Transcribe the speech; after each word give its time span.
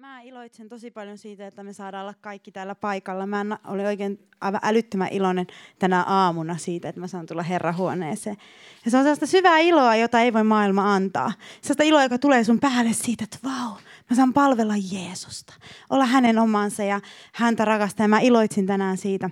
mä 0.00 0.20
iloitsen 0.20 0.68
tosi 0.68 0.90
paljon 0.90 1.18
siitä, 1.18 1.46
että 1.46 1.62
me 1.62 1.72
saadaan 1.72 2.02
olla 2.02 2.14
kaikki 2.20 2.52
täällä 2.52 2.74
paikalla. 2.74 3.26
Mä 3.26 3.58
olin 3.66 3.86
oikein 3.86 4.28
aivan 4.40 4.60
älyttömän 4.62 5.08
iloinen 5.10 5.46
tänä 5.78 6.02
aamuna 6.02 6.56
siitä, 6.56 6.88
että 6.88 7.00
mä 7.00 7.06
saan 7.06 7.26
tulla 7.26 7.42
herrahuoneeseen. 7.42 8.36
Ja 8.84 8.90
se 8.90 8.96
on 8.96 9.02
sellaista 9.02 9.26
syvää 9.26 9.58
iloa, 9.58 9.96
jota 9.96 10.20
ei 10.20 10.32
voi 10.32 10.44
maailma 10.44 10.94
antaa. 10.94 11.32
Sellaista 11.62 11.82
iloa, 11.82 12.02
joka 12.02 12.18
tulee 12.18 12.44
sun 12.44 12.60
päälle 12.60 12.92
siitä, 12.92 13.24
että 13.24 13.38
vau, 13.44 13.72
mä 14.10 14.16
saan 14.16 14.32
palvella 14.32 14.74
Jeesusta. 14.92 15.54
Olla 15.90 16.06
hänen 16.06 16.38
omansa 16.38 16.82
ja 16.82 17.00
häntä 17.32 17.64
rakastaa. 17.64 18.04
Ja 18.04 18.08
mä 18.08 18.20
iloitsin 18.20 18.66
tänään 18.66 18.96
siitä 18.96 19.30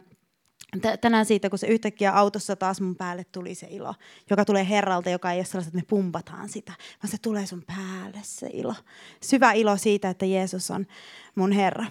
tänään 1.01 1.27
siitä, 1.27 1.51
kun 1.51 1.59
se 1.59 1.67
yhtäkkiä 1.67 2.13
autossa 2.13 2.57
taas 2.57 2.81
mun 2.81 2.97
päälle 2.97 3.25
tuli 3.33 3.55
se 3.55 3.67
ilo, 3.71 3.95
joka 4.31 4.45
tulee 4.45 4.69
Herralta, 4.69 5.11
joka 5.11 5.33
ei 5.33 5.39
ole 5.39 5.45
sellaista, 5.45 5.69
että 5.69 5.79
me 5.79 5.89
pumpataan 5.89 6.49
sitä, 6.49 6.73
vaan 7.03 7.11
se 7.11 7.19
tulee 7.23 7.47
sun 7.47 7.65
päälle 7.67 8.21
se 8.23 8.51
ilo. 8.53 8.75
Syvä 9.23 9.53
ilo 9.53 9.77
siitä, 9.77 10.11
että 10.11 10.27
Jeesus 10.27 10.71
on 10.71 10.87
mun 11.35 11.53
Herra. 11.53 11.87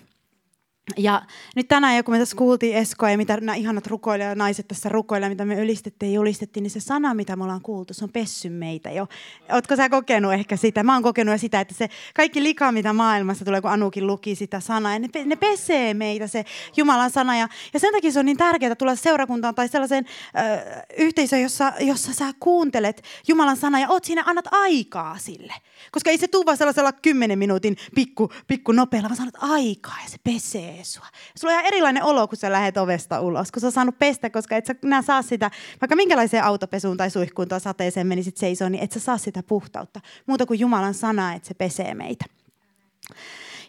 Ja 0.98 1.22
nyt 1.56 1.68
tänään, 1.68 2.04
kun 2.04 2.14
me 2.14 2.20
tässä 2.20 2.36
kuultiin 2.36 2.76
Eskoa 2.76 3.10
ja 3.10 3.18
mitä 3.18 3.38
nämä 3.38 3.56
ihanat 3.56 3.88
rukoilijat 3.88 4.38
naiset 4.38 4.68
tässä 4.68 4.90
rukoilijat, 4.90 5.32
mitä 5.32 5.46
me 5.46 5.56
ylistettiin 5.56 6.12
ja 6.12 6.16
julistettiin, 6.16 6.64
niin 6.64 6.72
se 6.72 6.80
sana, 6.80 7.14
mitä 7.14 7.36
me 7.36 7.44
ollaan 7.44 7.62
kuultu, 7.62 7.94
se 7.94 8.04
on 8.04 8.12
pessy 8.12 8.50
meitä 8.50 8.92
jo. 8.92 9.08
Oletko 9.52 9.76
sä 9.76 9.90
kokenut 9.90 10.34
ehkä 10.34 10.56
sitä? 10.56 10.84
Mä 10.84 10.94
oon 10.94 11.04
kokenut 11.04 11.42
sitä, 11.42 11.60
että 11.60 11.74
se 11.74 11.90
kaikki 12.16 12.44
lika, 12.44 12.72
mitä 12.72 12.94
maailmassa 12.94 13.46
tulee, 13.46 13.62
kun 13.62 13.72
Anukin 13.72 14.08
luki 14.08 14.36
sitä 14.36 14.60
sanaa, 14.60 14.94
ja 14.94 15.00
ne, 15.00 15.10
ne 15.26 15.36
pesee 15.36 15.94
meitä, 15.94 16.28
se 16.28 16.46
Jumalan 16.78 17.12
sana. 17.12 17.38
Ja, 17.38 17.48
ja 17.74 17.80
sen 17.80 17.94
takia 17.94 18.12
se 18.12 18.20
on 18.20 18.26
niin 18.26 18.38
tärkeää 18.38 18.76
tulla 18.76 18.96
seurakuntaan 18.96 19.56
tai 19.56 19.68
sellaiseen 19.68 20.06
ö, 20.06 20.86
yhteisöön, 20.98 21.42
jossa, 21.42 21.74
jossa 21.80 22.14
sä 22.14 22.26
kuuntelet 22.40 23.04
Jumalan 23.28 23.58
sana 23.58 23.80
ja 23.80 23.90
oot 23.90 24.04
siinä, 24.04 24.24
annat 24.26 24.46
aikaa 24.52 25.18
sille. 25.18 25.54
Koska 25.92 26.10
ei 26.10 26.18
se 26.18 26.28
tule 26.28 26.46
vaan 26.46 26.58
sellaisella 26.58 26.92
kymmenen 26.92 27.40
minuutin 27.40 27.78
pikku, 27.96 28.32
pikku 28.48 28.72
nopealla, 28.72 29.10
vaan 29.10 29.18
sanot 29.18 29.36
aikaa 29.42 29.98
ja 30.04 30.10
se 30.10 30.18
pesee 30.24 30.77
sua. 30.84 31.06
Sulla 31.36 31.54
on 31.54 31.60
ihan 31.60 31.68
erilainen 31.68 32.04
olo, 32.04 32.28
kun 32.28 32.38
sä 32.38 32.52
lähdet 32.52 32.78
ovesta 32.78 33.22
ulos, 33.22 33.52
kun 33.52 33.62
sä 33.62 33.68
oot 33.68 33.74
saanut 33.74 34.00
pestä, 34.00 34.30
koska 34.30 34.58
et 34.58 34.66
sä 34.66 34.76
nää 34.84 35.02
saa 35.02 35.22
sitä, 35.22 35.52
vaikka 35.82 35.96
minkälaiseen 35.96 36.44
autopesuun 36.44 36.98
tai 36.98 37.10
suihkuun 37.10 37.48
tai 37.48 37.60
sateeseen 37.60 38.08
menisit 38.08 38.38
seisoon, 38.38 38.72
niin 38.72 38.84
et 38.84 38.92
sä 38.92 39.00
saa 39.00 39.18
sitä 39.18 39.44
puhtautta. 39.44 40.02
Muuta 40.26 40.46
kuin 40.46 40.60
Jumalan 40.60 40.94
sana, 40.94 41.34
että 41.34 41.48
se 41.48 41.54
pesee 41.54 41.94
meitä. 41.94 42.26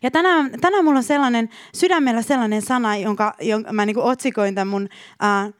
Ja 0.03 0.11
tänään, 0.11 0.51
tänään 0.61 0.85
mulla 0.85 0.99
on 0.99 1.05
sellainen, 1.05 1.49
sydämellä 1.75 2.23
sellainen 2.23 2.63
sana, 2.63 2.97
jonka, 2.97 3.35
jonka 3.41 3.73
mä 3.73 3.87
niin 3.87 3.99
otsikoin 3.99 4.55
tämän 4.55 4.69
mun 4.69 4.89
äh, 5.25 5.53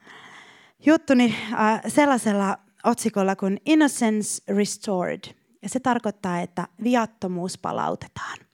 juttuni 0.85 1.35
äh, 1.53 1.81
sellaisella 1.87 2.57
otsikolla 2.83 3.35
kuin 3.35 3.61
Innocence 3.65 4.43
Restored. 4.55 5.21
Ja 5.61 5.69
se 5.69 5.79
tarkoittaa, 5.79 6.39
että 6.39 6.67
viattomuus 6.83 7.57
palautetaan. 7.57 8.48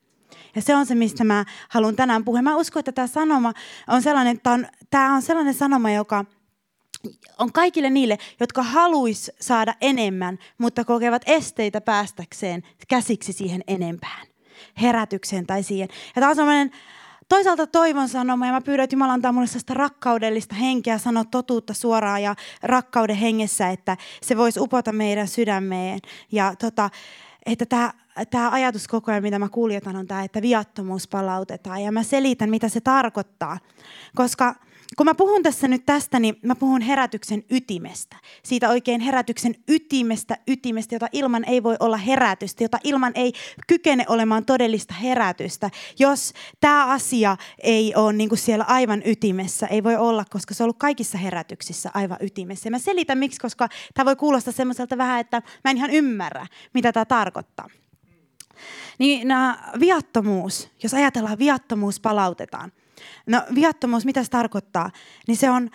Ja 0.56 0.62
se 0.62 0.76
on 0.76 0.86
se, 0.86 0.96
mistä 0.96 1.24
mä 1.24 1.46
haluan 1.70 1.96
tänään 1.96 2.26
puhua. 2.26 2.42
Mä 2.42 2.56
uskon, 2.56 2.80
että 2.80 2.92
tämä 2.92 3.08
sanoma 3.08 3.54
on 3.88 4.02
sellainen, 4.02 4.36
että 4.36 4.52
on, 4.52 4.68
tämä 4.90 5.16
on 5.16 5.22
sellainen 5.22 5.54
sanoma, 5.54 5.92
joka 5.92 6.26
on 7.40 7.52
kaikille 7.52 7.90
niille, 7.90 8.18
jotka 8.40 8.64
haluaisi 8.64 9.32
saada 9.40 9.74
enemmän, 9.82 10.38
mutta 10.58 10.86
kokevat 10.86 11.22
esteitä 11.26 11.82
päästäkseen 11.82 12.64
käsiksi 12.88 13.34
siihen 13.34 13.64
enempään. 13.68 14.28
Herätykseen 14.82 15.46
tai 15.46 15.64
siihen. 15.64 15.90
Ja 16.16 16.20
tämä 16.20 16.30
on 16.30 16.36
sellainen 16.36 16.72
toisaalta 17.30 17.68
toivon 17.68 18.10
sanoma 18.10 18.46
ja 18.46 18.52
mä 18.52 18.62
pyydän, 18.62 18.84
että 18.84 18.94
Jumala 18.94 19.14
antaa 19.14 19.32
mulle 19.32 19.48
sellaista 19.48 19.74
rakkaudellista 19.74 20.56
henkeä, 20.56 20.98
sanoa 20.98 21.24
totuutta 21.24 21.74
suoraan 21.74 22.24
ja 22.24 22.36
rakkauden 22.64 23.16
hengessä, 23.16 23.70
että 23.70 23.98
se 24.22 24.38
voisi 24.38 24.60
upota 24.60 24.92
meidän 24.92 25.28
sydämeen. 25.28 26.00
Ja 26.32 26.56
tota, 26.60 26.90
että 27.46 27.66
tämä 27.66 27.94
tämä 28.30 28.50
ajatus 28.50 28.88
koko 28.88 29.12
ajan, 29.12 29.24
mitä 29.24 29.40
mä 29.40 29.50
kuljetan, 29.50 29.96
on 29.96 30.08
tämä, 30.08 30.24
että 30.24 30.42
viattomuus 30.42 31.08
palautetaan. 31.08 31.84
Ja 31.84 31.92
mä 31.92 32.04
selitän, 32.04 32.50
mitä 32.50 32.70
se 32.70 32.82
tarkoittaa. 32.82 33.58
Koska 34.16 34.56
kun 34.98 35.06
mä 35.06 35.16
puhun 35.16 35.44
tässä 35.44 35.68
nyt 35.68 35.86
tästä, 35.86 36.20
niin 36.20 36.36
mä 36.44 36.56
puhun 36.56 36.82
herätyksen 36.82 37.44
ytimestä. 37.52 38.16
Siitä 38.44 38.70
oikein 38.70 39.02
herätyksen 39.02 39.56
ytimestä, 39.68 40.38
ytimestä, 40.48 40.96
jota 40.96 41.08
ilman 41.12 41.44
ei 41.46 41.64
voi 41.64 41.76
olla 41.80 41.98
herätystä, 41.98 42.64
jota 42.64 42.78
ilman 42.84 43.12
ei 43.16 43.34
kykene 43.68 44.06
olemaan 44.08 44.46
todellista 44.46 44.94
herätystä. 44.94 45.70
Jos 46.00 46.34
tämä 46.60 46.86
asia 46.86 47.38
ei 47.60 47.96
ole 47.96 48.14
niin 48.14 48.38
siellä 48.38 48.66
aivan 48.68 49.02
ytimessä, 49.06 49.68
ei 49.68 49.84
voi 49.84 49.96
olla, 49.96 50.26
koska 50.30 50.54
se 50.54 50.64
on 50.64 50.66
ollut 50.66 50.80
kaikissa 50.80 51.18
herätyksissä 51.18 51.92
aivan 51.94 52.18
ytimessä. 52.22 52.68
Ja 52.68 52.72
mä 52.72 52.80
selitän 52.80 53.18
miksi, 53.18 53.40
koska 53.40 53.70
tämä 53.94 54.06
voi 54.06 54.16
kuulostaa 54.16 54.54
semmoiselta 54.54 54.98
vähän, 54.98 55.20
että 55.20 55.42
mä 55.64 55.72
en 55.72 55.78
ihan 55.78 55.92
ymmärrä, 55.92 56.48
mitä 56.74 56.92
tämä 56.92 57.06
tarkoittaa. 57.06 57.70
Niin 59.00 59.28
viattomuus, 59.80 60.70
jos 60.84 60.94
ajatellaan 60.94 61.40
viattomuus 61.40 62.00
palautetaan. 62.00 62.72
No 63.28 63.42
viattomuus, 63.56 64.06
mitä 64.06 64.24
se 64.24 64.30
tarkoittaa? 64.30 64.92
Niin 65.28 65.38
se 65.38 65.50
on 65.50 65.70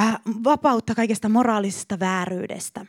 äh, 0.00 0.18
vapautta 0.44 0.94
kaikesta 0.94 1.28
moraalisesta 1.28 2.00
vääryydestä, 2.00 2.86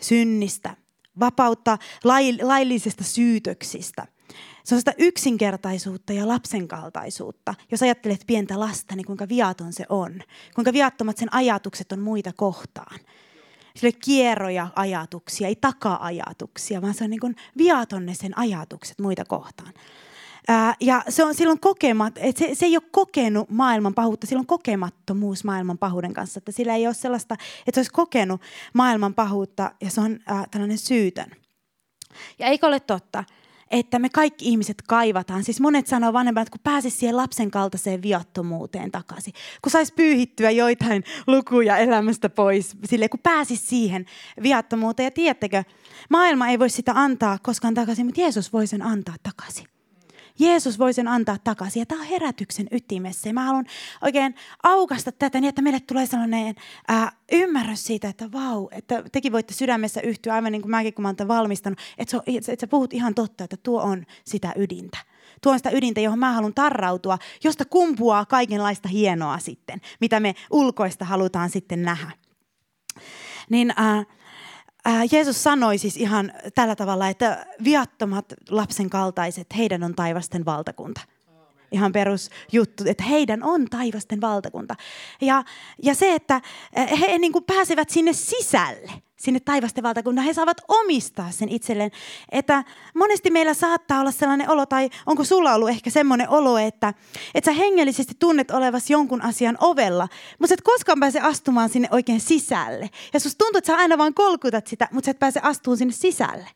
synnistä, 0.00 0.76
vapautta 1.20 1.78
lai, 2.04 2.38
laillisesta 2.42 3.04
syytöksistä. 3.04 4.06
Se 4.64 4.74
on 4.74 4.80
sitä 4.80 4.94
yksinkertaisuutta 4.98 6.12
ja 6.12 6.28
lapsenkaltaisuutta. 6.28 7.54
Jos 7.70 7.82
ajattelet 7.82 8.24
pientä 8.26 8.60
lasta, 8.60 8.96
niin 8.96 9.06
kuinka 9.06 9.28
viaton 9.28 9.72
se 9.72 9.84
on. 9.88 10.22
Kuinka 10.54 10.72
viattomat 10.72 11.16
sen 11.16 11.34
ajatukset 11.34 11.92
on 11.92 12.00
muita 12.00 12.32
kohtaan 12.36 12.98
sille 13.76 13.92
kierroja 14.04 14.68
ajatuksia, 14.76 15.48
ei 15.48 15.56
taka-ajatuksia, 15.56 16.82
vaan 16.82 16.94
se 16.94 17.04
on 17.04 17.10
niin 17.10 17.20
kuin 17.20 17.36
viatonne 17.58 18.14
sen 18.14 18.38
ajatukset 18.38 18.98
muita 18.98 19.24
kohtaan. 19.24 19.72
Ää, 20.48 20.74
ja 20.80 21.02
se 21.08 21.24
on 21.24 21.34
silloin 21.34 21.60
kokemat, 21.60 22.18
että 22.18 22.38
se, 22.38 22.54
se 22.54 22.66
ei 22.66 22.76
ole 22.76 22.88
kokenut 22.90 23.50
maailman 23.50 23.94
pahuutta, 23.94 24.26
sillä 24.26 24.40
on 24.40 24.46
kokemattomuus 24.46 25.44
maailman 25.44 25.78
pahuuden 25.78 26.14
kanssa. 26.14 26.38
Että 26.38 26.52
sillä 26.52 26.74
ei 26.74 26.86
ole 26.86 26.94
sellaista, 26.94 27.34
että 27.34 27.72
se 27.74 27.78
olisi 27.80 27.92
kokenut 27.92 28.40
maailman 28.74 29.14
pahuutta 29.14 29.70
ja 29.80 29.90
se 29.90 30.00
on 30.00 30.18
ää, 30.26 30.44
tällainen 30.50 30.78
syytön. 30.78 31.30
Ja 32.38 32.46
eikö 32.46 32.66
ole 32.66 32.80
totta, 32.80 33.24
että 33.70 33.98
me 33.98 34.08
kaikki 34.08 34.48
ihmiset 34.48 34.82
kaivataan. 34.88 35.44
Siis 35.44 35.60
monet 35.60 35.86
sanoo 35.86 36.12
vanhemmat, 36.12 36.42
että 36.42 36.50
kun 36.50 36.60
pääsisi 36.64 36.96
siihen 36.98 37.16
lapsen 37.16 37.50
kaltaiseen 37.50 38.02
viattomuuteen 38.02 38.90
takaisin, 38.90 39.34
kun 39.62 39.72
saisi 39.72 39.92
pyyhittyä 39.94 40.50
joitain 40.50 41.04
lukuja 41.26 41.76
elämästä 41.76 42.28
pois, 42.28 42.76
sille 42.84 43.08
kun 43.08 43.20
pääsisi 43.22 43.66
siihen 43.66 44.06
viattomuuteen. 44.42 45.04
Ja 45.04 45.10
tiedättekö, 45.10 45.64
maailma 46.10 46.48
ei 46.48 46.58
voi 46.58 46.70
sitä 46.70 46.92
antaa 46.94 47.38
koskaan 47.42 47.74
takaisin, 47.74 48.06
mutta 48.06 48.20
Jeesus 48.20 48.52
voi 48.52 48.66
sen 48.66 48.82
antaa 48.82 49.14
takaisin. 49.22 49.75
Jeesus 50.38 50.78
voi 50.78 50.92
sen 50.92 51.08
antaa 51.08 51.36
takaisin. 51.44 51.80
Ja 51.80 51.86
tämä 51.86 52.00
on 52.00 52.06
herätyksen 52.06 52.66
ytimessä. 52.70 53.28
Ja 53.28 53.32
mä 53.32 53.44
haluan 53.44 53.66
oikein 54.02 54.34
aukasta 54.62 55.12
tätä 55.12 55.40
niin, 55.40 55.48
että 55.48 55.62
meille 55.62 55.80
tulee 55.80 56.06
sellainen 56.06 56.54
ää, 56.88 57.12
ymmärrys 57.32 57.84
siitä, 57.84 58.08
että 58.08 58.32
vau, 58.32 58.68
että 58.70 59.02
tekin 59.12 59.32
voitte 59.32 59.54
sydämessä 59.54 60.00
yhtyä, 60.00 60.34
aivan 60.34 60.52
niin 60.52 60.62
kuin 60.62 60.70
mäkin, 60.70 60.94
kun 60.94 61.02
mä 61.02 61.08
olen 61.08 61.28
valmistanut, 61.28 61.78
että, 61.98 62.10
se 62.10 62.16
on, 62.16 62.22
että 62.26 62.60
sä 62.60 62.66
puhut 62.66 62.92
ihan 62.92 63.14
totta, 63.14 63.44
että 63.44 63.56
tuo 63.62 63.82
on 63.82 64.04
sitä 64.24 64.52
ydintä. 64.56 64.98
Tuo 65.42 65.52
on 65.52 65.58
sitä 65.58 65.70
ydintä, 65.70 66.00
johon 66.00 66.18
mä 66.18 66.32
haluan 66.32 66.54
tarrautua, 66.54 67.18
josta 67.44 67.64
kumpuaa 67.64 68.24
kaikenlaista 68.24 68.88
hienoa 68.88 69.38
sitten, 69.38 69.80
mitä 70.00 70.20
me 70.20 70.34
ulkoista 70.50 71.04
halutaan 71.04 71.50
sitten 71.50 71.82
nähdä. 71.82 72.10
Niin 73.50 73.70
äh, 73.70 74.06
Äh, 74.86 75.08
Jeesus 75.12 75.42
sanoi 75.42 75.78
siis 75.78 75.96
ihan 75.96 76.32
tällä 76.54 76.76
tavalla, 76.76 77.08
että 77.08 77.46
viattomat 77.64 78.34
lapsen 78.50 78.90
kaltaiset, 78.90 79.46
heidän 79.56 79.82
on 79.82 79.94
taivasten 79.94 80.44
valtakunta. 80.44 81.00
Ihan 81.76 81.92
perusjuttu, 81.92 82.84
että 82.86 83.04
heidän 83.04 83.42
on 83.42 83.64
taivasten 83.70 84.20
valtakunta. 84.20 84.74
Ja, 85.20 85.44
ja 85.82 85.94
se, 85.94 86.14
että 86.14 86.40
he 87.00 87.18
niin 87.18 87.32
kuin 87.32 87.44
pääsevät 87.44 87.90
sinne 87.90 88.12
sisälle 88.12 88.92
sinne 89.16 89.40
taivasten 89.40 89.82
valtakuntaan. 89.84 90.26
He 90.26 90.34
saavat 90.34 90.60
omistaa 90.68 91.30
sen 91.30 91.48
itselleen. 91.48 91.90
Että 92.32 92.64
monesti 92.94 93.30
meillä 93.30 93.54
saattaa 93.54 94.00
olla 94.00 94.10
sellainen 94.10 94.50
olo, 94.50 94.66
tai 94.66 94.90
onko 95.06 95.24
sulla 95.24 95.54
ollut 95.54 95.68
ehkä 95.68 95.90
semmoinen 95.90 96.28
olo, 96.28 96.58
että, 96.58 96.94
että 97.34 97.50
sä 97.50 97.58
hengellisesti 97.58 98.14
tunnet 98.18 98.50
olevasi 98.50 98.92
jonkun 98.92 99.22
asian 99.22 99.58
ovella, 99.60 100.08
mutta 100.38 100.54
et 100.54 100.62
koskaan 100.62 101.00
pääse 101.00 101.20
astumaan 101.20 101.68
sinne 101.68 101.88
oikein 101.90 102.20
sisälle. 102.20 102.90
Ja 103.12 103.20
susta 103.20 103.38
tuntuu, 103.38 103.58
että 103.58 103.72
sä 103.72 103.78
aina 103.78 103.98
vaan 103.98 104.14
kolkutat 104.14 104.66
sitä, 104.66 104.88
mutta 104.92 105.06
sä 105.06 105.10
et 105.10 105.18
pääse 105.18 105.40
astumaan 105.42 105.78
sinne 105.78 105.94
sisälle. 105.94 106.48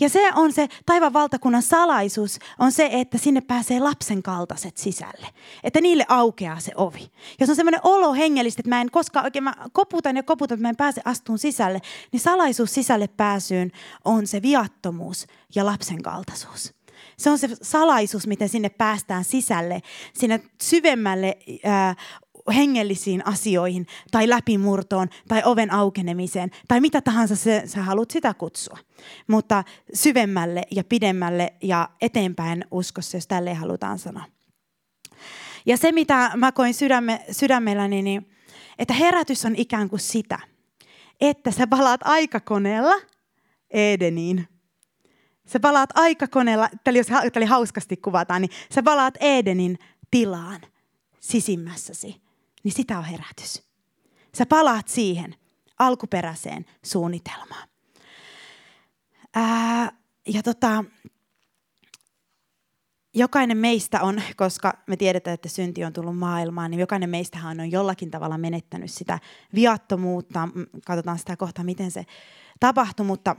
Ja 0.00 0.08
se 0.08 0.30
on 0.34 0.52
se 0.52 0.68
taivaan 0.86 1.12
valtakunnan 1.12 1.62
salaisuus, 1.62 2.38
on 2.58 2.72
se, 2.72 2.88
että 2.92 3.18
sinne 3.18 3.40
pääsee 3.40 3.80
lapsen 3.80 4.22
kaltaiset 4.22 4.76
sisälle. 4.76 5.26
Että 5.64 5.80
niille 5.80 6.06
aukeaa 6.08 6.60
se 6.60 6.72
ovi. 6.74 7.10
Jos 7.40 7.50
on 7.50 7.56
semmoinen 7.56 7.80
olo 7.82 8.12
hengellisesti, 8.12 8.60
että 8.60 8.68
mä 8.68 8.80
en 8.80 8.90
koskaan 8.90 9.24
oikein, 9.24 9.44
mä 9.44 9.54
koputan 9.72 10.16
ja 10.16 10.22
koputan, 10.22 10.54
että 10.54 10.62
mä 10.62 10.68
en 10.68 10.76
pääse 10.76 11.02
astuun 11.04 11.38
sisälle, 11.38 11.80
niin 12.12 12.20
salaisuus 12.20 12.74
sisälle 12.74 13.08
pääsyyn 13.08 13.72
on 14.04 14.26
se 14.26 14.42
viattomuus 14.42 15.26
ja 15.54 15.66
lapsen 15.66 16.02
kaltaisuus. 16.02 16.74
Se 17.16 17.30
on 17.30 17.38
se 17.38 17.48
salaisuus, 17.62 18.26
miten 18.26 18.48
sinne 18.48 18.68
päästään 18.68 19.24
sisälle, 19.24 19.80
sinne 20.14 20.40
syvemmälle 20.62 21.38
ää, 21.64 21.94
hengellisiin 22.50 23.26
asioihin 23.26 23.86
tai 24.10 24.28
läpimurtoon 24.28 25.08
tai 25.28 25.42
oven 25.44 25.72
aukenemiseen 25.72 26.50
tai 26.68 26.80
mitä 26.80 27.00
tahansa 27.00 27.36
se, 27.36 27.62
sä 27.66 27.82
haluat 27.82 28.10
sitä 28.10 28.34
kutsua. 28.34 28.78
Mutta 29.26 29.64
syvemmälle 29.94 30.62
ja 30.70 30.84
pidemmälle 30.84 31.52
ja 31.62 31.88
eteenpäin 32.00 32.64
uskossa, 32.70 33.16
jos 33.16 33.26
tälleen 33.26 33.56
halutaan 33.56 33.98
sanoa. 33.98 34.24
Ja 35.66 35.76
se, 35.76 35.92
mitä 35.92 36.30
mä 36.36 36.52
koin 36.52 36.74
sydäme, 36.74 37.24
sydämelläni, 37.30 38.02
niin 38.02 38.30
että 38.78 38.94
herätys 38.94 39.44
on 39.44 39.56
ikään 39.56 39.88
kuin 39.88 40.00
sitä, 40.00 40.38
että 41.20 41.50
sä 41.50 41.66
palaat 41.66 42.00
aikakoneella 42.04 42.94
Edeniin. 43.70 44.48
Sä 45.46 45.60
palaat 45.60 45.90
aikakoneella, 45.94 46.68
tämä 46.84 47.20
oli, 47.20 47.30
oli 47.36 47.44
hauskasti 47.44 47.96
kuvataan, 47.96 48.42
niin 48.42 48.50
sä 48.74 48.82
palaat 48.82 49.14
Edenin 49.20 49.78
tilaan 50.10 50.60
sisimmässäsi. 51.20 52.29
Niin 52.64 52.72
sitä 52.72 52.98
on 52.98 53.04
herätys. 53.04 53.62
Sä 54.34 54.46
palaat 54.46 54.88
siihen 54.88 55.34
alkuperäiseen 55.78 56.66
suunnitelmaan. 56.84 57.68
Ää, 59.34 59.92
ja 60.26 60.42
tota, 60.42 60.84
jokainen 63.14 63.56
meistä 63.56 64.00
on, 64.00 64.22
koska 64.36 64.72
me 64.86 64.96
tiedetään, 64.96 65.34
että 65.34 65.48
synti 65.48 65.84
on 65.84 65.92
tullut 65.92 66.18
maailmaan, 66.18 66.70
niin 66.70 66.80
jokainen 66.80 67.10
meistähän 67.10 67.60
on 67.60 67.70
jollakin 67.70 68.10
tavalla 68.10 68.38
menettänyt 68.38 68.90
sitä 68.90 69.18
viattomuutta. 69.54 70.48
Katsotaan 70.86 71.18
sitä 71.18 71.36
kohtaa, 71.36 71.64
miten 71.64 71.90
se 71.90 72.06
tapahtui, 72.60 73.06
mutta 73.06 73.36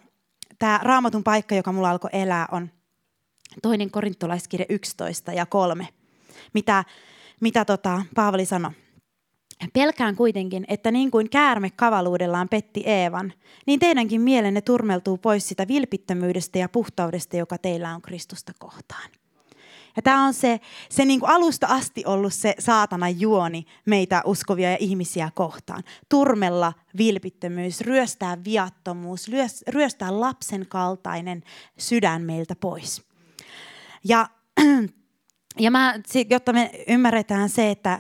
tämä 0.60 0.80
raamatun 0.84 1.24
paikka, 1.24 1.56
joka 1.56 1.72
mulla 1.72 1.90
alkoi 1.90 2.10
elää, 2.14 2.48
on 2.52 2.70
toinen 3.62 3.92
korintolaiskirja 3.92 4.66
11 4.70 5.34
ja 5.34 5.46
3, 5.46 5.88
mitä, 6.54 6.86
mitä 7.40 7.66
tota 7.66 8.06
Paavali 8.16 8.46
sanoi. 8.46 8.72
Pelkään 9.74 10.16
kuitenkin, 10.16 10.66
että 10.68 10.92
niin 10.92 11.12
kuin 11.12 11.30
käärme 11.30 11.70
kavaluudellaan 11.70 12.50
petti 12.50 12.84
Eevan, 12.86 13.34
niin 13.66 13.80
teidänkin 13.80 14.22
mielenne 14.22 14.62
turmeltuu 14.62 15.18
pois 15.18 15.48
sitä 15.48 15.68
vilpittömyydestä 15.68 16.60
ja 16.60 16.70
puhtaudesta, 16.70 17.38
joka 17.38 17.58
teillä 17.58 17.96
on 17.96 18.02
Kristusta 18.02 18.52
kohtaan. 18.60 19.12
Ja 19.96 20.02
tämä 20.02 20.26
on 20.26 20.34
se, 20.34 20.60
se 20.90 21.06
niin 21.06 21.20
kuin 21.20 21.30
alusta 21.30 21.68
asti 21.68 22.04
ollut 22.06 22.34
se 22.34 22.56
saatana 22.60 23.10
juoni 23.10 23.66
meitä 23.86 24.22
uskovia 24.26 24.72
ja 24.72 24.78
ihmisiä 24.80 25.30
kohtaan. 25.36 25.84
Turmella 26.10 26.74
vilpittömyys, 26.98 27.82
ryöstää 27.82 28.38
viattomuus, 28.44 29.30
ryöstää 29.68 30.20
lapsen 30.20 30.68
kaltainen 30.68 31.44
sydän 31.78 32.22
meiltä 32.22 32.56
pois. 32.56 33.04
Ja 34.04 34.28
ja 35.60 35.72
mä, 35.72 35.96
jotta 36.30 36.54
me 36.54 36.72
ymmärretään 36.88 37.50
se, 37.50 37.72
että, 37.72 38.00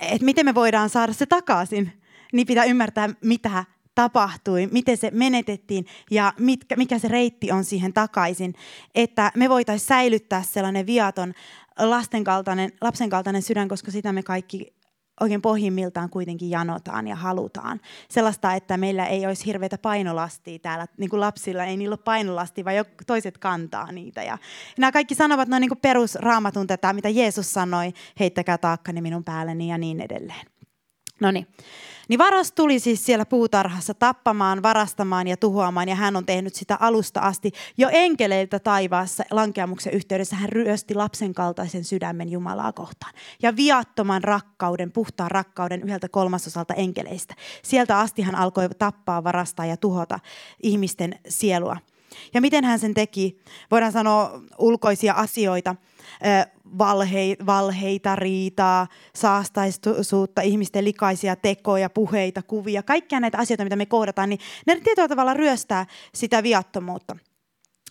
että 0.00 0.24
miten 0.24 0.44
me 0.44 0.54
voidaan 0.54 0.88
saada 0.88 1.12
se 1.12 1.26
takaisin, 1.26 1.92
niin 2.32 2.46
pitää 2.46 2.64
ymmärtää, 2.64 3.08
mitä 3.20 3.64
tapahtui, 3.94 4.68
miten 4.72 4.96
se 4.96 5.10
menetettiin 5.10 5.86
ja 6.10 6.32
mitkä, 6.38 6.76
mikä 6.76 6.98
se 6.98 7.08
reitti 7.08 7.52
on 7.52 7.64
siihen 7.64 7.92
takaisin, 7.92 8.54
että 8.94 9.32
me 9.36 9.48
voitaisiin 9.48 9.88
säilyttää 9.88 10.42
sellainen 10.42 10.86
viaton 10.86 11.34
lastenkaltainen, 11.78 12.72
lapsenkaltainen 12.80 13.42
sydän, 13.42 13.68
koska 13.68 13.90
sitä 13.90 14.12
me 14.12 14.22
kaikki 14.22 14.74
oikein 15.22 15.42
pohjimmiltaan 15.42 16.10
kuitenkin 16.10 16.50
janotaan 16.50 17.08
ja 17.08 17.16
halutaan. 17.16 17.80
Sellaista, 18.08 18.54
että 18.54 18.76
meillä 18.76 19.06
ei 19.06 19.26
olisi 19.26 19.46
hirveitä 19.46 19.78
painolastia 19.78 20.58
täällä, 20.58 20.86
niin 20.98 21.10
kuin 21.10 21.20
lapsilla 21.20 21.64
ei 21.64 21.76
niillä 21.76 21.92
ole 21.92 22.02
painolastia, 22.04 22.64
vaan 22.64 22.84
toiset 23.06 23.38
kantaa 23.38 23.92
niitä. 23.92 24.22
Ja 24.22 24.38
nämä 24.78 24.92
kaikki 24.92 25.14
sanovat 25.14 25.48
noin 25.48 25.60
niin 25.60 25.78
perusraamatun 25.82 26.66
tätä, 26.66 26.92
mitä 26.92 27.08
Jeesus 27.08 27.52
sanoi, 27.52 27.92
heittäkää 28.20 28.58
taakkani 28.58 29.00
minun 29.00 29.24
päälleni 29.24 29.68
ja 29.68 29.78
niin 29.78 30.00
edelleen. 30.00 30.51
No 31.22 31.30
niin. 31.30 31.46
Niin 32.08 32.18
varas 32.18 32.52
tuli 32.52 32.78
siis 32.78 33.06
siellä 33.06 33.26
puutarhassa 33.26 33.94
tappamaan, 33.94 34.62
varastamaan 34.62 35.28
ja 35.28 35.36
tuhoamaan 35.36 35.88
ja 35.88 35.94
hän 35.94 36.16
on 36.16 36.26
tehnyt 36.26 36.54
sitä 36.54 36.76
alusta 36.80 37.20
asti. 37.20 37.52
Jo 37.76 37.88
enkeleiltä 37.92 38.58
taivaassa 38.58 39.24
lankeamuksen 39.30 39.92
yhteydessä 39.92 40.36
hän 40.36 40.48
ryösti 40.48 40.94
lapsen 40.94 41.34
kaltaisen 41.34 41.84
sydämen 41.84 42.28
Jumalaa 42.28 42.72
kohtaan. 42.72 43.14
Ja 43.42 43.56
viattoman 43.56 44.24
rakkauden, 44.24 44.92
puhtaan 44.92 45.30
rakkauden 45.30 45.82
yhdeltä 45.82 46.08
kolmasosalta 46.08 46.74
enkeleistä. 46.74 47.34
Sieltä 47.62 47.98
asti 47.98 48.22
hän 48.22 48.34
alkoi 48.34 48.68
tappaa, 48.78 49.24
varastaa 49.24 49.66
ja 49.66 49.76
tuhota 49.76 50.18
ihmisten 50.62 51.18
sielua. 51.28 51.76
Ja 52.34 52.40
miten 52.40 52.64
hän 52.64 52.78
sen 52.78 52.94
teki? 52.94 53.40
Voidaan 53.70 53.92
sanoa 53.92 54.40
ulkoisia 54.58 55.14
asioita, 55.14 55.76
valheita, 57.46 58.16
riitaa, 58.16 58.86
saastaisuutta, 59.14 60.42
ihmisten 60.42 60.84
likaisia 60.84 61.36
tekoja, 61.36 61.90
puheita, 61.90 62.42
kuvia, 62.42 62.82
kaikkia 62.82 63.20
näitä 63.20 63.38
asioita, 63.38 63.64
mitä 63.64 63.76
me 63.76 63.86
kohdataan, 63.86 64.28
niin 64.28 64.40
ne 64.66 64.80
tietyllä 64.84 65.08
tavalla 65.08 65.34
ryöstää 65.34 65.86
sitä 66.14 66.42
viattomuutta. 66.42 67.16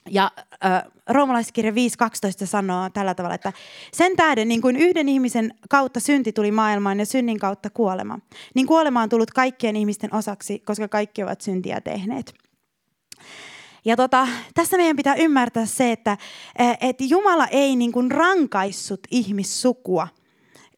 Ja 0.10 0.32
äh, 0.66 0.84
roomalaiskirja 1.10 1.72
5.12 1.72 2.46
sanoo 2.46 2.90
tällä 2.90 3.16
tavalla, 3.16 3.36
että 3.36 3.54
sen 3.94 4.16
tähden 4.16 4.48
niin 4.48 4.62
kuin 4.62 4.76
yhden 4.76 5.10
ihmisen 5.10 5.54
kautta 5.70 6.00
synti 6.00 6.34
tuli 6.34 6.52
maailmaan 6.52 7.00
ja 7.00 7.06
synnin 7.06 7.40
kautta 7.40 7.70
kuolema, 7.70 8.20
niin 8.56 8.68
kuolema 8.68 9.02
on 9.02 9.10
tullut 9.10 9.32
kaikkien 9.32 9.76
ihmisten 9.76 10.16
osaksi, 10.16 10.60
koska 10.60 10.88
kaikki 10.88 11.24
ovat 11.24 11.42
syntiä 11.42 11.82
tehneet. 11.82 12.34
Ja 13.86 13.96
tota, 13.96 14.28
tässä 14.54 14.78
meidän 14.78 14.96
pitää 14.96 15.16
ymmärtää 15.16 15.66
se, 15.66 15.92
että 15.92 16.18
et 16.82 16.96
Jumala 17.00 17.48
ei 17.48 17.76
niin 17.76 17.92
kuin 17.92 18.12
rankaissut 18.12 19.00
ihmissukua 19.12 20.08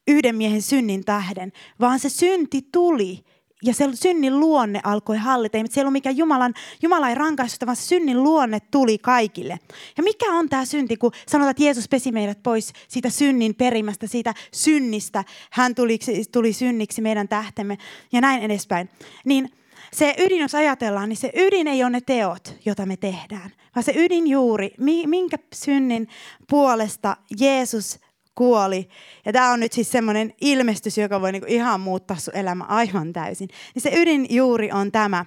yhden 0.07 0.35
miehen 0.35 0.61
synnin 0.61 1.05
tähden, 1.05 1.51
vaan 1.79 1.99
se 1.99 2.09
synti 2.09 2.67
tuli 2.71 3.23
ja 3.63 3.73
se 3.73 3.89
synnin 3.93 4.39
luonne 4.39 4.79
alkoi 4.83 5.17
hallita. 5.17 5.57
Ei 5.57 5.63
se 5.69 5.79
ei 5.79 5.81
ollut 5.81 5.93
mikään 5.93 6.17
Jumalan, 6.17 6.53
Jumala 6.81 7.09
ei 7.09 7.15
rankaissut, 7.15 7.65
vaan 7.65 7.75
se 7.75 7.81
synnin 7.81 8.23
luonne 8.23 8.59
tuli 8.71 8.97
kaikille. 8.97 9.59
Ja 9.97 10.03
mikä 10.03 10.31
on 10.31 10.49
tämä 10.49 10.65
synti, 10.65 10.97
kun 10.97 11.11
sanotaan, 11.27 11.51
että 11.51 11.63
Jeesus 11.63 11.89
pesi 11.89 12.11
meidät 12.11 12.43
pois 12.43 12.73
siitä 12.87 13.09
synnin 13.09 13.55
perimästä, 13.55 14.07
siitä 14.07 14.33
synnistä. 14.53 15.23
Hän 15.51 15.75
tuli, 15.75 15.99
tuli 16.31 16.53
synniksi 16.53 17.01
meidän 17.01 17.27
tähtemme 17.27 17.77
ja 18.11 18.21
näin 18.21 18.43
edespäin. 18.43 18.89
Niin 19.25 19.51
se 19.93 20.15
ydin, 20.17 20.41
jos 20.41 20.55
ajatellaan, 20.55 21.09
niin 21.09 21.17
se 21.17 21.31
ydin 21.35 21.67
ei 21.67 21.83
ole 21.83 21.89
ne 21.89 22.01
teot, 22.01 22.55
joita 22.65 22.85
me 22.85 22.97
tehdään, 22.97 23.51
vaan 23.75 23.83
se 23.83 23.93
ydin 23.95 24.27
juuri, 24.27 24.71
minkä 25.07 25.37
synnin 25.53 26.07
puolesta 26.49 27.17
Jeesus 27.39 27.99
kuoli. 28.35 28.89
Ja 29.25 29.33
tämä 29.33 29.51
on 29.51 29.59
nyt 29.59 29.73
siis 29.73 29.91
semmoinen 29.91 30.33
ilmestys, 30.41 30.97
joka 30.97 31.21
voi 31.21 31.31
niinku 31.31 31.47
ihan 31.49 31.81
muuttaa 31.81 32.17
sun 32.17 32.35
elämä 32.35 32.63
aivan 32.63 33.13
täysin. 33.13 33.49
Niin 33.75 33.81
se 33.81 33.91
ydin 33.95 34.27
juuri 34.29 34.71
on 34.71 34.91
tämä. 34.91 35.25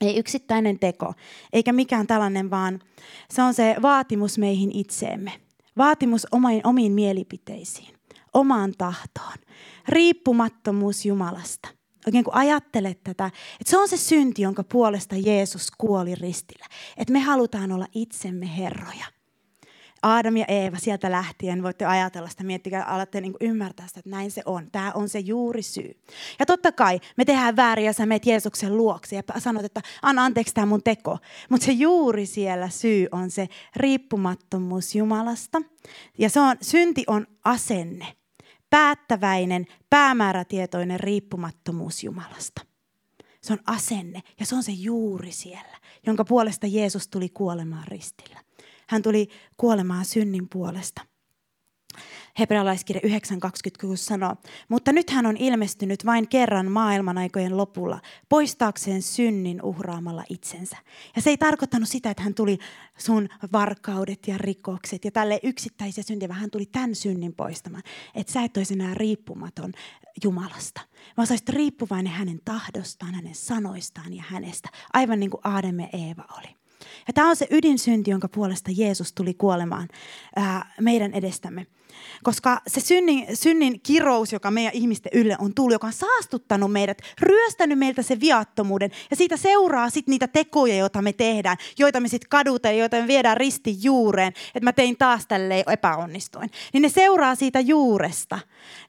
Ei 0.00 0.18
yksittäinen 0.18 0.78
teko, 0.78 1.14
eikä 1.52 1.72
mikään 1.72 2.06
tällainen, 2.06 2.50
vaan 2.50 2.80
se 3.30 3.42
on 3.42 3.54
se 3.54 3.76
vaatimus 3.82 4.38
meihin 4.38 4.70
itseemme. 4.72 5.32
Vaatimus 5.76 6.26
omiin, 6.32 6.66
omiin 6.66 6.92
mielipiteisiin, 6.92 7.94
omaan 8.34 8.72
tahtoon. 8.78 9.36
Riippumattomuus 9.88 11.06
Jumalasta– 11.06 11.68
oikein 12.06 12.24
kun 12.24 12.34
ajattelet 12.34 13.04
tätä, 13.04 13.26
että 13.26 13.70
se 13.70 13.78
on 13.78 13.88
se 13.88 13.96
synti, 13.96 14.42
jonka 14.42 14.64
puolesta 14.64 15.16
Jeesus 15.16 15.70
kuoli 15.78 16.14
ristillä. 16.14 16.66
Että 16.96 17.12
me 17.12 17.20
halutaan 17.20 17.72
olla 17.72 17.86
itsemme 17.94 18.56
herroja. 18.56 19.06
Aadam 20.02 20.36
ja 20.36 20.44
Eeva 20.48 20.76
sieltä 20.78 21.10
lähtien, 21.10 21.62
voitte 21.62 21.84
ajatella 21.84 22.28
sitä, 22.28 22.44
miettikää, 22.44 22.84
alatte 22.84 23.20
niin 23.20 23.34
ymmärtää 23.40 23.86
sitä, 23.86 24.00
että 24.00 24.10
näin 24.10 24.30
se 24.30 24.42
on. 24.46 24.70
Tämä 24.72 24.92
on 24.94 25.08
se 25.08 25.18
juuri 25.18 25.62
syy. 25.62 26.02
Ja 26.38 26.46
totta 26.46 26.72
kai 26.72 27.00
me 27.16 27.24
tehdään 27.24 27.56
väärin 27.56 27.84
ja 27.84 27.92
sä 27.92 28.06
meet 28.06 28.26
Jeesuksen 28.26 28.76
luokse 28.76 29.16
ja 29.16 29.22
sanot, 29.38 29.64
että 29.64 29.80
anna 30.02 30.24
anteeksi 30.24 30.54
tämä 30.54 30.66
mun 30.66 30.82
teko. 30.82 31.18
Mutta 31.48 31.64
se 31.64 31.72
juuri 31.72 32.26
siellä 32.26 32.68
syy 32.68 33.06
on 33.12 33.30
se 33.30 33.48
riippumattomuus 33.76 34.94
Jumalasta. 34.94 35.62
Ja 36.18 36.30
se 36.30 36.40
on, 36.40 36.56
synti 36.60 37.04
on 37.06 37.26
asenne 37.44 38.06
päättäväinen, 38.72 39.66
päämäärätietoinen 39.90 41.00
riippumattomuus 41.00 42.04
Jumalasta. 42.04 42.62
Se 43.40 43.52
on 43.52 43.58
asenne 43.66 44.22
ja 44.40 44.46
se 44.46 44.54
on 44.54 44.62
se 44.62 44.72
juuri 44.72 45.32
siellä, 45.32 45.78
jonka 46.06 46.24
puolesta 46.24 46.66
Jeesus 46.66 47.08
tuli 47.08 47.28
kuolemaan 47.28 47.88
ristillä. 47.88 48.40
Hän 48.88 49.02
tuli 49.02 49.28
kuolemaan 49.56 50.04
synnin 50.04 50.48
puolesta. 50.48 51.02
Hebrealaiskirja 52.38 53.00
9.26 53.84 53.96
sanoo, 53.96 54.36
mutta 54.68 54.92
nyt 54.92 55.10
hän 55.10 55.26
on 55.26 55.36
ilmestynyt 55.36 56.06
vain 56.06 56.28
kerran 56.28 56.70
maailmanaikojen 56.70 57.56
lopulla, 57.56 58.00
poistaakseen 58.28 59.02
synnin 59.02 59.62
uhraamalla 59.62 60.24
itsensä. 60.28 60.76
Ja 61.16 61.22
se 61.22 61.30
ei 61.30 61.36
tarkoittanut 61.36 61.88
sitä, 61.88 62.10
että 62.10 62.22
hän 62.22 62.34
tuli 62.34 62.58
sun 62.98 63.28
varkaudet 63.52 64.28
ja 64.28 64.38
rikokset 64.38 65.04
ja 65.04 65.10
tälle 65.10 65.40
yksittäisiä 65.42 66.04
syntiä, 66.04 66.28
vaan 66.28 66.40
hän 66.40 66.50
tuli 66.50 66.66
tämän 66.66 66.94
synnin 66.94 67.34
poistamaan. 67.34 67.82
Että 68.14 68.32
sä 68.32 68.42
et 68.42 68.56
olisi 68.56 68.74
enää 68.74 68.94
riippumaton 68.94 69.72
Jumalasta, 70.24 70.80
vaan 71.16 71.26
sä 71.26 71.34
riippuvainen 71.48 72.12
hänen 72.12 72.40
tahdostaan, 72.44 73.14
hänen 73.14 73.34
sanoistaan 73.34 74.12
ja 74.14 74.24
hänestä, 74.26 74.68
aivan 74.92 75.20
niin 75.20 75.30
kuin 75.30 75.40
Aadem 75.44 75.80
ja 75.80 75.88
Eeva 75.92 76.24
oli. 76.38 76.56
Ja 77.06 77.12
tämä 77.12 77.28
on 77.28 77.36
se 77.36 77.46
ydinsynti, 77.50 78.10
jonka 78.10 78.28
puolesta 78.28 78.70
Jeesus 78.76 79.12
tuli 79.12 79.34
kuolemaan 79.34 79.88
ää, 80.36 80.74
meidän 80.80 81.12
edestämme. 81.12 81.66
Koska 82.22 82.60
se 82.66 82.80
synnin, 82.80 83.36
synnin 83.36 83.80
kirous, 83.80 84.32
joka 84.32 84.50
meidän 84.50 84.72
ihmisten 84.74 85.12
ylle 85.14 85.36
on 85.38 85.54
tullut, 85.54 85.72
joka 85.72 85.86
on 85.86 85.92
saastuttanut 85.92 86.72
meidät, 86.72 86.98
ryöstänyt 87.20 87.78
meiltä 87.78 88.02
se 88.02 88.20
viattomuuden. 88.20 88.90
Ja 89.10 89.16
siitä 89.16 89.36
seuraa 89.36 89.90
sitten 89.90 90.12
niitä 90.12 90.28
tekoja, 90.28 90.76
joita 90.76 91.02
me 91.02 91.12
tehdään, 91.12 91.56
joita 91.78 92.00
me 92.00 92.08
sitten 92.08 92.28
kadutaan, 92.28 92.78
joita 92.78 92.96
me 92.96 93.06
viedään 93.06 93.36
ristin 93.36 93.76
juureen. 93.82 94.32
Että 94.54 94.64
mä 94.64 94.72
tein 94.72 94.96
taas 94.96 95.26
tälleen 95.26 95.64
epäonnistuin. 95.72 96.50
Niin 96.72 96.82
ne 96.82 96.88
seuraa 96.88 97.34
siitä 97.34 97.60
juuresta. 97.60 98.38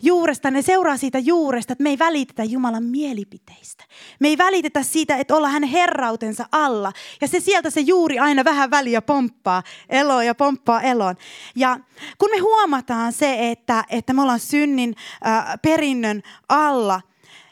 Juuresta, 0.01 0.51
ne 0.51 0.62
seuraa 0.62 0.98
siitä 0.98 1.19
juuresta, 1.19 1.74
että 1.74 1.83
me 1.83 1.89
ei 1.89 2.00
välitetä 2.00 2.43
Jumalan 2.43 2.83
mielipiteistä. 2.83 3.83
Me 4.19 4.27
ei 4.27 4.38
välitetä 4.38 4.83
siitä, 4.83 5.15
että 5.17 5.36
olla 5.36 5.50
hänen 5.50 5.69
herrautensa 5.69 6.45
alla. 6.51 6.93
Ja 7.22 7.27
se 7.27 7.39
sieltä 7.39 7.69
se 7.69 7.79
juuri 7.79 8.19
aina 8.19 8.43
vähän 8.43 8.72
väliä 8.72 9.01
pomppaa 9.01 9.63
eloon 9.89 10.25
ja 10.25 10.36
pomppaa 10.36 10.81
eloon. 10.81 11.15
Ja 11.55 11.79
kun 12.17 12.29
me 12.31 12.38
huomataan 12.38 12.92
se, 13.12 13.51
että, 13.51 13.85
että 13.89 14.13
me 14.13 14.21
ollaan 14.21 14.39
synnin 14.39 14.95
äh, 15.27 15.45
perinnön 15.62 16.21
alla 16.50 17.01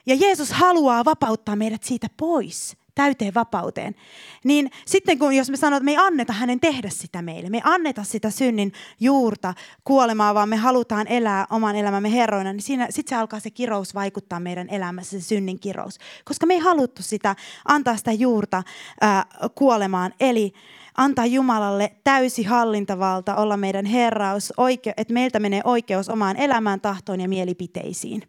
ja 0.05 0.15
Jeesus 0.15 0.51
haluaa 0.51 1.05
vapauttaa 1.05 1.55
meidät 1.55 1.83
siitä 1.83 2.07
pois 2.17 2.77
täyteen 2.95 3.33
vapauteen, 3.33 3.95
niin 4.43 4.71
sitten 4.86 5.19
kun 5.19 5.36
jos 5.36 5.50
me 5.50 5.57
sanotaan, 5.57 5.77
että 5.77 5.86
me 5.86 5.91
ei 5.91 6.07
anneta 6.07 6.33
hänen 6.33 6.60
tehdä 6.60 6.89
sitä 6.89 7.21
meille, 7.21 7.50
me 7.50 7.57
ei 7.57 7.63
anneta 7.65 8.03
sitä 8.03 8.29
synnin 8.29 8.74
juurta 9.00 9.53
kuolemaa, 9.83 10.33
vaan 10.33 10.50
me 10.50 10.55
halutaan 10.55 11.07
elää 11.07 11.48
oman 11.50 11.75
elämämme 11.75 12.12
herroina, 12.12 12.53
niin 12.53 12.62
siinä, 12.62 12.88
sitten 12.89 13.10
se 13.10 13.19
alkaa 13.19 13.39
se 13.39 13.50
kirous 13.50 13.95
vaikuttaa 13.95 14.39
meidän 14.39 14.69
elämässä, 14.69 15.19
se 15.19 15.25
synnin 15.25 15.60
kirous. 15.60 15.98
Koska 16.25 16.45
me 16.45 16.53
ei 16.53 16.60
haluttu 16.60 17.03
sitä, 17.03 17.36
antaa 17.65 17.98
sitä 17.98 18.12
juurta 18.12 18.63
ää, 19.01 19.25
kuolemaan. 19.55 20.13
Eli 20.19 20.53
antaa 20.98 21.25
Jumalalle 21.25 21.91
täysi 22.03 22.43
hallintavalta 22.43 23.36
olla 23.36 23.57
meidän 23.57 23.86
herraus, 23.86 24.53
että 24.98 25.13
meiltä 25.13 25.39
menee 25.39 25.62
oikeus 25.63 26.10
omaan 26.10 26.38
elämään, 26.38 26.81
tahtoon 26.81 27.21
ja 27.21 27.29
mielipiteisiin 27.29 28.24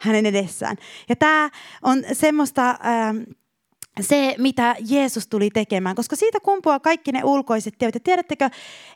hänen 0.00 0.26
edessään. 0.26 0.76
Ja 1.08 1.16
tämä 1.16 1.50
on 1.82 2.02
semmoista... 2.12 2.78
Ää, 2.80 3.14
se, 4.00 4.34
mitä 4.38 4.76
Jeesus 4.88 5.26
tuli 5.26 5.50
tekemään, 5.50 5.96
koska 5.96 6.16
siitä 6.16 6.40
kumpuaa 6.40 6.80
kaikki 6.80 7.12
ne 7.12 7.24
ulkoiset 7.24 7.74
teot. 7.78 7.94
Ja 7.94 8.00
tiedättekö, 8.00 8.50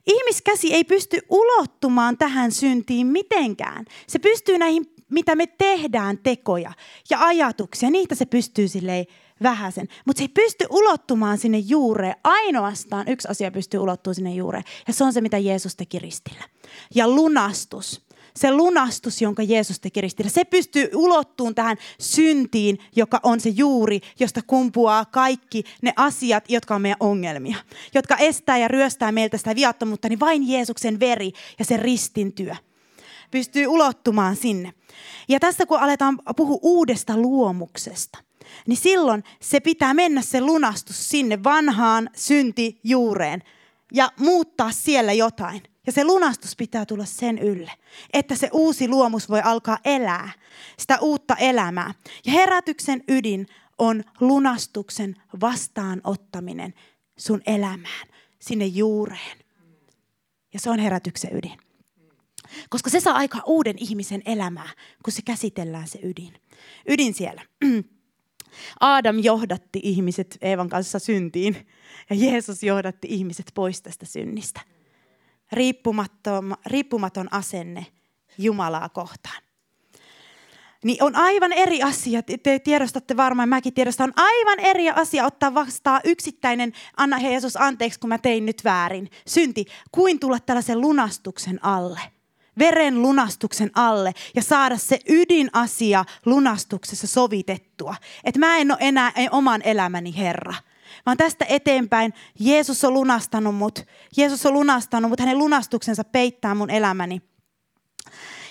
ihmiskäsi 0.07 0.75
ei 0.75 0.85
pysty 0.85 1.21
ulottumaan 1.31 2.19
tähän 2.19 2.53
syntiin 2.53 3.07
mitenkään. 3.07 3.85
Se 4.07 4.19
pystyy 4.19 4.59
näihin, 4.59 4.87
mitä 5.11 5.35
me 5.35 5.47
tehdään, 5.47 6.19
tekoja 6.19 6.73
ja 7.11 7.27
ajatuksia, 7.27 7.91
niitä 7.91 8.15
se 8.15 8.27
pystyy 8.27 8.69
silleen 8.69 9.07
vähäsen. 9.43 9.89
Mutta 10.05 10.19
se 10.19 10.25
ei 10.25 10.29
pysty 10.29 10.67
ulottumaan 10.71 11.39
sinne 11.39 11.59
juureen. 11.59 12.17
Ainoastaan 12.25 13.09
yksi 13.09 13.29
asia 13.29 13.51
pystyy 13.51 13.81
ulottumaan 13.81 14.15
sinne 14.15 14.35
juureen. 14.35 14.65
Ja 14.87 14.93
se 14.93 15.05
on 15.05 15.13
se, 15.13 15.21
mitä 15.21 15.39
Jeesus 15.39 15.77
teki 15.77 15.99
ristillä. 15.99 16.45
Ja 16.95 17.09
lunastus. 17.09 18.07
Se 18.37 18.53
lunastus, 18.53 19.23
jonka 19.23 19.43
Jeesus 19.43 19.81
teki 19.81 20.01
ristillä, 20.01 20.31
se 20.31 20.45
pystyy 20.45 20.91
ulottuun 20.95 21.55
tähän 21.55 21.77
syntiin, 22.01 22.79
joka 22.97 23.21
on 23.23 23.41
se 23.41 23.49
juuri, 23.49 24.01
josta 24.21 24.41
kumpuaa 24.47 25.05
kaikki 25.05 25.65
ne 25.83 25.93
asiat, 25.97 26.51
jotka 26.51 26.75
on 26.75 26.83
meidän 26.83 26.97
ongelmia. 27.01 27.57
Jotka 27.95 28.17
estää 28.17 28.59
ja 28.59 28.69
ryöstää 28.69 29.13
meiltä 29.13 29.39
sitä 29.39 29.55
viattomuutta, 29.55 30.09
niin 30.09 30.21
vain 30.21 30.49
Jeesuksen 30.49 31.01
veri 31.01 31.33
ja 31.59 31.65
se 31.65 31.77
ristin 31.77 32.33
työ 32.33 32.55
pystyy 33.31 33.67
ulottumaan 33.67 34.37
sinne. 34.37 34.73
Ja 35.29 35.41
tässä 35.41 35.67
kun 35.67 35.79
aletaan 35.79 36.19
puhua 36.37 36.59
uudesta 36.63 37.17
luomuksesta, 37.17 38.19
niin 38.67 38.77
silloin 38.77 39.25
se 39.41 39.61
pitää 39.61 39.95
mennä 39.95 40.23
se 40.23 40.41
lunastus 40.41 41.09
sinne 41.09 41.45
vanhaan 41.45 42.11
syntijuureen 42.17 43.43
ja 43.93 44.13
muuttaa 44.19 44.73
siellä 44.73 45.13
jotain. 45.13 45.63
Ja 45.87 45.93
se 45.93 46.05
lunastus 46.05 46.57
pitää 46.57 46.87
tulla 46.87 47.05
sen 47.05 47.39
ylle, 47.39 47.73
että 48.13 48.35
se 48.35 48.49
uusi 48.53 48.89
luomus 48.89 49.29
voi 49.29 49.41
alkaa 49.45 49.79
elää, 49.85 50.31
sitä 50.79 50.99
uutta 51.01 51.37
elämää. 51.37 51.95
Ja 52.27 52.33
herätyksen 52.33 53.03
ydin 53.09 53.47
on 53.79 54.05
lunastuksen 54.21 55.17
vastaanottaminen 55.41 56.75
sun 57.17 57.43
elämään, 57.47 58.09
sinne 58.39 58.67
juureen. 58.67 59.39
Ja 60.53 60.61
se 60.61 60.71
on 60.71 60.79
herätyksen 60.79 61.37
ydin. 61.37 61.59
Koska 62.71 62.91
se 62.91 63.01
saa 63.01 63.15
aika 63.15 63.43
uuden 63.47 63.79
ihmisen 63.79 64.23
elämää, 64.25 64.69
kun 65.05 65.13
se 65.13 65.23
käsitellään 65.23 65.89
se 65.89 65.99
ydin. 66.03 66.35
Ydin 66.89 67.15
siellä. 67.15 67.43
Aadam 68.81 69.19
johdatti 69.19 69.81
ihmiset 69.83 70.39
Eevan 70.41 70.69
kanssa 70.69 70.99
syntiin 70.99 71.67
ja 72.11 72.17
Jeesus 72.17 72.63
johdatti 72.63 73.09
ihmiset 73.11 73.51
pois 73.55 73.83
tästä 73.83 74.07
synnistä. 74.07 74.61
Riippumaton, 75.53 76.55
riippumaton 76.67 77.33
asenne 77.33 77.87
Jumalaa 78.39 78.89
kohtaan. 78.89 79.43
Niin 80.85 81.03
on 81.03 81.17
aivan 81.17 81.53
eri 81.53 81.83
asia, 81.83 82.23
te 82.23 82.59
tiedostatte 82.59 83.17
varmaan, 83.17 83.49
mäkin 83.49 83.75
tiedostan, 83.75 84.09
on 84.09 84.25
aivan 84.25 84.61
eri 84.61 84.91
asia 84.91 85.25
ottaa 85.25 85.55
vastaan 85.55 86.01
yksittäinen, 86.05 86.73
anna 86.97 87.19
Jeesus 87.19 87.57
anteeksi, 87.57 88.01
kun 88.01 88.09
mä 88.09 88.19
tein 88.19 88.47
nyt 88.47 88.65
väärin, 88.65 89.11
synti, 89.27 89.65
kuin 89.93 90.21
tulla 90.21 90.41
tällaisen 90.41 90.81
lunastuksen 90.81 91.65
alle– 91.65 92.01
veren 92.59 93.03
lunastuksen 93.03 93.71
alle 93.75 94.13
ja 94.35 94.43
saada 94.43 94.77
se 94.77 95.01
ydinasia 95.09 96.05
lunastuksessa 96.25 97.07
sovitettua. 97.07 97.95
Että 98.25 98.41
mä 98.41 98.59
en 98.59 98.71
ole 98.71 98.79
enää 98.81 99.13
oman 99.31 99.63
elämäni 99.63 100.17
Herra, 100.17 100.55
vaan 101.07 101.17
tästä 101.17 101.45
eteenpäin 101.49 102.15
Jeesus 102.41 102.85
on 102.85 102.95
lunastanut 102.95 103.55
mut. 103.55 103.85
Jeesus 104.17 104.47
on 104.47 104.53
lunastanut 104.53 105.11
mut, 105.11 105.21
hänen 105.21 105.39
lunastuksensa 105.39 106.05
peittää 106.05 106.55
mun 106.55 106.71
elämäni. 106.71 107.23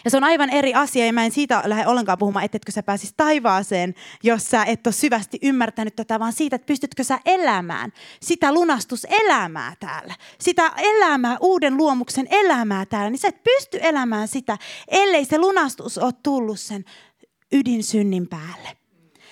Ja 0.06 0.12
se 0.12 0.18
on 0.18 0.24
aivan 0.24 0.50
eri 0.50 0.74
asia, 0.74 1.06
ja 1.06 1.14
mä 1.14 1.26
en 1.26 1.32
siitä 1.32 1.62
lähde 1.66 1.88
ollenkaan 1.88 2.18
puhumaan, 2.18 2.46
ettetkö 2.46 2.72
sä 2.72 2.84
pääsis 2.84 3.14
taivaaseen, 3.18 3.96
jos 4.24 4.50
sä 4.50 4.64
et 4.64 4.88
ole 4.88 4.94
syvästi 4.94 5.40
ymmärtänyt 5.42 5.96
tätä, 5.96 6.20
vaan 6.20 6.34
siitä, 6.34 6.56
että 6.56 6.66
pystytkö 6.66 7.04
sä 7.04 7.20
elämään 7.26 7.92
sitä 8.22 8.54
lunastuselämää 8.54 9.74
täällä. 9.80 10.14
Sitä 10.40 10.72
elämää, 10.78 11.38
uuden 11.42 11.78
luomuksen 11.78 12.28
elämää 12.32 12.86
täällä, 12.86 13.10
niin 13.10 13.20
sä 13.20 13.28
et 13.28 13.44
pysty 13.44 13.80
elämään 13.82 14.28
sitä, 14.28 14.58
ellei 14.88 15.26
se 15.26 15.38
lunastus 15.38 15.98
ole 15.98 16.14
tullut 16.24 16.60
sen 16.60 16.86
ydinsynnin 17.52 18.28
päälle 18.28 18.78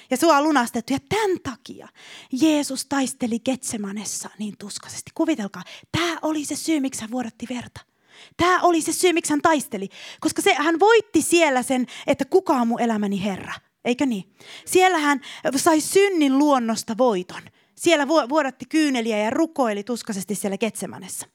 ja 0.09 0.17
sua 0.17 0.37
on 0.37 0.43
lunastettu. 0.43 0.93
Ja 0.93 0.99
tämän 1.09 1.39
takia 1.43 1.87
Jeesus 2.31 2.85
taisteli 2.85 3.39
Getsemanessa 3.39 4.29
niin 4.39 4.57
tuskaisesti. 4.59 5.11
Kuvitelkaa, 5.13 5.63
tämä 5.91 6.17
oli 6.21 6.45
se 6.45 6.55
syy, 6.55 6.79
miksi 6.79 7.01
hän 7.01 7.11
vuodatti 7.11 7.45
verta. 7.49 7.92
Tämä 8.37 8.61
oli 8.61 8.81
se 8.81 8.93
syy, 8.93 9.13
miksi 9.13 9.33
hän 9.33 9.41
taisteli. 9.41 9.89
Koska 10.19 10.41
se, 10.41 10.53
hän 10.53 10.79
voitti 10.79 11.21
siellä 11.21 11.63
sen, 11.63 11.85
että 12.07 12.25
kuka 12.25 12.53
on 12.53 12.67
mun 12.67 12.81
elämäni 12.81 13.23
Herra. 13.23 13.53
Eikö 13.85 14.05
niin? 14.05 14.35
Siellä 14.65 14.97
hän 14.97 15.21
sai 15.55 15.81
synnin 15.81 16.37
luonnosta 16.37 16.97
voiton. 16.97 17.41
Siellä 17.75 18.07
vuodatti 18.07 18.65
kyyneliä 18.65 19.17
ja 19.17 19.29
rukoili 19.29 19.83
tuskaisesti 19.83 20.35
siellä 20.35 20.57
Ketsemanessa. 20.57 21.27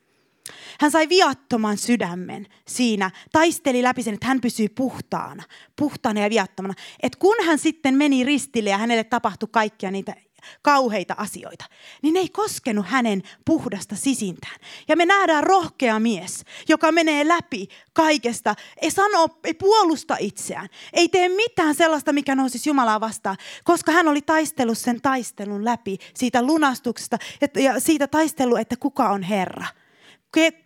Hän 0.81 0.91
sai 0.91 1.09
viattoman 1.09 1.79
sydämen 1.79 2.47
siinä, 2.69 3.11
taisteli 3.33 3.83
läpi 3.83 4.03
sen, 4.03 4.15
että 4.15 4.27
hän 4.27 4.41
pysyy 4.41 4.69
puhtaana, 4.69 5.43
puhtaana 5.77 6.21
ja 6.21 6.31
viattomana. 6.31 6.75
Et 7.03 7.17
kun 7.17 7.37
hän 7.47 7.59
sitten 7.59 7.95
meni 7.95 8.25
ristille 8.25 8.71
ja 8.71 8.79
hänelle 8.79 9.05
tapahtui 9.05 9.49
kaikkia 9.53 9.91
niitä 9.91 10.15
kauheita 10.62 11.14
asioita, 11.19 11.64
niin 12.02 12.14
ne 12.14 12.21
ei 12.21 12.28
koskenut 12.28 12.87
hänen 12.88 13.23
puhdasta 13.45 13.97
sisintään. 13.97 14.61
Ja 14.88 14.97
me 14.97 15.07
nähdään 15.07 15.45
rohkea 15.45 15.99
mies, 15.99 16.45
joka 16.69 16.93
menee 16.93 17.28
läpi 17.28 17.69
kaikesta, 17.93 18.55
ei 18.83 18.90
sano, 18.90 19.28
ei 19.45 19.55
puolusta 19.55 20.17
itseään, 20.21 20.69
ei 20.93 21.09
tee 21.09 21.28
mitään 21.28 21.75
sellaista, 21.75 22.12
mikä 22.12 22.35
nousisi 22.35 22.71
Jumalaa 22.71 23.00
vastaan, 23.00 23.37
koska 23.64 23.93
hän 23.93 24.09
oli 24.09 24.23
taistellut 24.23 24.78
sen 24.78 25.00
taistelun 25.00 25.64
läpi 25.64 25.99
siitä 26.14 26.43
lunastuksesta 26.43 27.19
ja 27.55 27.81
siitä 27.81 28.07
taistelu, 28.07 28.57
että 28.57 28.76
kuka 28.76 29.09
on 29.09 29.23
Herra 29.23 29.67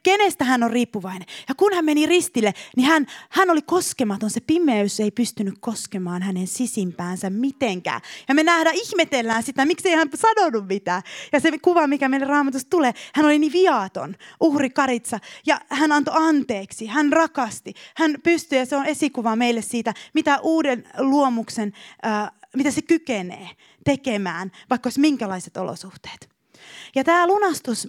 kenestä 0.03 0.45
hän 0.45 0.63
on 0.63 0.71
riippuvainen. 0.71 1.29
Ja 1.49 1.55
kun 1.55 1.75
hän 1.75 1.85
meni 1.85 2.07
ristille, 2.07 2.55
niin 2.77 2.87
hän, 2.87 3.07
hän 3.31 3.51
oli 3.51 3.63
koskematon. 3.63 4.31
Se 4.31 4.41
pimeys 4.41 5.01
ei 5.01 5.11
pystynyt 5.11 5.55
koskemaan 5.61 6.23
hänen 6.23 6.47
sisimpäänsä 6.47 7.31
mitenkään. 7.31 8.01
Ja 8.29 8.35
me 8.35 8.43
nähdään, 8.43 8.77
ihmetellään 8.77 9.43
sitä, 9.43 9.65
miksi 9.65 9.89
ei 9.89 9.95
hän 9.95 10.09
sanonut 10.15 10.69
mitään. 10.69 11.03
Ja 11.33 11.41
se 11.41 11.59
kuva, 11.59 11.87
mikä 11.87 12.09
meille 12.09 12.27
raamatusta 12.27 12.71
tulee, 12.71 12.93
hän 13.15 13.27
oli 13.27 13.39
niin 13.39 13.53
viaton, 13.53 14.17
uhri 14.41 14.71
karitsa. 14.71 15.19
Ja 15.47 15.61
hän 15.69 15.93
antoi 15.93 16.15
anteeksi, 16.17 16.87
hän 16.87 17.13
rakasti. 17.13 17.75
Hän 17.97 18.15
pystyi, 18.23 18.59
ja 18.59 18.67
se 18.67 18.77
on 18.77 18.87
esikuva 18.87 19.37
meille 19.37 19.63
siitä, 19.63 19.95
mitä 20.15 20.39
uuden 20.41 20.85
luomuksen, 20.99 21.73
äh, 22.07 22.31
mitä 22.57 22.71
se 22.71 22.83
kykenee 22.83 23.49
tekemään, 23.85 24.53
vaikka 24.71 24.87
olisi 24.87 25.01
minkälaiset 25.01 25.57
olosuhteet. 25.57 26.29
Ja 26.95 27.05
tämä 27.05 27.27
lunastus, 27.27 27.89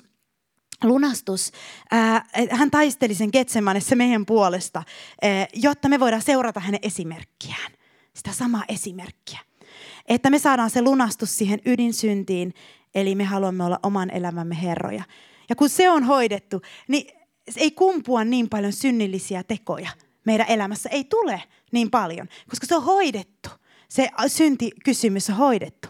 lunastus. 0.88 1.52
hän 2.52 2.72
taisteli 2.72 3.16
sen 3.16 3.30
Getsemanessa 3.34 3.96
meidän 3.96 4.26
puolesta, 4.26 4.84
jotta 5.54 5.90
me 5.90 6.00
voidaan 6.00 6.22
seurata 6.22 6.60
hänen 6.60 6.80
esimerkkiään. 6.84 7.72
Sitä 8.14 8.32
samaa 8.32 8.64
esimerkkiä. 8.68 9.40
Että 10.08 10.30
me 10.30 10.40
saadaan 10.40 10.70
se 10.70 10.82
lunastus 10.82 11.38
siihen 11.38 11.60
ydinsyntiin, 11.66 12.54
Eli 12.96 13.16
me 13.16 13.24
haluamme 13.24 13.64
olla 13.64 13.80
oman 13.84 14.10
elämämme 14.10 14.62
herroja. 14.62 15.04
Ja 15.50 15.56
kun 15.56 15.70
se 15.70 15.90
on 15.90 16.04
hoidettu, 16.04 16.62
niin 16.88 17.08
ei 17.58 17.72
kumpua 17.72 18.24
niin 18.24 18.50
paljon 18.50 18.74
synnillisiä 18.74 19.44
tekoja 19.44 19.90
meidän 20.26 20.48
elämässä. 20.50 20.90
Ei 20.90 21.04
tule 21.04 21.44
niin 21.72 21.92
paljon, 21.92 22.28
koska 22.50 22.68
se 22.68 22.76
on 22.76 22.84
hoidettu. 22.84 23.50
Se 23.90 24.10
syntikysymys 24.28 25.30
on 25.30 25.36
hoidettu. 25.36 25.88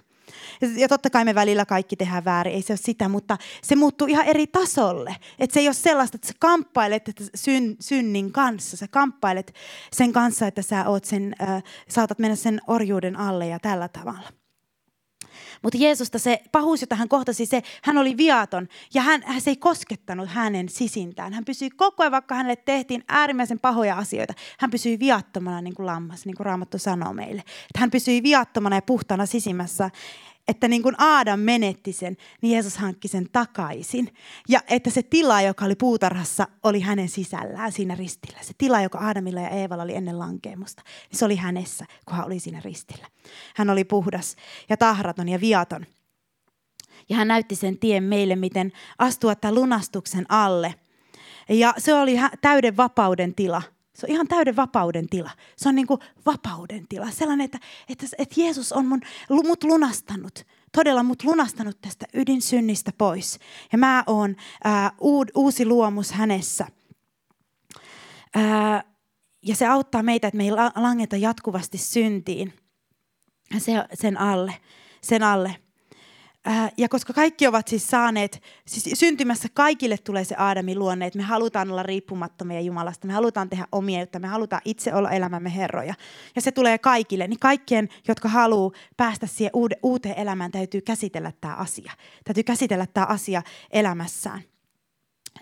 Ja 0.76 0.88
totta 0.88 1.10
kai 1.10 1.26
me 1.26 1.36
välillä 1.36 1.66
kaikki 1.66 1.96
tehdään 1.96 2.26
väärin, 2.26 2.54
ei 2.54 2.62
se 2.62 2.74
ole 2.74 2.78
sitä, 2.78 3.10
mutta 3.10 3.38
se 3.64 3.76
muuttuu 3.76 4.08
ihan 4.08 4.26
eri 4.26 4.48
tasolle. 4.48 5.16
Että 5.40 5.54
se 5.54 5.60
ei 5.60 5.68
ole 5.68 5.74
sellaista, 5.74 6.16
että 6.16 6.28
sä 6.28 6.34
kamppailet 6.40 7.10
että 7.10 7.24
syn, 7.36 7.76
synnin 7.80 8.32
kanssa. 8.32 8.78
Sä 8.78 8.88
kamppailet 8.88 9.54
sen 9.94 10.14
kanssa, 10.14 10.48
että 10.48 10.62
sä 10.62 10.90
oot 10.90 11.06
sen, 11.06 11.36
äh, 11.42 11.64
saatat 11.90 12.20
mennä 12.20 12.36
sen 12.36 12.62
orjuuden 12.68 13.16
alle 13.16 13.48
ja 13.48 13.60
tällä 13.60 13.88
tavalla. 13.88 14.30
Mutta 15.62 15.78
Jeesusta 15.78 16.20
se 16.20 16.44
pahuus, 16.52 16.82
jota 16.82 16.96
hän 16.96 17.10
kohtasi, 17.10 17.46
se, 17.46 17.62
hän 17.84 17.98
oli 17.98 18.18
viaton 18.18 18.68
ja 18.94 19.02
hän, 19.02 19.24
hän 19.26 19.42
se 19.42 19.52
ei 19.52 19.56
koskettanut 19.56 20.30
hänen 20.30 20.70
sisintään. 20.70 21.34
Hän 21.34 21.46
pysyi 21.46 21.70
koko 21.70 22.04
ajan, 22.04 22.12
vaikka 22.12 22.36
hänelle 22.36 22.56
tehtiin 22.56 23.04
äärimmäisen 23.08 23.60
pahoja 23.60 23.98
asioita. 23.98 24.34
Hän 24.60 24.72
pysyi 24.72 25.00
viattomana 25.00 25.62
niin 25.62 25.76
kuin 25.76 25.86
lammas, 25.86 26.26
niin 26.26 26.36
kuin 26.36 26.46
Raamattu 26.46 26.78
sanoo 26.78 27.14
meille. 27.14 27.42
Että 27.42 27.80
hän 27.80 27.92
pysyi 27.92 28.24
viattomana 28.24 28.76
ja 28.76 28.82
puhtana 28.82 29.26
sisimmässä 29.26 29.90
että 30.48 30.68
niin 30.68 30.84
kuin 30.84 30.96
Aadam 30.98 31.40
menetti 31.40 31.94
sen, 31.94 32.18
niin 32.42 32.54
Jeesus 32.54 32.78
hankki 32.78 33.08
sen 33.08 33.28
takaisin. 33.32 34.14
Ja 34.50 34.60
että 34.70 34.90
se 34.90 35.04
tila, 35.04 35.42
joka 35.42 35.66
oli 35.66 35.76
puutarhassa, 35.76 36.48
oli 36.64 36.80
hänen 36.80 37.10
sisällään 37.10 37.72
siinä 37.72 37.96
ristillä. 37.96 38.40
Se 38.42 38.54
tila, 38.58 38.82
joka 38.82 39.00
Aadamilla 39.00 39.42
ja 39.42 39.50
Eevalla 39.50 39.84
oli 39.84 39.96
ennen 39.96 40.20
lankeemusta, 40.20 40.84
niin 41.12 41.20
se 41.20 41.26
oli 41.26 41.36
hänessä, 41.36 41.86
kun 42.06 42.18
hän 42.18 42.26
oli 42.26 42.40
siinä 42.40 42.62
ristillä. 42.66 43.08
Hän 43.56 43.70
oli 43.70 43.84
puhdas 43.84 44.36
ja 44.70 44.78
tahraton 44.78 45.30
ja 45.30 45.42
viaton. 45.42 45.86
Ja 47.10 47.16
hän 47.16 47.28
näytti 47.28 47.56
sen 47.56 47.78
tien 47.78 48.04
meille, 48.04 48.36
miten 48.36 48.72
astua 49.00 49.36
tämän 49.36 49.56
lunastuksen 49.56 50.26
alle. 50.30 50.76
Ja 51.50 51.74
se 51.78 51.94
oli 51.94 52.20
täyden 52.42 52.78
vapauden 52.78 53.36
tila– 53.36 53.62
se 53.96 54.06
on 54.06 54.12
ihan 54.12 54.28
täyden 54.28 54.56
vapauden 54.56 55.10
tila. 55.10 55.30
Se 55.56 55.70
on 55.70 55.76
niin 55.76 55.88
kuin 55.88 56.00
vapauden 56.26 56.88
tila. 56.88 57.12
Sellainen, 57.12 57.46
että, 57.46 57.60
että, 57.90 58.06
että 58.18 58.42
Jeesus 58.42 58.74
on 58.74 58.86
mun, 58.86 59.02
mut 59.30 59.64
lunastanut. 59.64 60.46
Todella 60.72 61.04
mut 61.04 61.24
lunastanut 61.24 61.82
tästä 61.82 62.06
ydinsynnistä 62.14 62.92
pois. 62.98 63.40
Ja 63.72 63.78
mä 63.78 64.04
oon 64.08 64.36
ää, 64.64 64.92
uusi 65.36 65.66
luomus 65.66 66.12
hänessä. 66.12 66.68
Ää, 68.36 68.84
ja 69.46 69.56
se 69.56 69.68
auttaa 69.68 70.04
meitä, 70.04 70.28
että 70.28 70.38
me 70.38 70.44
ei 70.44 70.52
langeta 70.76 71.18
jatkuvasti 71.18 71.78
syntiin. 71.78 72.54
Se, 73.58 73.86
sen 73.94 74.18
alle. 74.18 74.54
Sen 75.02 75.24
alle. 75.24 75.63
Äh, 76.48 76.72
ja 76.78 76.90
koska 76.90 77.14
kaikki 77.14 77.48
ovat 77.48 77.68
siis 77.68 77.88
saaneet, 77.88 78.42
siis 78.68 79.00
syntymässä 79.00 79.48
kaikille 79.54 79.98
tulee 79.98 80.24
se 80.24 80.36
Aadamin 80.36 80.80
luonne, 80.80 81.06
että 81.06 81.20
me 81.20 81.24
halutaan 81.24 81.72
olla 81.72 81.84
riippumattomia 81.84 82.62
Jumalasta, 82.62 83.08
me 83.08 83.14
halutaan 83.14 83.50
tehdä 83.50 83.68
omia 83.72 84.00
juttuja, 84.00 84.20
me 84.20 84.28
halutaan 84.28 84.62
itse 84.66 84.94
olla 84.94 85.12
elämämme 85.12 85.56
herroja. 85.56 85.94
Ja 86.36 86.42
se 86.42 86.52
tulee 86.52 86.78
kaikille, 86.78 87.28
niin 87.28 87.40
kaikkien, 87.40 87.90
jotka 88.08 88.30
haluaa 88.30 88.72
päästä 88.98 89.28
siihen 89.28 89.52
uuteen 89.84 90.18
elämään, 90.18 90.52
täytyy 90.52 90.82
käsitellä 90.82 91.32
tämä 91.42 91.56
asia. 91.56 91.92
Täytyy 92.24 92.44
käsitellä 92.44 92.88
tämä 92.94 93.06
asia 93.06 93.42
elämässään 93.72 94.42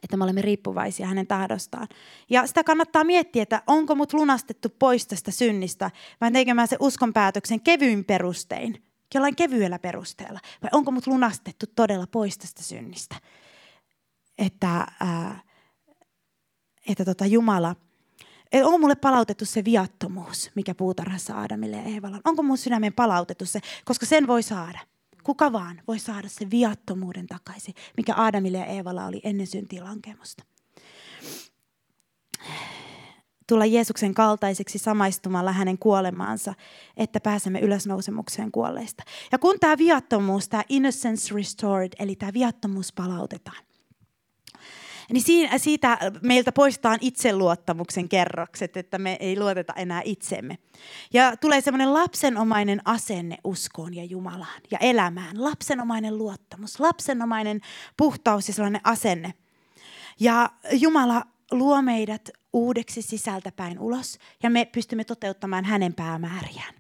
että 0.04 0.18
me 0.18 0.24
olemme 0.24 0.42
riippuvaisia 0.42 1.08
hänen 1.08 1.28
tahdostaan. 1.28 1.88
Ja 2.30 2.48
sitä 2.48 2.64
kannattaa 2.64 3.04
miettiä, 3.04 3.44
että 3.44 3.62
onko 3.68 3.96
mut 3.96 4.14
lunastettu 4.14 4.70
pois 4.80 5.08
tästä 5.08 5.32
synnistä, 5.32 5.92
vai 6.22 6.32
tekemään 6.32 6.68
se 6.68 6.78
uskonpäätöksen 6.80 7.62
kevyin 7.62 8.06
perustein 8.06 8.91
jollain 9.18 9.36
kevyellä 9.36 9.80
perusteella? 9.80 10.40
Vai 10.64 10.70
onko 10.74 10.92
mut 10.92 11.08
lunastettu 11.08 11.66
todella 11.76 12.08
pois 12.08 12.38
tästä 12.38 12.64
synnistä? 12.64 13.16
Että, 14.38 14.88
ää, 15.00 15.42
että 16.88 17.06
tota 17.06 17.26
Jumala, 17.26 17.76
että 18.52 18.66
onko 18.66 18.78
mulle 18.78 18.96
palautettu 18.96 19.46
se 19.46 19.66
viattomuus, 19.66 20.52
mikä 20.56 20.76
puutarhassa 20.76 21.36
Aadamille 21.36 21.78
ja 21.78 21.84
Eevalla 21.84 22.16
on? 22.16 22.22
Onko 22.26 22.44
mun 22.44 22.58
sydämen 22.58 22.94
palautettu 22.94 23.46
se? 23.46 23.60
Koska 23.86 24.06
sen 24.06 24.28
voi 24.28 24.44
saada. 24.44 24.80
Kuka 25.24 25.52
vaan 25.52 25.82
voi 25.88 26.00
saada 26.00 26.30
se 26.30 26.50
viattomuuden 26.50 27.28
takaisin, 27.28 27.76
mikä 27.98 28.16
Aadamille 28.16 28.58
ja 28.58 28.66
Eevalla 28.66 29.06
oli 29.06 29.22
ennen 29.24 29.48
syntilankemusta 29.48 30.44
tulla 33.52 33.66
Jeesuksen 33.66 34.14
kaltaiseksi 34.14 34.78
samaistumalla 34.78 35.52
hänen 35.52 35.78
kuolemaansa, 35.78 36.54
että 36.98 37.20
pääsemme 37.20 37.60
ylösnousemukseen 37.60 38.52
kuolleista. 38.52 39.04
Ja 39.32 39.40
kun 39.40 39.60
tämä 39.60 39.78
viattomuus, 39.78 40.50
tämä 40.50 40.64
innocence 40.70 41.36
restored, 41.36 41.92
eli 42.00 42.16
tämä 42.16 42.34
viattomuus 42.34 42.94
palautetaan, 42.94 43.64
niin 45.14 45.24
siitä 45.58 45.98
meiltä 46.22 46.52
poistetaan 46.52 46.98
itseluottamuksen 47.02 48.10
kerrokset, 48.10 48.78
että 48.78 48.98
me 48.98 49.18
ei 49.20 49.40
luoteta 49.40 49.74
enää 49.74 50.02
itsemme. 50.06 50.58
Ja 51.14 51.38
tulee 51.38 51.62
semmoinen 51.62 51.94
lapsenomainen 51.94 52.82
asenne 52.86 53.38
uskoon 53.44 53.94
ja 53.94 54.04
Jumalaan 54.04 54.62
ja 54.72 54.78
elämään. 54.78 55.44
Lapsenomainen 55.44 56.18
luottamus, 56.18 56.80
lapsenomainen 56.80 57.62
puhtaus 57.98 58.48
ja 58.48 58.54
sellainen 58.54 58.82
asenne. 58.84 59.34
Ja 60.20 60.50
Jumala 60.72 61.24
luo 61.52 61.82
meidät 61.82 62.30
uudeksi 62.54 63.02
sisältäpäin 63.02 63.80
ulos 63.80 64.18
ja 64.44 64.50
me 64.50 64.66
pystymme 64.66 65.04
toteuttamaan 65.04 65.66
hänen 65.66 65.94
päämääriään. 65.94 66.74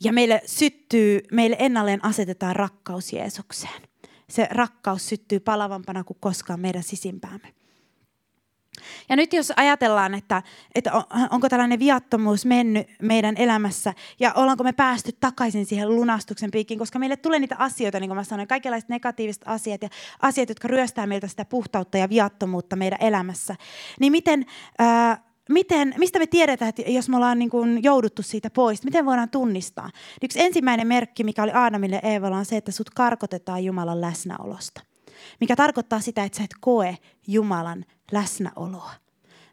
Ja 0.00 0.12
meille 0.12 0.42
syttyy, 0.46 1.20
meille 1.32 1.56
ennalleen 1.58 2.04
asetetaan 2.04 2.56
rakkaus 2.56 3.12
Jeesukseen. 3.12 3.82
Se 4.30 4.48
rakkaus 4.50 5.08
syttyy 5.08 5.40
palavampana 5.40 6.04
kuin 6.04 6.16
koskaan 6.20 6.60
meidän 6.60 6.82
sisimpäämme. 6.82 7.57
Ja 9.08 9.16
nyt 9.16 9.32
jos 9.32 9.52
ajatellaan, 9.56 10.14
että, 10.14 10.42
että 10.74 10.92
onko 11.30 11.48
tällainen 11.48 11.78
viattomuus 11.78 12.46
mennyt 12.46 12.86
meidän 13.02 13.34
elämässä 13.38 13.94
ja 14.20 14.32
ollaanko 14.34 14.64
me 14.64 14.72
päästy 14.72 15.12
takaisin 15.20 15.66
siihen 15.66 15.96
lunastuksen 15.96 16.50
piikkiin, 16.50 16.78
koska 16.78 16.98
meille 16.98 17.16
tulee 17.16 17.38
niitä 17.38 17.56
asioita, 17.58 18.00
niin 18.00 18.08
kuin 18.08 18.16
mä 18.16 18.24
sanoin, 18.24 18.48
kaikenlaiset 18.48 18.88
negatiiviset 18.88 19.42
asiat 19.46 19.82
ja 19.82 19.88
asiat, 20.22 20.48
jotka 20.48 20.68
ryöstää 20.68 21.06
meiltä 21.06 21.28
sitä 21.28 21.44
puhtautta 21.44 21.98
ja 21.98 22.08
viattomuutta 22.08 22.76
meidän 22.76 22.98
elämässä. 23.02 23.56
Niin 24.00 24.12
miten, 24.12 24.46
ää, 24.78 25.22
miten, 25.48 25.94
mistä 25.98 26.18
me 26.18 26.26
tiedetään, 26.26 26.68
että 26.68 26.82
jos 26.86 27.08
me 27.08 27.16
ollaan 27.16 27.38
niin 27.38 27.50
kuin 27.50 27.82
jouduttu 27.82 28.22
siitä 28.22 28.50
pois, 28.50 28.84
miten 28.84 29.06
voidaan 29.06 29.30
tunnistaa? 29.30 29.90
Yksi 30.22 30.40
ensimmäinen 30.40 30.86
merkki, 30.86 31.24
mikä 31.24 31.42
oli 31.42 31.52
Aadamille 31.52 32.00
ja 32.02 32.10
Eevalla, 32.10 32.36
on 32.36 32.44
se, 32.44 32.56
että 32.56 32.72
sut 32.72 32.90
karkotetaan 32.90 33.64
Jumalan 33.64 34.00
läsnäolosta. 34.00 34.80
Mikä 35.40 35.56
tarkoittaa 35.56 36.00
sitä, 36.00 36.24
että 36.24 36.38
sä 36.38 36.44
et 36.44 36.54
koe 36.60 36.98
Jumalan 37.26 37.84
läsnäoloa. 38.12 38.90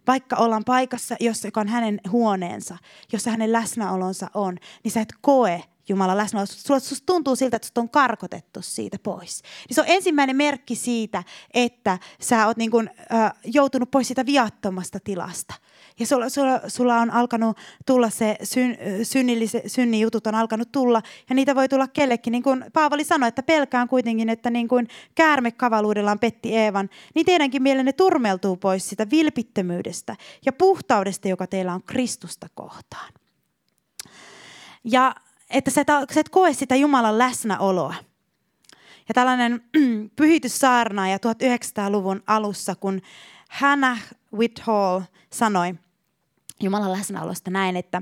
Vaikka 0.08 0.36
ollaan 0.36 0.65
paikassa, 0.65 1.15
jossa 1.20 1.48
on 1.56 1.68
hänen 1.68 2.00
huoneensa, 2.12 2.78
jossa 3.12 3.32
hänen 3.32 3.52
läsnäolonsa 3.52 4.28
on, 4.34 4.58
niin 4.84 4.91
sä 4.91 5.02
et 5.02 5.13
koe 5.22 5.63
Jumalan 5.89 6.17
läsnäoloa. 6.17 6.80
Susta 6.80 7.06
tuntuu 7.06 7.36
siltä, 7.36 7.56
että 7.56 7.67
sut 7.67 7.78
on 7.78 7.89
karkotettu 7.89 8.62
siitä 8.62 8.98
pois. 9.04 9.41
Niin 9.69 9.76
se 9.76 9.82
on 9.82 9.88
ensimmäinen 9.88 10.36
merkki 10.36 10.76
siitä, 10.76 11.24
että 11.54 12.00
sä 12.19 12.48
oot 12.48 12.58
niin 12.58 12.71
kun, 12.71 12.89
äh, 13.13 13.34
joutunut 13.45 13.91
pois 13.91 14.08
siitä 14.08 14.26
viattomasta 14.26 15.00
tilasta. 15.00 15.54
Ja 16.00 16.06
sulla, 16.06 16.30
sulla, 16.30 16.62
sulla 16.67 16.98
on 16.98 17.12
alkanut 17.12 17.58
tulla 17.86 18.10
se 18.10 18.38
syn, 18.43 18.78
synnin 19.67 20.00
jutut 20.00 20.28
on 20.28 20.36
alkanut 20.36 20.71
tulla, 20.71 21.02
ja 21.30 21.36
niitä 21.36 21.56
voi 21.56 21.69
tulla 21.69 21.88
kellekin. 21.88 22.32
Niin 22.32 22.43
kuin 22.43 22.65
Paavali 22.74 23.04
sanoi, 23.04 23.28
että 23.28 23.43
pelkään 23.43 23.88
kuitenkin, 23.88 24.30
että 24.30 24.50
niin 24.50 24.67
kuin 24.67 24.88
käärme 25.15 25.52
kavaluudellaan 25.52 26.19
petti 26.19 26.56
Eevan, 26.56 26.89
niin 27.15 27.26
teidänkin 27.26 27.63
mielenne 27.63 27.93
turmeltuu 27.93 28.58
pois 28.58 28.89
sitä 28.89 29.10
vilpittömyydestä 29.12 30.15
ja 30.45 30.54
puhtaudesta, 30.54 31.28
joka 31.28 31.48
teillä 31.48 31.74
on 31.74 31.84
Kristusta 31.84 32.48
kohtaan. 32.56 33.13
Ja 34.84 35.15
että 35.49 35.71
sä 35.71 35.81
et, 35.81 35.88
sä 36.13 36.19
et 36.19 36.29
koe 36.29 36.53
sitä 36.53 36.75
Jumalan 36.75 37.17
läsnäoloa. 37.17 37.95
Ja 39.08 39.13
tällainen 39.13 39.62
pyhityssaarnaaja 40.15 41.17
1900-luvun 41.17 42.23
alussa, 42.27 42.75
kun 42.75 43.01
Hannah 43.49 44.01
Whithall 44.34 45.01
sanoi, 45.34 45.75
Jumalan 46.63 46.91
läsnäolosta 46.91 47.51
näin, 47.51 47.77
että 47.77 48.01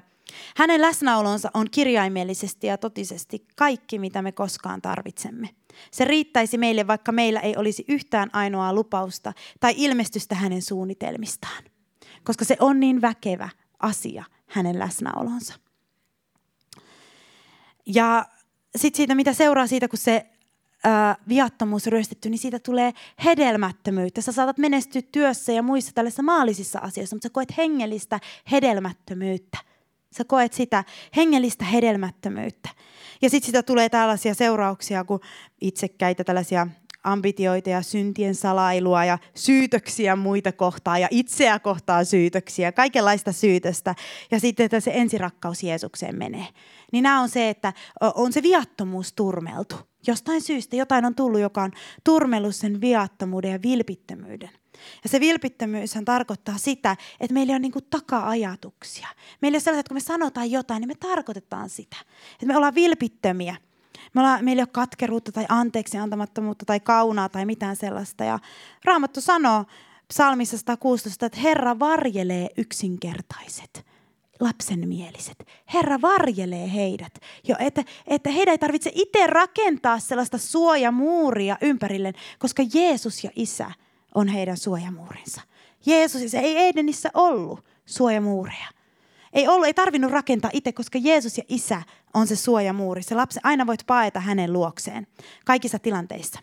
hänen 0.58 0.82
läsnäolonsa 0.82 1.52
on 1.54 1.68
kirjaimellisesti 1.72 2.68
ja 2.68 2.78
totisesti 2.78 3.48
kaikki, 3.56 4.00
mitä 4.00 4.22
me 4.22 4.32
koskaan 4.32 4.82
tarvitsemme. 4.82 5.50
Se 5.92 6.06
riittäisi 6.06 6.58
meille, 6.58 6.88
vaikka 6.88 7.12
meillä 7.12 7.40
ei 7.40 7.58
olisi 7.58 7.86
yhtään 7.88 8.30
ainoaa 8.34 8.74
lupausta 8.74 9.34
tai 9.60 9.74
ilmestystä 9.78 10.36
hänen 10.36 10.62
suunnitelmistaan, 10.62 11.64
koska 12.24 12.46
se 12.46 12.58
on 12.60 12.80
niin 12.80 13.02
väkevä 13.02 13.50
asia, 13.80 14.24
hänen 14.48 14.80
läsnäolonsa. 14.80 15.63
Ja 17.86 18.26
sitten 18.76 18.98
siitä, 18.98 19.16
mitä 19.16 19.34
seuraa 19.34 19.68
siitä, 19.68 19.88
kun 19.88 20.00
se 20.00 20.26
ää, 20.84 21.16
viattomuus 21.28 21.88
ryöstetty, 21.88 22.30
niin 22.30 22.40
siitä 22.40 22.60
tulee 22.60 22.94
hedelmättömyyttä. 23.24 24.22
Sä 24.22 24.32
saatat 24.32 24.58
menestyä 24.58 25.02
työssä 25.12 25.52
ja 25.52 25.64
muissa 25.64 25.92
tällaisissa 25.96 26.24
maallisissa 26.24 26.80
asioissa, 26.80 27.16
mutta 27.16 27.26
sä 27.26 27.34
koet 27.34 27.58
hengellistä 27.58 28.20
hedelmättömyyttä. 28.52 29.58
Sä 30.18 30.24
koet 30.24 30.54
sitä 30.54 30.84
hengellistä 31.16 31.66
hedelmättömyyttä. 31.66 32.70
Ja 33.22 33.30
sitten 33.30 33.46
sitä 33.46 33.64
tulee 33.64 33.90
tällaisia 33.90 34.34
seurauksia 34.34 35.04
kuin 35.04 35.22
itsekkäitä 35.62 36.24
tällaisia 36.24 36.68
ambitioita 37.04 37.70
ja 37.70 37.82
syntien 37.82 38.36
salailua 38.36 39.06
ja 39.06 39.18
syytöksiä 39.36 40.16
muita 40.16 40.52
kohtaan 40.52 41.02
ja 41.02 41.08
itseä 41.12 41.60
kohtaan 41.60 42.06
syytöksiä, 42.06 42.72
kaikenlaista 42.72 43.32
syytöstä. 43.32 43.96
Ja 44.32 44.40
sitten, 44.40 44.66
että 44.66 44.80
se 44.80 44.92
ensirakkaus 44.94 45.64
Jeesukseen 45.64 46.18
menee. 46.18 46.48
Niin 46.92 47.04
nämä 47.04 47.22
on 47.22 47.30
se, 47.30 47.50
että 47.50 47.74
on 48.16 48.34
se 48.34 48.44
viattomuus 48.44 49.14
turmeltu. 49.14 49.76
Jostain 50.08 50.42
syystä 50.42 50.76
jotain 50.76 51.06
on 51.06 51.16
tullut, 51.16 51.42
joka 51.42 51.64
on 51.64 51.72
turmellut 52.04 52.56
sen 52.56 52.82
viattomuuden 52.82 53.52
ja 53.52 53.62
vilpittömyyden. 53.62 54.50
Ja 55.04 55.10
se 55.10 55.20
vilpittömyyshän 55.20 56.06
tarkoittaa 56.06 56.58
sitä, 56.58 56.98
että 57.20 57.34
meillä 57.34 57.56
on 57.56 57.62
niin 57.62 57.72
taka-ajatuksia. 57.90 59.08
Meillä 59.42 59.56
on 59.56 59.62
sellaiset, 59.62 59.80
että 59.80 59.90
kun 59.90 59.96
me 59.96 60.00
sanotaan 60.00 60.52
jotain, 60.52 60.82
niin 60.82 60.88
me 60.88 60.96
tarkoitetaan 60.96 61.70
sitä. 61.70 61.98
Että 62.34 62.46
me 62.46 62.58
ollaan 62.58 62.76
vilpittömiä. 62.76 63.56
Me 64.14 64.22
ollaan, 64.22 64.46
meillä 64.46 64.60
ei 64.60 64.64
ole 64.64 64.70
katkeruutta 64.72 65.32
tai 65.32 65.46
anteeksi 65.50 65.98
antamattomuutta 65.98 66.66
tai 66.66 66.80
kaunaa 66.80 67.30
tai 67.30 67.46
mitään 67.46 67.76
sellaista. 67.76 68.24
Ja 68.24 68.40
Raamattu 68.86 69.22
sanoo 69.22 69.66
psalmissa 70.08 70.58
116, 70.58 71.26
että 71.26 71.40
Herra 71.40 71.80
varjelee 71.80 72.50
yksinkertaiset 72.58 73.86
lapsenmieliset. 74.40 75.48
Herra 75.74 76.02
varjelee 76.02 76.74
heidät, 76.74 77.14
jo, 77.48 77.56
että, 77.60 77.84
että 78.08 78.30
heidän 78.30 78.52
ei 78.52 78.58
tarvitse 78.58 78.92
itse 78.96 79.28
rakentaa 79.28 80.00
sellaista 80.00 80.38
suojamuuria 80.38 81.58
ympärilleen, 81.62 82.14
koska 82.40 82.64
Jeesus 82.74 83.24
ja 83.24 83.30
Isä 83.36 83.72
on 84.16 84.28
heidän 84.28 84.58
suojamuurinsa. 84.58 85.42
Jeesus 85.86 86.34
ja 86.34 86.42
ei 86.42 86.58
Edenissä 86.58 87.10
ollut 87.14 87.66
suojamuureja. 87.86 88.68
Ei 89.34 89.48
ollut, 89.48 89.68
ei 89.68 89.74
tarvinnut 89.74 90.12
rakentaa 90.12 90.52
itse, 90.54 90.72
koska 90.72 91.00
Jeesus 91.02 91.38
ja 91.38 91.44
Isä 91.48 91.82
on 92.14 92.28
se 92.28 92.36
suojamuuri. 92.36 93.04
Se 93.04 93.16
lapsi, 93.16 93.40
aina 93.44 93.68
voit 93.68 93.84
paeta 93.88 94.20
hänen 94.20 94.54
luokseen 94.54 95.08
kaikissa 95.46 95.80
tilanteissa. 95.80 96.40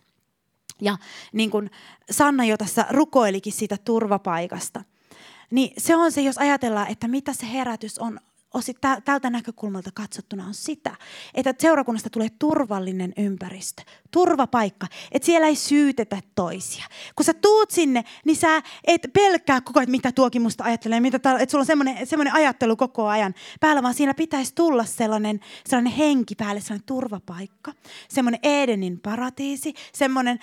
Ja 0.80 0.96
niin 1.32 1.50
kuin 1.50 1.70
Sanna 2.10 2.44
jo 2.44 2.56
tässä 2.56 2.86
rukoilikin 2.90 3.52
siitä 3.52 3.76
turvapaikasta, 3.84 4.84
niin 5.50 5.72
se 5.78 5.96
on 5.96 6.12
se, 6.12 6.20
jos 6.20 6.38
ajatellaan, 6.38 6.88
että 6.88 7.08
mitä 7.08 7.32
se 7.32 7.52
herätys 7.52 7.98
on 7.98 8.20
osit 8.54 8.76
tältä 9.04 9.30
näkökulmalta 9.30 9.90
katsottuna 9.94 10.46
on 10.46 10.54
sitä, 10.54 10.96
että 11.34 11.54
seurakunnasta 11.58 12.10
tulee 12.10 12.28
turvallinen 12.38 13.12
ympäristö, 13.16 13.82
turvapaikka, 14.10 14.86
että 15.12 15.26
siellä 15.26 15.46
ei 15.46 15.56
syytetä 15.56 16.20
toisia. 16.34 16.84
Kun 17.16 17.24
sä 17.24 17.34
tuut 17.34 17.70
sinne, 17.70 18.04
niin 18.24 18.36
sä 18.36 18.62
et 18.86 19.10
pelkää 19.12 19.60
koko 19.60 19.80
ajan, 19.80 19.90
mitä 19.90 20.12
tuokin 20.12 20.42
musta 20.42 20.64
ajattelee, 20.64 21.00
mitä 21.00 21.18
täällä, 21.18 21.40
että 21.40 21.50
sulla 21.50 21.62
on 21.62 21.66
semmoinen, 21.66 22.06
semmoinen 22.06 22.34
ajattelu 22.34 22.76
koko 22.76 23.06
ajan 23.06 23.34
päällä, 23.60 23.82
vaan 23.82 23.94
siinä 23.94 24.14
pitäisi 24.14 24.54
tulla 24.54 24.84
sellainen, 24.84 25.40
sellainen 25.66 25.92
henki 25.92 26.34
päälle, 26.34 26.60
sellainen 26.60 26.86
turvapaikka, 26.86 27.72
semmoinen 28.08 28.40
Edenin 28.42 29.00
paratiisi, 29.00 29.74
semmoinen 29.92 30.38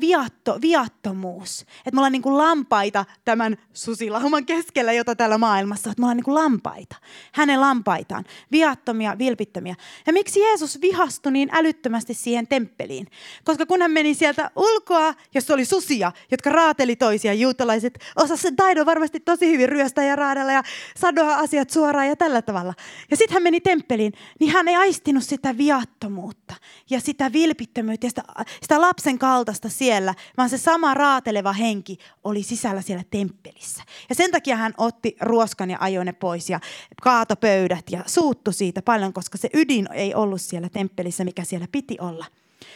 viatto, 0.00 0.58
viattomuus. 0.60 1.60
Että 1.60 1.90
me 1.92 1.98
ollaan 1.98 2.12
niin 2.12 2.22
kuin 2.22 2.38
lampaita 2.38 3.04
tämän 3.24 3.56
susilauman 3.72 4.46
keskellä, 4.46 4.92
jota 4.92 5.16
täällä 5.16 5.38
maailmassa, 5.38 5.90
että 5.90 6.00
me 6.00 6.04
ollaan 6.04 6.16
niin 6.16 6.24
kuin 6.24 6.34
lampaita 6.34 6.96
hänen 7.38 7.60
lampaitaan, 7.60 8.24
viattomia, 8.52 9.18
vilpittömiä. 9.18 9.74
Ja 10.06 10.12
miksi 10.12 10.40
Jeesus 10.40 10.80
vihastui 10.80 11.32
niin 11.32 11.48
älyttömästi 11.52 12.14
siihen 12.14 12.46
temppeliin? 12.46 13.06
Koska 13.44 13.66
kun 13.66 13.82
hän 13.82 13.90
meni 13.90 14.14
sieltä 14.14 14.50
ulkoa, 14.56 15.14
jos 15.34 15.50
oli 15.50 15.64
susia, 15.64 16.12
jotka 16.30 16.50
raateli 16.50 16.96
toisia, 16.96 17.34
juutalaiset 17.34 17.98
osasivat 18.16 18.40
sen 18.40 18.56
taidon 18.56 18.86
varmasti 18.86 19.20
tosi 19.20 19.52
hyvin 19.52 19.68
ryöstää 19.68 20.04
ja 20.04 20.16
raadella 20.16 20.52
ja 20.52 20.62
sanoa 20.96 21.34
asiat 21.34 21.70
suoraan 21.70 22.08
ja 22.08 22.16
tällä 22.16 22.42
tavalla. 22.42 22.74
Ja 23.10 23.16
sitten 23.16 23.34
hän 23.34 23.42
meni 23.42 23.60
temppeliin, 23.60 24.12
niin 24.40 24.52
hän 24.52 24.68
ei 24.68 24.76
aistinut 24.76 25.24
sitä 25.24 25.58
viattomuutta 25.58 26.54
ja 26.90 27.00
sitä 27.00 27.32
vilpittömyyttä 27.32 28.06
ja 28.06 28.10
sitä, 28.10 28.22
sitä 28.62 28.80
lapsen 28.80 29.18
kaltaista 29.18 29.68
siellä, 29.68 30.14
vaan 30.36 30.50
se 30.50 30.58
sama 30.58 30.94
raateleva 30.94 31.52
henki 31.52 31.98
oli 32.24 32.42
sisällä 32.42 32.82
siellä 32.82 33.04
temppelissä. 33.10 33.82
Ja 34.08 34.14
sen 34.14 34.30
takia 34.30 34.56
hän 34.56 34.74
otti 34.78 35.16
ruoskan 35.20 35.70
ja 35.70 35.78
ajoi 35.80 36.04
ne 36.04 36.12
pois 36.12 36.50
ja 36.50 36.60
kaatoi 37.02 37.27
pöydät 37.36 37.84
ja 37.90 38.04
suuttu 38.06 38.52
siitä 38.52 38.82
paljon, 38.82 39.12
koska 39.12 39.38
se 39.38 39.50
ydin 39.54 39.88
ei 39.92 40.14
ollut 40.14 40.40
siellä 40.40 40.68
temppelissä, 40.68 41.24
mikä 41.24 41.44
siellä 41.44 41.66
piti 41.72 41.96
olla. 42.00 42.26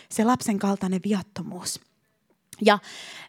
Se 0.08 0.24
lapsen 0.24 0.58
kaltainen 0.58 1.00
viattomuus. 1.04 1.80
Ja 2.64 2.78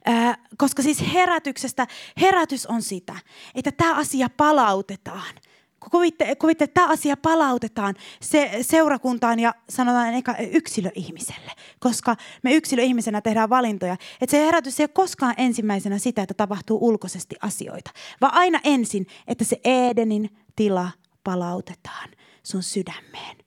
äh, 0.08 0.38
koska 0.58 0.82
siis 0.82 1.04
herätyksestä, 1.14 1.88
herätys 2.22 2.66
on 2.66 2.82
sitä, 2.82 3.16
että 3.56 3.72
tämä 3.72 3.96
asia 3.96 4.30
palautetaan– 4.38 5.36
kuvitte, 5.90 6.36
kuvitte, 6.36 6.64
että 6.64 6.74
tämä 6.74 6.88
asia 6.88 7.18
palautetaan 7.18 7.96
se, 8.22 8.52
seurakuntaan 8.62 9.40
ja 9.40 9.54
sanotaan 9.70 10.14
eka 10.14 10.36
yksilöihmiselle, 10.52 11.52
koska 11.80 12.16
me 12.44 12.54
yksilöihmisenä 12.54 13.22
tehdään 13.22 13.50
valintoja. 13.50 13.98
Että 14.22 14.32
se 14.32 14.46
herätys 14.46 14.80
ei 14.80 14.84
ole 14.84 14.90
koskaan 14.94 15.34
ensimmäisenä 15.38 15.98
sitä, 15.98 16.22
että 16.22 16.34
tapahtuu 16.34 16.88
ulkoisesti 16.88 17.36
asioita, 17.42 17.92
vaan 18.22 18.34
aina 18.34 18.60
ensin, 18.64 19.08
että 19.28 19.44
se 19.44 19.60
Edenin 19.64 20.30
tila 20.56 20.92
palautetaan 21.24 22.10
sun 22.44 22.64
sydämeen. 22.64 23.38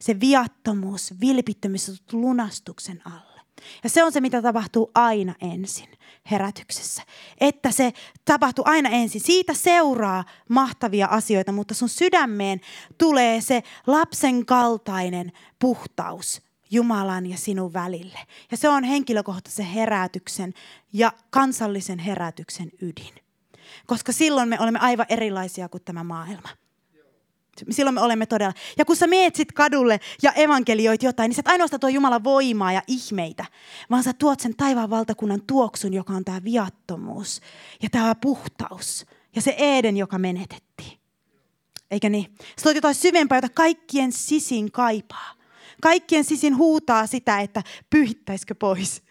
Se 0.00 0.20
viattomuus, 0.20 1.14
vilpittömyys 1.20 2.02
lunastuksen 2.12 3.02
alle. 3.06 3.40
Ja 3.84 3.90
se 3.90 4.04
on 4.04 4.12
se, 4.12 4.20
mitä 4.20 4.42
tapahtuu 4.42 4.90
aina 4.94 5.34
ensin 5.40 5.88
herätyksessä. 6.30 7.02
Että 7.40 7.70
se 7.70 7.92
tapahtuu 8.24 8.64
aina 8.68 8.88
ensin. 8.88 9.20
Siitä 9.20 9.54
seuraa 9.54 10.24
mahtavia 10.48 11.06
asioita, 11.06 11.52
mutta 11.52 11.74
sun 11.74 11.88
sydämeen 11.88 12.60
tulee 12.98 13.40
se 13.40 13.62
lapsen 13.86 14.46
kaltainen 14.46 15.32
puhtaus 15.58 16.42
Jumalan 16.70 17.26
ja 17.26 17.38
sinun 17.38 17.72
välille. 17.72 18.18
Ja 18.50 18.56
se 18.56 18.68
on 18.68 18.84
henkilökohtaisen 18.84 19.66
herätyksen 19.66 20.54
ja 20.92 21.12
kansallisen 21.30 21.98
herätyksen 21.98 22.70
ydin. 22.82 23.14
Koska 23.86 24.12
silloin 24.12 24.48
me 24.48 24.60
olemme 24.60 24.78
aivan 24.78 25.06
erilaisia 25.08 25.68
kuin 25.68 25.84
tämä 25.84 26.04
maailma. 26.04 26.48
Silloin 27.70 27.94
me 27.94 28.00
olemme 28.00 28.26
todella. 28.26 28.52
Ja 28.78 28.84
kun 28.84 28.96
sä 28.96 29.06
meet 29.06 29.36
sit 29.36 29.52
kadulle 29.52 30.00
ja 30.22 30.32
evankelioit 30.32 31.02
jotain, 31.02 31.28
niin 31.28 31.36
sä 31.36 31.40
et 31.40 31.48
ainoastaan 31.48 31.80
tuo 31.80 31.88
Jumalan 31.88 32.24
voimaa 32.24 32.72
ja 32.72 32.82
ihmeitä, 32.86 33.44
vaan 33.90 34.02
sä 34.02 34.12
tuot 34.12 34.40
sen 34.40 34.56
taivaan 34.56 34.90
valtakunnan 34.90 35.42
tuoksun, 35.46 35.94
joka 35.94 36.12
on 36.12 36.24
tämä 36.24 36.44
viattomuus 36.44 37.40
ja 37.82 37.90
tämä 37.90 38.14
puhtaus 38.14 39.06
ja 39.36 39.42
se 39.42 39.54
Eden, 39.58 39.96
joka 39.96 40.18
menetettiin. 40.18 41.00
Eikä 41.90 42.08
niin? 42.08 42.34
Sä 42.38 42.62
tuot 42.62 42.74
jotain 42.74 42.94
syvempää, 42.94 43.38
jota 43.38 43.48
kaikkien 43.48 44.12
sisin 44.12 44.72
kaipaa. 44.72 45.34
Kaikkien 45.82 46.24
sisin 46.24 46.56
huutaa 46.56 47.06
sitä, 47.06 47.40
että 47.40 47.62
pyhittäisikö 47.90 48.54
pois 48.54 49.02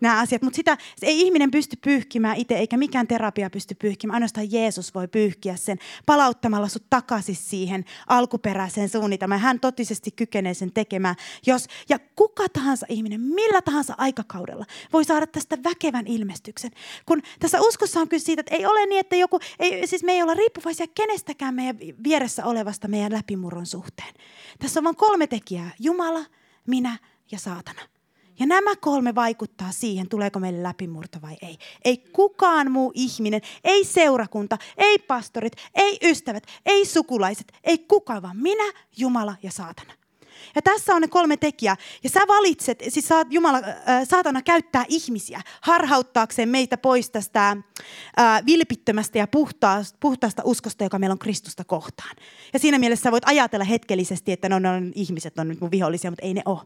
nämä 0.00 0.20
asiat. 0.20 0.42
Mutta 0.42 0.56
sitä 0.56 0.78
ei 1.02 1.20
ihminen 1.20 1.50
pysty 1.50 1.76
pyyhkimään 1.76 2.36
itse, 2.36 2.54
eikä 2.54 2.76
mikään 2.76 3.06
terapia 3.06 3.50
pysty 3.50 3.74
pyyhkimään. 3.74 4.14
Ainoastaan 4.14 4.52
Jeesus 4.52 4.94
voi 4.94 5.08
pyyhkiä 5.08 5.56
sen 5.56 5.78
palauttamalla 6.06 6.68
sut 6.68 6.90
takaisin 6.90 7.36
siihen 7.36 7.84
alkuperäiseen 8.06 8.88
suunnitelmaan. 8.88 9.40
Hän 9.40 9.60
totisesti 9.60 10.10
kykenee 10.10 10.54
sen 10.54 10.72
tekemään. 10.72 11.16
Jos, 11.46 11.66
ja 11.88 11.98
kuka 12.16 12.48
tahansa 12.48 12.86
ihminen, 12.88 13.20
millä 13.20 13.62
tahansa 13.62 13.94
aikakaudella 13.98 14.64
voi 14.92 15.04
saada 15.04 15.26
tästä 15.26 15.58
väkevän 15.64 16.06
ilmestyksen. 16.06 16.70
Kun 17.06 17.22
tässä 17.38 17.60
uskossa 17.60 18.00
on 18.00 18.08
kyse 18.08 18.24
siitä, 18.24 18.40
että 18.40 18.54
ei 18.54 18.66
ole 18.66 18.86
niin, 18.86 19.00
että 19.00 19.16
joku, 19.16 19.40
ei, 19.58 19.86
siis 19.86 20.04
me 20.04 20.12
ei 20.12 20.22
olla 20.22 20.34
riippuvaisia 20.34 20.86
kenestäkään 20.94 21.54
meidän 21.54 21.78
vieressä 22.04 22.44
olevasta 22.44 22.88
meidän 22.88 23.12
läpimurron 23.12 23.66
suhteen. 23.66 24.14
Tässä 24.58 24.80
on 24.80 24.84
vain 24.84 24.96
kolme 24.96 25.26
tekijää. 25.26 25.70
Jumala, 25.78 26.24
minä 26.66 26.98
ja 27.32 27.38
saatana. 27.38 27.95
Ja 28.38 28.46
nämä 28.46 28.76
kolme 28.76 29.14
vaikuttaa 29.14 29.72
siihen, 29.72 30.08
tuleeko 30.08 30.38
meille 30.38 30.62
läpimurto 30.62 31.18
vai 31.22 31.36
ei. 31.42 31.58
Ei 31.84 31.96
kukaan 31.96 32.70
muu 32.70 32.92
ihminen, 32.94 33.40
ei 33.64 33.84
seurakunta, 33.84 34.58
ei 34.76 34.98
pastorit, 34.98 35.52
ei 35.74 35.98
ystävät, 36.02 36.46
ei 36.66 36.86
sukulaiset, 36.86 37.52
ei 37.64 37.78
kukaan, 37.78 38.22
vaan 38.22 38.36
minä, 38.36 38.72
Jumala 38.96 39.36
ja 39.42 39.52
saatana. 39.52 40.05
Ja 40.54 40.62
tässä 40.62 40.94
on 40.94 41.02
ne 41.02 41.08
kolme 41.08 41.36
tekijää. 41.36 41.76
Ja 42.04 42.10
sä 42.10 42.20
valitset, 42.28 42.82
siis 42.88 43.08
saat, 43.08 43.26
Jumala, 43.30 43.58
äh, 43.58 44.08
saatana 44.08 44.42
käyttää 44.42 44.84
ihmisiä 44.88 45.40
harhauttaakseen 45.60 46.48
meitä 46.48 46.78
pois 46.78 47.10
tästä 47.10 47.50
äh, 47.50 48.46
vilpittömästä 48.46 49.18
ja 49.18 49.26
puhtaasta, 49.26 49.98
puhtaasta 50.00 50.42
uskosta, 50.44 50.84
joka 50.84 50.98
meillä 50.98 51.12
on 51.12 51.18
Kristusta 51.18 51.64
kohtaan. 51.64 52.16
Ja 52.52 52.58
siinä 52.58 52.78
mielessä 52.78 53.02
sä 53.02 53.12
voit 53.12 53.28
ajatella 53.28 53.64
hetkellisesti, 53.64 54.32
että 54.32 54.48
no, 54.48 54.58
no 54.58 54.70
ihmiset 54.94 55.38
on 55.38 55.48
nyt 55.48 55.60
mun 55.60 55.70
vihollisia, 55.70 56.10
mutta 56.10 56.26
ei 56.26 56.34
ne 56.34 56.42
ole. 56.44 56.60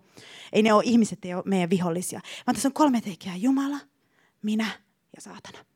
Ei 0.53 0.63
ne 0.63 0.73
ole, 0.73 0.83
ihmiset 0.87 1.25
ei 1.25 1.35
ole 1.35 1.43
meidän 1.47 1.71
vihollisia. 1.71 2.21
Vaan 2.47 2.55
tässä 2.55 2.69
on 2.69 2.73
kolme 2.73 3.01
tekijää. 3.01 3.37
Jumala, 3.37 3.79
minä 4.43 4.67
ja 5.17 5.23
saatana. 5.23 5.70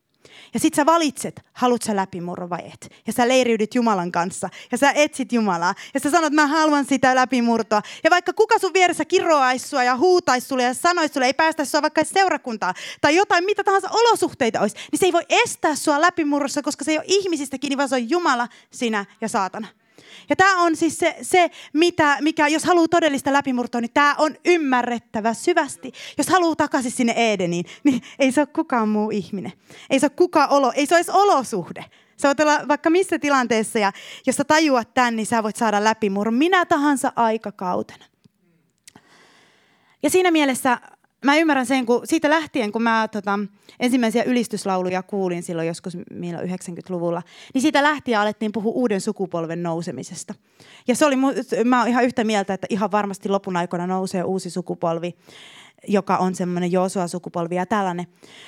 Ja 0.54 0.60
sit 0.60 0.74
sä 0.74 0.86
valitset, 0.86 1.40
haluat 1.52 1.82
sä 1.82 1.96
läpimurro 1.96 2.50
vai 2.50 2.60
et. 2.72 2.92
Ja 3.06 3.12
sä 3.12 3.28
leiriydyt 3.28 3.74
Jumalan 3.74 4.12
kanssa. 4.12 4.48
Ja 4.72 4.78
sä 4.78 4.90
etsit 4.90 5.32
Jumalaa. 5.32 5.74
Ja 5.94 6.00
sä 6.00 6.10
sanot, 6.10 6.32
mä 6.32 6.46
haluan 6.46 6.84
sitä 6.84 7.14
läpimurtoa. 7.14 7.82
Ja 8.04 8.10
vaikka 8.10 8.32
kuka 8.32 8.58
sun 8.58 8.72
vieressä 8.72 9.04
kiroaisi 9.04 9.68
sua 9.68 9.84
ja 9.84 9.96
huutaisi 9.96 10.46
sulle 10.46 10.62
ja 10.62 10.74
sanoisi 10.74 11.14
sulle, 11.14 11.26
ei 11.26 11.34
päästä 11.34 11.64
sua 11.64 11.82
vaikka 11.82 12.04
seurakuntaa 12.04 12.74
tai 13.00 13.16
jotain, 13.16 13.44
mitä 13.44 13.64
tahansa 13.64 13.88
olosuhteita 13.90 14.60
olisi, 14.60 14.76
niin 14.92 14.98
se 14.98 15.06
ei 15.06 15.12
voi 15.12 15.26
estää 15.28 15.74
sua 15.74 16.00
läpimurrossa, 16.00 16.62
koska 16.62 16.84
se 16.84 16.90
ei 16.90 16.98
ole 16.98 17.04
ihmisistä 17.08 17.58
kiinni, 17.58 17.76
vaan 17.76 17.88
se 17.88 17.94
on 17.94 18.10
Jumala, 18.10 18.48
sinä 18.70 19.04
ja 19.20 19.28
saatana. 19.28 19.68
Ja 20.28 20.36
tämä 20.36 20.62
on 20.62 20.76
siis 20.76 20.98
se, 20.98 21.16
se 21.22 21.50
mitä, 21.72 22.16
mikä, 22.20 22.48
jos 22.48 22.64
haluaa 22.64 22.88
todellista 22.88 23.32
läpimurtoa, 23.32 23.80
niin 23.80 23.92
tämä 23.94 24.14
on 24.18 24.36
ymmärrettävä 24.44 25.34
syvästi. 25.34 25.92
Jos 26.18 26.28
haluaa 26.28 26.56
takaisin 26.56 26.90
sinne 26.90 27.32
Edeniin, 27.32 27.64
niin 27.84 28.02
ei 28.18 28.32
se 28.32 28.40
ole 28.40 28.46
kukaan 28.46 28.88
muu 28.88 29.10
ihminen. 29.10 29.52
Ei 29.90 30.00
se 30.00 30.06
ole 30.06 30.12
kukaan 30.16 30.50
olo, 30.50 30.72
ei 30.76 30.86
se 30.86 30.94
ole 30.94 30.98
edes 30.98 31.14
olosuhde. 31.14 31.84
Sä 32.16 32.28
voit 32.28 32.40
olla 32.40 32.68
vaikka 32.68 32.90
missä 32.90 33.18
tilanteessa 33.18 33.78
ja 33.78 33.92
jos 34.26 34.36
sä 34.36 34.44
tajuat 34.44 34.94
tämän, 34.94 35.16
niin 35.16 35.26
sä 35.26 35.42
voit 35.42 35.56
saada 35.56 35.84
läpimurron 35.84 36.34
minä 36.34 36.64
tahansa 36.64 37.12
aikakautena. 37.16 38.04
Ja 40.02 40.10
siinä 40.10 40.30
mielessä 40.30 40.78
mä 41.24 41.36
ymmärrän 41.36 41.66
sen, 41.66 41.86
kun 41.86 42.00
siitä 42.04 42.30
lähtien, 42.30 42.72
kun 42.72 42.82
mä 42.82 43.08
tota, 43.12 43.38
ensimmäisiä 43.80 44.22
ylistyslauluja 44.22 45.02
kuulin 45.02 45.42
silloin 45.42 45.68
joskus 45.68 45.96
90-luvulla, 45.96 47.22
niin 47.54 47.62
siitä 47.62 47.82
lähtien 47.82 48.20
alettiin 48.20 48.52
puhua 48.52 48.72
uuden 48.72 49.00
sukupolven 49.00 49.62
nousemisesta. 49.62 50.34
Ja 50.88 50.94
se 50.94 51.06
oli, 51.06 51.16
mä 51.64 51.78
oon 51.78 51.88
ihan 51.88 52.04
yhtä 52.04 52.24
mieltä, 52.24 52.54
että 52.54 52.66
ihan 52.70 52.92
varmasti 52.92 53.28
lopun 53.28 53.56
aikana 53.56 53.86
nousee 53.86 54.24
uusi 54.24 54.50
sukupolvi 54.50 55.14
joka 55.88 56.16
on 56.16 56.34
semmoinen 56.34 56.72
Joosua-sukupolvi 56.72 57.54
ja 57.54 57.66
tällainen. 57.66 58.06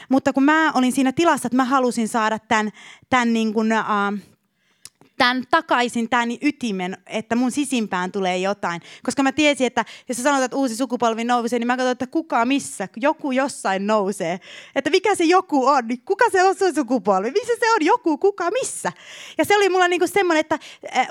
Mutta 0.09 0.33
kun 0.33 0.43
mä 0.43 0.73
olin 0.75 0.93
siinä 0.93 1.13
tilassa, 1.13 1.47
että 1.47 1.57
mä 1.57 1.65
halusin 1.65 2.09
saada 2.09 2.39
tämän, 2.39 2.71
tämän 3.11 3.33
niin 3.33 3.55
kuin, 3.55 3.73
uh, 3.73 4.36
tämän 5.19 5.45
takaisin, 5.51 6.09
tämän 6.09 6.29
ytimen, 6.43 6.99
että 7.07 7.37
mun 7.37 7.51
sisimpään 7.51 8.13
tulee 8.13 8.39
jotain. 8.39 8.83
Koska 9.03 9.23
mä 9.23 9.33
tiesin, 9.33 9.67
että 9.67 9.85
jos 10.09 10.17
sä 10.17 10.23
sanot, 10.23 10.43
että 10.43 10.57
uusi 10.57 10.77
sukupolvi 10.77 11.25
nousee, 11.25 11.59
niin 11.59 11.67
mä 11.67 11.77
katson, 11.77 11.93
että 11.93 12.07
kuka 12.07 12.45
missä, 12.45 12.89
joku 12.97 13.33
jossain 13.33 13.87
nousee. 13.87 14.41
Että 14.75 14.91
mikä 14.91 15.15
se 15.15 15.25
joku 15.25 15.67
on, 15.67 15.89
niin 15.89 16.03
kuka 16.05 16.25
se 16.33 16.45
on 16.45 16.55
se 16.57 16.73
sukupolvi, 16.73 17.31
missä 17.31 17.53
se 17.61 17.73
on 17.73 17.85
joku, 17.85 18.19
kuka 18.19 18.51
missä. 18.51 18.93
Ja 19.39 19.45
se 19.45 19.57
oli 19.57 19.69
mulla 19.69 19.89
niinku 19.89 20.07
semmoinen, 20.07 20.41
että 20.41 20.59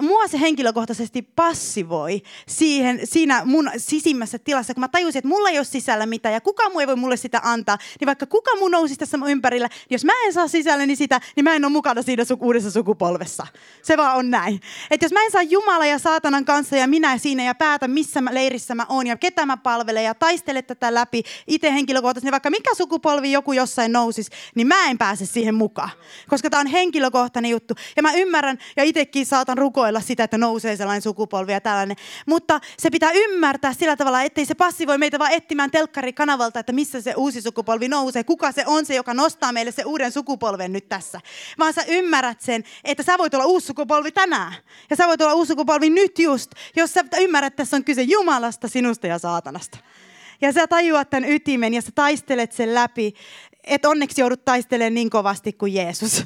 mua 0.01 0.27
se 0.27 0.39
henkilökohtaisesti 0.39 1.21
passivoi 1.21 2.21
siihen, 2.47 2.99
siinä 3.03 3.41
mun 3.45 3.71
sisimmässä 3.77 4.39
tilassa, 4.39 4.73
kun 4.73 4.81
mä 4.81 4.87
tajusin, 4.87 5.19
että 5.19 5.29
mulla 5.29 5.49
ei 5.49 5.57
ole 5.57 5.65
sisällä 5.65 6.05
mitään 6.05 6.33
ja 6.33 6.41
kuka 6.41 6.69
muu 6.69 6.79
ei 6.79 6.87
voi 6.87 6.95
mulle 6.95 7.17
sitä 7.17 7.41
antaa, 7.43 7.77
niin 7.99 8.05
vaikka 8.05 8.25
kuka 8.25 8.51
mun 8.59 8.71
nousisi 8.71 8.99
tässä 8.99 9.17
ympärillä, 9.27 9.67
niin 9.67 9.95
jos 9.95 10.05
mä 10.05 10.13
en 10.25 10.33
saa 10.33 10.47
sisälleni 10.47 10.95
sitä, 10.95 11.21
niin 11.35 11.43
mä 11.43 11.55
en 11.55 11.65
ole 11.65 11.71
mukana 11.71 12.01
siinä 12.01 12.23
uudessa 12.39 12.71
sukupolvessa. 12.71 13.47
Se 13.83 13.94
vaan 13.97 14.17
on 14.17 14.31
näin. 14.31 14.61
Että 14.91 15.05
jos 15.05 15.11
mä 15.11 15.23
en 15.23 15.31
saa 15.31 15.41
Jumala 15.41 15.85
ja 15.85 15.99
saatanan 15.99 16.45
kanssa 16.45 16.75
ja 16.75 16.87
minä 16.87 17.17
siinä 17.17 17.43
ja 17.43 17.55
päätä, 17.55 17.87
missä 17.87 18.21
mä, 18.21 18.33
leirissä 18.33 18.75
mä 18.75 18.85
oon 18.89 19.07
ja 19.07 19.17
ketä 19.17 19.45
mä 19.45 19.57
palvelen 19.57 20.03
ja 20.03 20.13
taistele 20.13 20.61
tätä 20.61 20.93
läpi 20.93 21.23
itse 21.47 21.73
henkilökohtaisesti, 21.73 22.31
vaikka 22.31 22.49
mikä 22.49 22.75
sukupolvi 22.75 23.31
joku 23.31 23.53
jossain 23.53 23.91
nousisi, 23.91 24.31
niin 24.55 24.67
mä 24.67 24.85
en 24.85 24.97
pääse 24.97 25.25
siihen 25.25 25.55
mukaan. 25.55 25.89
Koska 26.29 26.49
tämä 26.49 26.61
on 26.61 26.67
henkilökohtainen 26.67 27.51
juttu. 27.51 27.73
Ja 27.95 28.01
mä 28.01 28.13
ymmärrän 28.13 28.57
ja 28.75 28.83
itsekin 28.83 29.25
saatan 29.25 29.57
rukoilla 29.57 30.01
sitä, 30.01 30.23
että 30.23 30.37
nousee 30.37 30.75
sellainen 30.75 31.01
sukupolvi 31.01 31.51
ja 31.51 31.61
tällainen. 31.61 31.97
Mutta 32.25 32.59
se 32.79 32.89
pitää 32.89 33.11
ymmärtää 33.11 33.73
sillä 33.73 33.95
tavalla, 33.95 34.21
ettei 34.21 34.45
se 34.45 34.55
passivoi 34.55 34.97
meitä 34.97 35.19
vaan 35.19 35.31
etsimään 35.31 35.71
telkkarikanavalta, 35.71 36.59
että 36.59 36.73
missä 36.73 37.01
se 37.01 37.13
uusi 37.17 37.41
sukupolvi 37.41 37.87
nousee. 37.87 38.23
Kuka 38.23 38.51
se 38.51 38.63
on 38.65 38.85
se, 38.85 38.95
joka 38.95 39.13
nostaa 39.13 39.51
meille 39.51 39.71
se 39.71 39.83
uuden 39.83 40.11
sukupolven 40.11 40.73
nyt 40.73 40.89
tässä. 40.89 41.21
Vaan 41.59 41.73
sä 41.73 41.81
ymmärrät 41.87 42.41
sen, 42.41 42.63
että 42.83 43.03
sä 43.03 43.17
voit 43.17 43.33
olla 43.33 43.45
uusi 43.45 43.67
sukupolvi 43.67 43.84
tänään. 44.13 44.53
Ja 44.89 44.95
sä 44.95 45.07
voit 45.07 45.21
olla 45.21 45.33
uusi 45.33 45.47
sukupolvi 45.47 45.89
nyt 45.89 46.19
just, 46.19 46.51
jos 46.75 46.93
sä 46.93 47.03
ymmärrät, 47.17 47.53
että 47.53 47.57
tässä 47.63 47.77
on 47.77 47.83
kyse 47.83 48.01
Jumalasta, 48.01 48.67
sinusta 48.67 49.07
ja 49.07 49.19
saatanasta. 49.19 49.77
Ja 50.41 50.51
sä 50.51 50.67
tajuat 50.67 51.09
tämän 51.09 51.29
ytimen 51.29 51.73
ja 51.73 51.81
sä 51.81 51.91
taistelet 51.95 52.51
sen 52.51 52.73
läpi, 52.73 53.13
että 53.63 53.89
onneksi 53.89 54.21
joudut 54.21 54.45
taistelemaan 54.45 54.93
niin 54.93 55.09
kovasti 55.09 55.53
kuin 55.53 55.73
Jeesus 55.73 56.23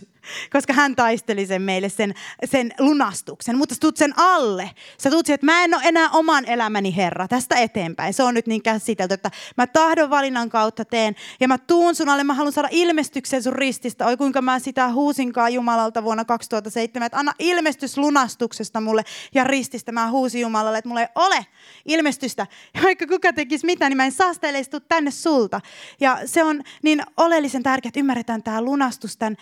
koska 0.54 0.74
hän 0.74 0.96
taisteli 0.96 1.46
sen 1.46 1.62
meille, 1.62 1.90
sen, 1.90 2.14
sen 2.46 2.74
lunastuksen. 2.80 3.58
Mutta 3.58 3.76
sä 3.76 3.82
tuut 3.82 3.98
sen 3.98 4.14
alle. 4.18 4.72
Sä 4.98 5.10
tuut 5.10 5.26
siihen, 5.26 5.36
että 5.36 5.46
mä 5.46 5.64
en 5.64 5.74
ole 5.74 5.84
enää 5.86 6.10
oman 6.10 6.46
elämäni 6.46 6.96
Herra 6.96 7.28
tästä 7.28 7.56
eteenpäin. 7.56 8.14
Se 8.14 8.24
on 8.24 8.34
nyt 8.34 8.48
niin 8.48 8.64
käsitelty, 8.64 9.14
että 9.14 9.32
mä 9.58 9.68
tahdon 9.68 10.10
valinnan 10.10 10.50
kautta 10.50 10.86
teen. 10.86 11.16
Ja 11.40 11.48
mä 11.48 11.58
tuun 11.58 11.96
sun 11.96 12.10
alle, 12.10 12.24
mä 12.24 12.34
haluan 12.34 12.54
saada 12.54 12.70
ilmestyksen 12.72 13.44
sun 13.44 13.54
rististä. 13.54 14.06
Oi 14.06 14.18
kuinka 14.18 14.42
mä 14.42 14.60
sitä 14.60 14.90
huusinkaan 14.92 15.54
Jumalalta 15.54 16.04
vuonna 16.04 16.26
2007, 16.26 17.06
että 17.06 17.18
anna 17.18 17.34
ilmestys 17.40 17.98
lunastuksesta 17.98 18.82
mulle 18.82 19.04
ja 19.34 19.44
rististä. 19.44 19.92
Mä 19.92 20.10
huusin 20.10 20.42
Jumalalle, 20.42 20.78
että 20.78 20.88
mulla 20.88 21.02
ei 21.02 21.08
ole 21.16 21.46
ilmestystä. 21.86 22.48
Ja 22.74 22.82
vaikka 22.90 23.08
kuka 23.08 23.34
tekisi 23.34 23.66
mitä, 23.66 23.90
niin 23.90 23.98
mä 23.98 24.06
en 24.06 24.12
saa 24.12 24.34
sitä 24.34 24.48
tänne 24.88 25.12
sulta. 25.12 25.62
Ja 26.00 26.20
se 26.26 26.44
on 26.44 26.64
niin 26.84 27.04
oleellisen 27.18 27.64
tärkeää, 27.64 27.90
että 27.90 28.00
ymmärretään 28.00 28.44
tämä 28.44 28.62
lunastus 28.62 29.18
tämän 29.18 29.36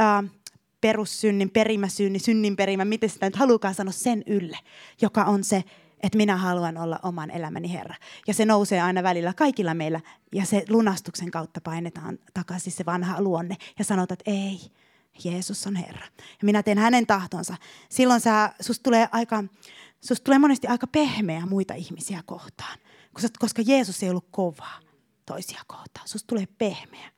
äh, 0.00 0.24
perussynnin, 0.80 1.50
perimäsynnin, 1.50 2.20
synnin 2.20 2.56
perimä, 2.56 2.84
miten 2.84 3.10
sitä 3.10 3.26
nyt 3.26 3.36
halukaan 3.36 3.74
sanoa 3.74 3.92
sen 3.92 4.22
ylle, 4.26 4.58
joka 5.02 5.24
on 5.24 5.44
se, 5.44 5.64
että 6.02 6.16
minä 6.16 6.36
haluan 6.36 6.78
olla 6.78 7.00
oman 7.02 7.30
elämäni 7.30 7.72
Herra. 7.72 7.94
Ja 8.26 8.34
se 8.34 8.44
nousee 8.44 8.80
aina 8.80 9.02
välillä 9.02 9.32
kaikilla 9.32 9.74
meillä. 9.74 10.00
Ja 10.32 10.46
se 10.46 10.64
lunastuksen 10.68 11.30
kautta 11.30 11.60
painetaan 11.60 12.18
takaisin 12.34 12.72
se 12.72 12.86
vanha 12.86 13.22
luonne 13.22 13.56
ja 13.78 13.84
sanotaan, 13.84 14.16
että 14.20 14.30
ei, 14.30 14.60
Jeesus 15.24 15.66
on 15.66 15.76
Herra. 15.76 16.06
Ja 16.18 16.44
minä 16.44 16.62
teen 16.62 16.78
hänen 16.78 17.06
tahtonsa. 17.06 17.56
Silloin 17.88 18.20
sä, 18.20 18.54
susta 18.60 18.82
tulee, 18.82 19.08
aika, 19.12 19.44
susta 20.00 20.24
tulee 20.24 20.38
monesti 20.38 20.66
aika 20.66 20.86
pehmeä 20.86 21.46
muita 21.46 21.74
ihmisiä 21.74 22.22
kohtaan. 22.26 22.78
Koska 23.38 23.62
Jeesus 23.66 24.02
ei 24.02 24.10
ollut 24.10 24.28
kova 24.30 24.70
toisia 25.26 25.60
kohtaan. 25.66 26.08
Susta 26.08 26.26
tulee 26.26 26.48
pehmeä. 26.58 27.13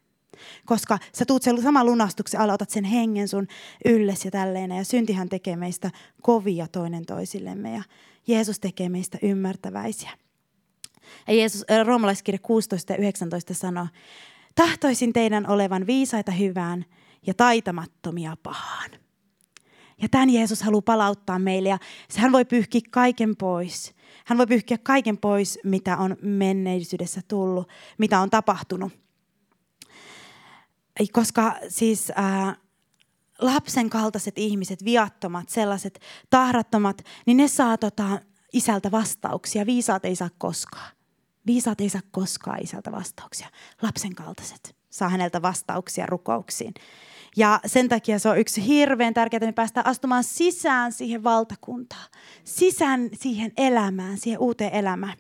Koska 0.64 0.99
sä 1.12 1.25
tuut 1.25 1.42
sen 1.42 1.62
saman 1.62 1.87
lunastuksen 1.87 2.40
alla, 2.40 2.53
otat 2.53 2.70
sen 2.70 2.85
hengen 2.85 3.29
sun 3.29 3.46
ylles 3.85 4.25
ja 4.25 4.31
tälleen. 4.31 4.70
Ja 4.70 4.85
syntihän 4.85 5.29
tekee 5.29 5.57
meistä 5.57 5.90
kovia 6.22 6.66
toinen 6.68 7.07
toisillemme 7.07 7.75
ja 7.75 7.83
Jeesus 8.27 8.61
tekee 8.61 8.88
meistä 8.88 9.18
ymmärtäväisiä. 9.22 10.11
Ja 11.27 11.35
Jeesus, 11.35 11.64
äh, 11.70 11.87
roomalaiskirja 11.87 12.38
16 12.38 12.92
ja 12.92 12.96
19 12.96 13.55
sanoo, 13.55 13.87
tahtoisin 14.55 15.12
teidän 15.12 15.51
olevan 15.51 15.87
viisaita 15.87 16.33
hyvään 16.33 16.85
ja 17.27 17.35
taitamattomia 17.35 18.37
pahaan. 18.42 18.90
Ja 20.03 20.09
tämän 20.09 20.31
Jeesus 20.31 20.62
haluaa 20.62 20.83
palauttaa 20.83 21.38
meille 21.38 21.68
ja 21.68 21.79
hän 22.16 22.33
voi 22.33 22.44
pyyhkiä 22.44 22.81
kaiken 22.90 23.37
pois. 23.37 23.94
Hän 24.25 24.38
voi 24.38 24.46
pyyhkiä 24.46 24.79
kaiken 24.79 25.18
pois, 25.18 25.59
mitä 25.64 25.96
on 25.96 26.16
menneisyydessä 26.22 27.20
tullut, 27.29 27.68
mitä 27.99 28.20
on 28.20 28.31
tapahtunut 28.31 28.92
koska 31.12 31.56
siis 31.68 32.12
äh, 32.18 32.56
lapsen 33.38 33.90
kaltaiset 33.90 34.38
ihmiset, 34.38 34.85
viattomat, 34.85 35.48
sellaiset 35.48 36.00
tahrattomat, 36.30 37.02
niin 37.26 37.37
ne 37.37 37.48
saa 37.48 37.78
tota, 37.78 38.20
isältä 38.52 38.90
vastauksia. 38.90 39.66
Viisaat 39.66 40.04
ei 40.04 40.16
saa 40.16 40.30
koskaan. 40.38 40.96
Viisaat 41.46 41.80
ei 41.80 41.88
saa 41.88 42.00
koskaan 42.11 42.62
isältä 42.62 42.92
vastauksia. 42.92 43.48
Lapsen 43.82 44.14
kaltaiset 44.14 44.76
saa 44.90 45.09
häneltä 45.09 45.42
vastauksia 45.42 46.06
rukouksiin. 46.06 46.74
Ja 47.37 47.61
sen 47.66 47.88
takia 47.88 48.18
se 48.18 48.28
on 48.28 48.38
yksi 48.38 48.66
hirveän 48.66 49.14
tärkeää, 49.14 49.38
että 49.38 49.46
me 49.46 49.52
päästään 49.52 49.87
astumaan 49.87 50.24
sisään 50.24 50.92
siihen 50.92 51.24
valtakuntaan. 51.24 52.09
Sisään 52.44 53.09
siihen 53.12 53.52
elämään, 53.56 54.18
siihen 54.18 54.40
uuteen 54.40 54.72
elämään. 54.72 55.16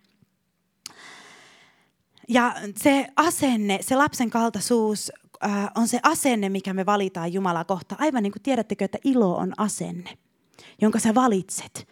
Ja 2.28 2.54
se 2.76 3.06
asenne, 3.16 3.78
se 3.82 3.96
lapsen 3.96 4.30
kaltaisuus 4.30 5.12
äh, 5.44 5.70
on 5.74 5.88
se 5.88 6.00
asenne, 6.02 6.48
mikä 6.48 6.74
me 6.74 6.86
valitaan 6.86 7.32
Jumalaa 7.32 7.64
kohtaan. 7.64 8.00
Aivan 8.00 8.22
niin 8.22 8.32
kuin 8.32 8.42
tiedättekö, 8.42 8.84
että 8.84 8.98
ilo 9.04 9.36
on 9.36 9.52
asenne, 9.56 10.18
jonka 10.82 10.98
sä 10.98 11.14
valitset 11.14 11.88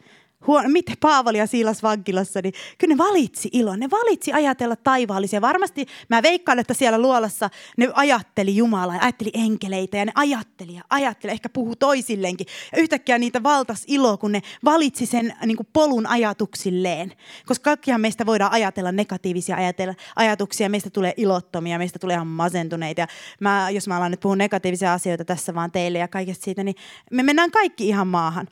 huono, 0.47 0.69
miten 0.69 0.97
Paavali 1.01 1.39
ja 1.39 1.47
Siilas 1.47 1.83
vankilassa, 1.83 2.41
niin 2.43 2.55
kyllä 2.79 2.95
ne 2.95 2.99
valitsi 2.99 3.49
ilon. 3.53 3.81
Ne 3.81 3.91
valitsi 3.91 4.33
ajatella 4.33 4.77
taivaallisia. 4.77 5.41
Varmasti 5.41 5.87
mä 6.09 6.23
veikkaan, 6.23 6.59
että 6.59 6.75
siellä 6.75 6.99
luolassa 6.99 7.51
ne 7.77 7.89
ajatteli 7.95 8.57
Jumalaa 8.57 8.95
ja 8.97 9.03
ajatteli 9.03 9.31
enkeleitä 9.35 9.97
ja 9.97 10.05
ne 10.05 10.13
ajatteli 10.15 10.75
ja 10.75 10.83
ajatteli, 10.91 11.33
ehkä 11.33 11.49
puhu 11.49 11.77
toisilleenkin. 11.77 12.47
Ja 12.73 12.79
yhtäkkiä 12.79 13.19
niitä 13.19 13.43
valtas 13.43 13.85
ilo, 13.87 14.19
kun 14.19 14.33
ne 14.33 14.43
valitsi 14.65 15.07
sen 15.07 15.35
niin 15.47 15.57
kuin 15.57 15.69
polun 15.73 16.07
ajatuksilleen. 16.07 17.13
Koska 17.47 17.65
kaikkihan 17.65 18.01
meistä 18.01 18.27
voidaan 18.27 18.53
ajatella 18.53 18.93
negatiivisia 18.93 19.57
ajatella, 19.57 19.95
ajatuksia, 20.17 20.69
meistä 20.69 20.91
tulee 20.91 21.15
ilottomia, 21.17 21.79
meistä 21.79 21.99
tulee 21.99 22.15
ihan 22.15 22.27
masentuneita. 22.27 23.01
Ja 23.01 23.07
mä, 23.41 23.71
jos 23.71 23.89
mä 23.89 23.97
alan 23.97 24.11
nyt 24.11 24.21
puhua 24.21 24.37
negatiivisia 24.37 24.93
asioita 24.93 25.25
tässä 25.25 25.55
vaan 25.55 25.71
teille 25.71 25.99
ja 25.99 26.09
kaikesta 26.09 26.45
siitä, 26.45 26.65
niin 26.65 26.77
me 27.11 27.23
mennään 27.23 27.51
kaikki 27.51 27.89
ihan 27.89 28.07
maahan. 28.07 28.49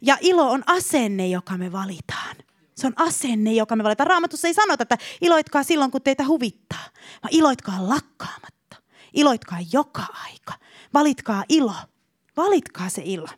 Ja 0.00 0.18
ilo 0.20 0.50
on 0.50 0.62
asenne, 0.66 1.28
joka 1.28 1.58
me 1.58 1.72
valitaan. 1.72 2.36
Se 2.76 2.86
on 2.86 2.92
asenne, 2.96 3.52
joka 3.52 3.76
me 3.76 3.84
valitaan. 3.84 4.06
Raamatussa 4.06 4.48
ei 4.48 4.54
sanota, 4.54 4.82
että 4.82 4.98
iloitkaa 5.20 5.62
silloin, 5.62 5.90
kun 5.90 6.02
teitä 6.02 6.26
huvittaa, 6.26 6.84
vaan 7.22 7.30
iloitkaa 7.30 7.88
lakkaamatta. 7.88 8.76
Iloitkaa 9.14 9.58
joka 9.72 10.06
aika. 10.24 10.52
Valitkaa 10.94 11.44
ilo. 11.48 11.74
Valitkaa 12.36 12.88
se 12.88 13.02
ilo. 13.04 13.28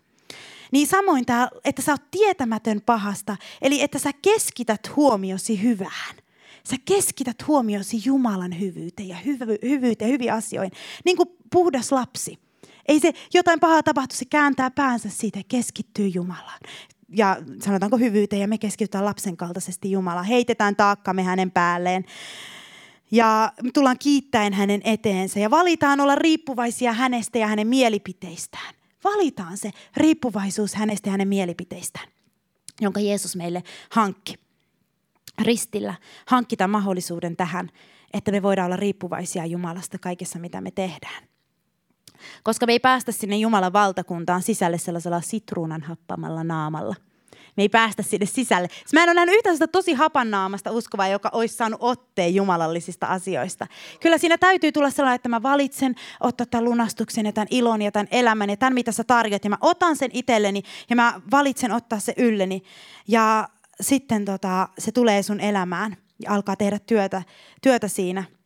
Niin 0.73 0.87
samoin 0.87 1.27
tämä, 1.27 1.49
että 1.65 1.83
sä 1.83 1.93
oot 1.93 2.11
tietämätön 2.11 2.81
pahasta, 2.87 3.37
eli 3.63 3.83
että 3.83 3.99
sä 3.99 4.11
keskität 4.23 4.97
huomiosi 4.97 5.63
hyvään. 5.63 6.17
Sä 6.71 6.77
keskität 6.85 7.47
huomiosi 7.47 8.03
Jumalan 8.05 8.61
hyvyyteen 8.61 9.09
ja 9.09 9.17
hyvy, 9.17 9.57
hyvyyteen, 9.63 10.11
hyviin 10.11 10.33
asioihin. 10.33 10.73
Niin 11.05 11.17
kuin 11.17 11.29
puhdas 11.53 11.93
lapsi. 11.93 12.39
Ei 12.89 13.01
se 13.01 13.13
jotain 13.35 13.61
pahaa 13.61 13.83
tapahtu, 13.83 14.15
se 14.17 14.25
kääntää 14.25 14.71
päänsä 14.71 15.09
siitä 15.09 15.39
ja 15.39 15.45
keskittyy 15.49 16.09
Jumalaan. 16.09 16.61
ja 17.09 17.37
sanotaanko 17.63 17.97
hyvyyteen 17.97 18.41
ja 18.41 18.49
me 18.49 18.59
keskitytään 18.59 19.05
lapsen 19.05 19.37
kaltaisesti 19.37 19.91
Jumalaan. 19.91 20.27
Heitetään 20.27 20.77
taakkamme 20.77 21.23
hänen 21.23 21.51
päälleen 21.51 22.05
ja 23.11 23.53
tullaan 23.75 23.99
kiittäen 23.99 24.53
hänen 24.53 24.81
eteensä 24.85 25.41
ja 25.41 25.51
valitaan 25.51 26.01
olla 26.01 26.15
riippuvaisia 26.15 26.93
hänestä 26.93 27.39
ja 27.39 27.47
hänen 27.47 27.67
mielipiteistään. 27.67 28.75
Valitaan 29.05 29.57
se 29.57 29.71
riippuvaisuus 29.97 30.75
hänestä 30.75 31.09
ja 31.09 31.11
hänen 31.11 31.29
mielipiteistään, 31.29 32.09
jonka 32.81 33.01
Jeesus 33.01 33.37
meille 33.37 33.63
hankki. 33.91 34.35
Ristillä 35.43 35.95
hankkita 36.27 36.69
mahdollisuuden 36.69 37.37
tähän, 37.37 37.71
että 38.13 38.33
me 38.33 38.43
voidaan 38.43 38.67
olla 38.67 38.77
riippuvaisia 38.77 39.47
Jumalasta 39.47 39.99
kaikessa, 39.99 40.39
mitä 40.39 40.61
me 40.61 40.71
tehdään. 40.71 41.28
Koska 42.43 42.67
me 42.67 42.73
ei 42.73 42.81
päästä 42.81 43.13
sinne 43.13 43.37
Jumalan 43.37 43.73
valtakuntaan 43.73 44.43
sisälle 44.43 44.79
sellaisella 44.79 45.21
sitruunan 45.21 45.83
happamalla 45.83 46.45
naamalla– 46.45 46.95
me 47.59 47.63
ei 47.63 47.69
päästä 47.69 48.03
sinne 48.03 48.27
sisälle. 48.27 48.69
Mä 48.93 49.03
en 49.03 49.09
ole 49.09 49.15
nähnyt 49.15 49.35
yhtään 49.35 49.57
sitä 49.57 49.67
tosi 49.67 49.93
hapannaamasta 49.93 50.71
uskovaa, 50.71 51.09
joka 51.09 51.31
olisi 51.33 51.57
saanut 51.57 51.79
otteen 51.83 52.35
jumalallisista 52.35 53.07
asioista. 53.07 53.67
Kyllä 54.01 54.19
siinä 54.19 54.39
täytyy 54.39 54.73
tulla 54.73 54.91
sellainen, 54.91 55.15
että 55.15 55.29
mä 55.29 55.43
valitsen 55.43 55.95
ottaa 56.21 56.47
tämän 56.47 56.65
lunastuksen 56.65 57.27
ja 57.27 57.33
tämän 57.33 57.49
ilon 57.51 57.83
ja 57.83 57.93
tämän 57.93 58.09
elämän 58.11 58.51
ja 58.51 58.57
tämän, 58.57 58.75
mitä 58.75 58.93
sä 58.93 59.05
tarjot. 59.05 59.45
Ja 59.45 59.51
mä 59.51 59.59
otan 59.61 59.97
sen 59.97 60.11
itselleni 60.13 60.63
ja 60.91 60.97
mä 60.97 61.21
valitsen 61.31 61.73
ottaa 61.73 61.99
se 61.99 62.15
ylleni. 62.17 62.63
Ja 63.09 63.49
sitten 63.81 64.25
tota, 64.25 64.69
se 64.79 64.93
tulee 64.93 65.23
sun 65.23 65.41
elämään 65.41 65.97
ja 66.23 66.33
alkaa 66.35 66.57
tehdä 66.57 66.79
työtä, 66.79 67.23
työtä 67.63 67.89
siinä– 67.89 68.25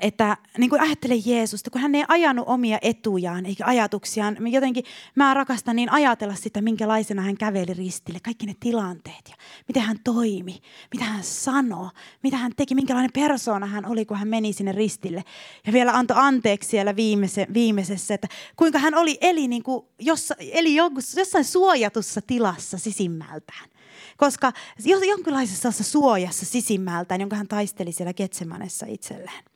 että 0.00 0.36
niin 0.58 0.70
kuin 0.70 0.80
ajattele 0.80 1.14
Jeesusta, 1.26 1.70
kun 1.70 1.80
hän 1.80 1.94
ei 1.94 2.04
ajanut 2.08 2.44
omia 2.48 2.78
etujaan 2.82 3.46
eikä 3.46 3.64
ajatuksiaan. 3.66 4.52
Jotenkin 4.52 4.84
mä 5.14 5.34
rakastan 5.34 5.76
niin 5.76 5.92
ajatella 5.92 6.34
sitä, 6.34 6.60
minkälaisena 6.60 7.22
hän 7.22 7.36
käveli 7.36 7.74
ristille, 7.74 8.20
kaikki 8.20 8.46
ne 8.46 8.54
tilanteet 8.60 9.28
ja 9.28 9.36
miten 9.68 9.82
hän 9.82 9.96
toimi, 10.04 10.60
mitä 10.92 11.04
hän 11.04 11.24
sanoi, 11.24 11.88
mitä 12.22 12.36
hän 12.36 12.52
teki, 12.56 12.74
minkälainen 12.74 13.12
persoona 13.12 13.66
hän 13.66 13.86
oli, 13.86 14.04
kun 14.04 14.16
hän 14.16 14.28
meni 14.28 14.52
sinne 14.52 14.72
ristille. 14.72 15.24
Ja 15.66 15.72
vielä 15.72 15.92
antoi 15.92 16.16
anteeksi 16.20 16.70
siellä 16.70 16.96
viimeise, 16.96 17.46
viimeisessä, 17.54 18.14
että 18.14 18.28
kuinka 18.56 18.78
hän 18.78 18.94
oli, 18.94 19.18
eli, 19.20 19.48
niin 19.48 19.62
kuin 19.62 19.86
jossa, 19.98 20.34
eli 20.38 20.74
jossain 21.16 21.44
suojatussa 21.44 22.20
tilassa 22.26 22.78
sisimmältään 22.78 23.68
koska 24.16 24.52
jonkinlaisessa 24.84 25.72
suojassa 25.72 26.46
sisimmältään, 26.46 27.20
jonka 27.20 27.36
hän 27.36 27.48
taisteli 27.48 27.92
siellä 27.92 28.14
Getsemanessa 28.14 28.86
itselleen. 28.88 29.55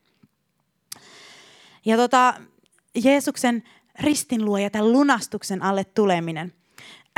Ja 1.84 1.96
tota, 1.96 2.34
Jeesuksen 3.04 3.62
ristin 4.00 4.44
luo 4.44 4.58
ja 4.58 4.70
tämän 4.70 4.92
lunastuksen 4.92 5.62
alle 5.62 5.84
tuleminen, 5.84 6.52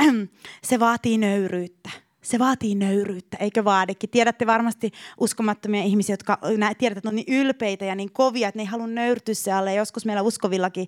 se 0.63 0.79
vaatii 0.79 1.17
nöyryyttä. 1.17 1.89
Se 2.21 2.39
vaatii 2.39 2.75
nöyryyttä, 2.75 3.37
eikö 3.37 3.65
vaadikin? 3.65 4.09
Tiedätte 4.09 4.47
varmasti 4.47 4.91
uskomattomia 5.19 5.83
ihmisiä, 5.83 6.13
jotka 6.13 6.39
tiedät, 6.77 6.97
että 6.97 7.09
on 7.09 7.15
niin 7.15 7.33
ylpeitä 7.41 7.85
ja 7.85 7.95
niin 7.95 8.11
kovia, 8.11 8.47
että 8.47 8.59
ne 8.59 8.63
ei 8.63 8.67
halua 8.67 8.87
nöyrtyä 8.87 9.33
se 9.33 9.51
alle. 9.51 9.75
Joskus 9.75 10.05
meillä 10.05 10.21
uskovillakin 10.21 10.87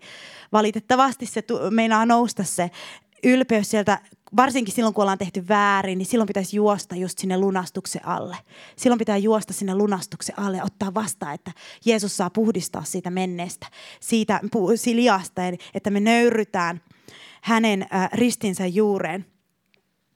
valitettavasti 0.52 1.26
se 1.26 1.44
meinaa 1.70 2.06
nousta 2.06 2.44
se 2.44 2.72
ylpeys 3.24 3.72
sieltä 3.72 4.00
varsinkin 4.36 4.74
silloin, 4.74 4.94
kun 4.94 5.02
ollaan 5.02 5.18
tehty 5.18 5.48
väärin, 5.48 5.98
niin 5.98 6.06
silloin 6.06 6.28
pitäisi 6.28 6.56
juosta 6.56 6.96
just 6.96 7.18
sinne 7.18 7.38
lunastuksen 7.38 8.08
alle. 8.08 8.38
Silloin 8.76 9.00
pitää 9.00 9.18
juosta 9.18 9.54
sinne 9.54 9.76
lunastuksen 9.76 10.40
alle 10.40 10.58
ja 10.58 10.64
ottaa 10.64 10.94
vastaan, 10.94 11.34
että 11.34 11.52
Jeesus 11.86 12.18
saa 12.18 12.30
puhdistaa 12.30 12.84
siitä 12.84 13.10
menneestä, 13.10 13.68
siitä 14.00 14.40
liasta, 14.86 15.42
että 15.74 15.90
me 15.90 16.00
nöyrytään 16.00 16.82
hänen 17.42 17.88
ristinsä 18.14 18.68
juureen. 18.68 19.26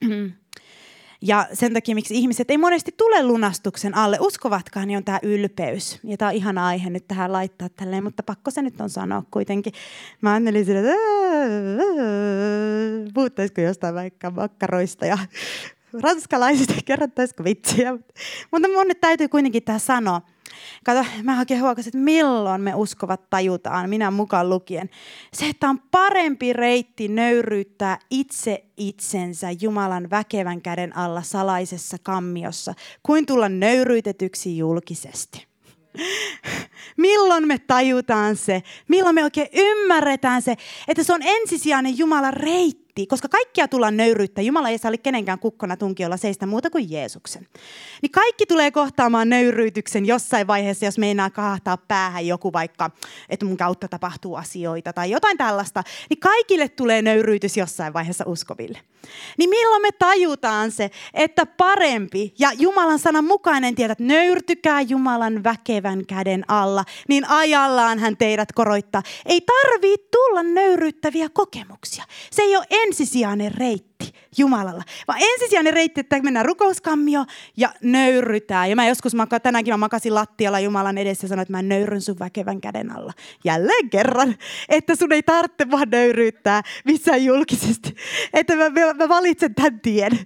Ja 1.21 1.47
sen 1.53 1.73
takia, 1.73 1.95
miksi 1.95 2.15
ihmiset 2.15 2.51
ei 2.51 2.57
monesti 2.57 2.93
tule 2.97 3.23
lunastuksen 3.23 3.95
alle, 3.95 4.17
uskovatkaan, 4.19 4.87
niin 4.87 4.97
on 4.97 5.03
tämä 5.03 5.19
ylpeys. 5.23 5.99
Ja 6.03 6.17
tämä 6.17 6.29
on 6.29 6.35
ihana 6.35 6.67
aihe 6.67 6.89
nyt 6.89 7.07
tähän 7.07 7.31
laittaa 7.31 7.69
tälleen, 7.69 8.03
mutta 8.03 8.23
pakko 8.23 8.51
se 8.51 8.61
nyt 8.61 8.81
on 8.81 8.89
sanoa 8.89 9.23
kuitenkin. 9.31 9.73
Mä 10.21 10.33
ajattelin 10.33 10.65
sille, 10.65 10.79
että 10.79 10.93
puhuttaisiko 13.13 13.61
jostain 13.61 13.95
vaikka 13.95 14.31
makkaroista 14.31 15.05
ja 15.05 15.17
ranskalaisista, 16.01 16.73
kerrottaisiko 16.85 17.43
vitsiä. 17.43 17.91
Mutta 18.51 18.67
mun 18.67 18.87
nyt 18.87 19.01
täytyy 19.01 19.27
kuitenkin 19.27 19.63
tämä 19.63 19.79
sanoa. 19.79 20.21
Kato, 20.83 21.05
mä 21.23 21.39
oikein 21.39 21.61
huokasin, 21.61 21.89
että 21.89 21.97
milloin 21.97 22.61
me 22.61 22.75
uskovat 22.75 23.29
tajutaan, 23.29 23.89
minä 23.89 24.11
mukaan 24.11 24.49
lukien. 24.49 24.89
Se, 25.33 25.45
että 25.45 25.69
on 25.69 25.79
parempi 25.91 26.53
reitti 26.53 27.07
nöyryyttää 27.07 27.99
itse 28.09 28.65
itsensä 28.77 29.47
Jumalan 29.61 30.09
väkevän 30.09 30.61
käden 30.61 30.97
alla 30.97 31.21
salaisessa 31.21 31.97
kammiossa, 32.03 32.73
kuin 33.03 33.25
tulla 33.25 33.49
nöyryytetyksi 33.49 34.57
julkisesti. 34.57 35.47
Milloin 36.97 37.47
me 37.47 37.57
tajutaan 37.59 38.35
se? 38.35 38.63
Milloin 38.87 39.15
me 39.15 39.23
oikein 39.23 39.47
ymmärretään 39.53 40.41
se, 40.41 40.55
että 40.87 41.03
se 41.03 41.13
on 41.13 41.21
ensisijainen 41.23 41.97
Jumalan 41.97 42.33
reitti? 42.33 42.88
Koska 43.07 43.27
kaikkia 43.27 43.67
tullaan 43.67 43.97
nöyryyttä. 43.97 44.41
Jumala 44.41 44.69
ei 44.69 44.77
saa 44.77 44.91
kenenkään 45.03 45.39
kukkona 45.39 45.77
tunkiolla 45.77 46.17
seistä 46.17 46.45
muuta 46.45 46.69
kuin 46.69 46.91
Jeesuksen. 46.91 47.47
Niin 48.01 48.11
kaikki 48.11 48.45
tulee 48.45 48.71
kohtaamaan 48.71 49.29
nöyryytyksen 49.29 50.05
jossain 50.05 50.47
vaiheessa, 50.47 50.85
jos 50.85 50.97
meinaa 50.97 51.29
kahtaa 51.29 51.77
päähän 51.77 52.27
joku 52.27 52.53
vaikka, 52.53 52.91
että 53.29 53.45
mun 53.45 53.57
kautta 53.57 53.87
tapahtuu 53.87 54.35
asioita 54.35 54.93
tai 54.93 55.11
jotain 55.11 55.37
tällaista. 55.37 55.83
Niin 56.09 56.19
kaikille 56.19 56.69
tulee 56.69 57.01
nöyryytys 57.01 57.57
jossain 57.57 57.93
vaiheessa 57.93 58.23
uskoville. 58.27 58.79
Niin 59.37 59.49
milloin 59.49 59.81
me 59.81 59.91
tajutaan 59.91 60.71
se, 60.71 60.91
että 61.13 61.45
parempi 61.45 62.33
ja 62.39 62.51
Jumalan 62.57 62.99
sanan 62.99 63.25
mukainen 63.25 63.75
tiedät, 63.75 64.01
että 64.01 64.13
nöyrtykää 64.13 64.81
Jumalan 64.81 65.43
väkevän 65.43 66.05
käden 66.05 66.43
alla, 66.47 66.85
niin 67.07 67.29
ajallaan 67.29 67.99
hän 67.99 68.17
teidät 68.17 68.51
koroittaa. 68.51 69.03
Ei 69.25 69.41
tarvii 69.41 69.97
tulla 70.11 70.43
nöyryyttäviä 70.43 71.29
kokemuksia. 71.33 72.03
Se 72.31 72.41
ei 72.41 72.57
ole 72.57 72.65
ensisijainen 72.89 73.51
reitti 73.51 74.13
Jumalalla, 74.37 74.83
vaan 75.07 75.19
ensisijainen 75.21 75.73
reitti, 75.73 76.01
että 76.01 76.21
mennään 76.21 76.45
rukouskammio 76.45 77.25
ja 77.57 77.69
nöyrytään. 77.81 78.69
Ja 78.69 78.75
mä 78.75 78.87
joskus, 78.87 79.15
maka, 79.15 79.39
tänäänkin 79.39 79.73
mä 79.73 79.77
makasin 79.77 80.15
lattialla 80.15 80.59
Jumalan 80.59 80.97
edessä 80.97 81.25
ja 81.25 81.29
sanoin, 81.29 81.41
että 81.41 81.51
mä 81.51 81.61
nöyryn 81.61 82.01
sun 82.01 82.19
väkevän 82.19 82.61
käden 82.61 82.95
alla. 82.95 83.13
Jälleen 83.43 83.89
kerran, 83.89 84.35
että 84.69 84.95
sun 84.95 85.13
ei 85.13 85.23
tarvitse 85.23 85.71
vaan 85.71 85.87
nöyryyttää 85.91 86.61
missään 86.85 87.25
julkisesti. 87.25 87.95
Että 88.33 88.55
mä, 88.55 88.69
mä, 88.69 88.93
mä 88.93 89.09
valitsen 89.09 89.55
tämän 89.55 89.79
tien. 89.79 90.19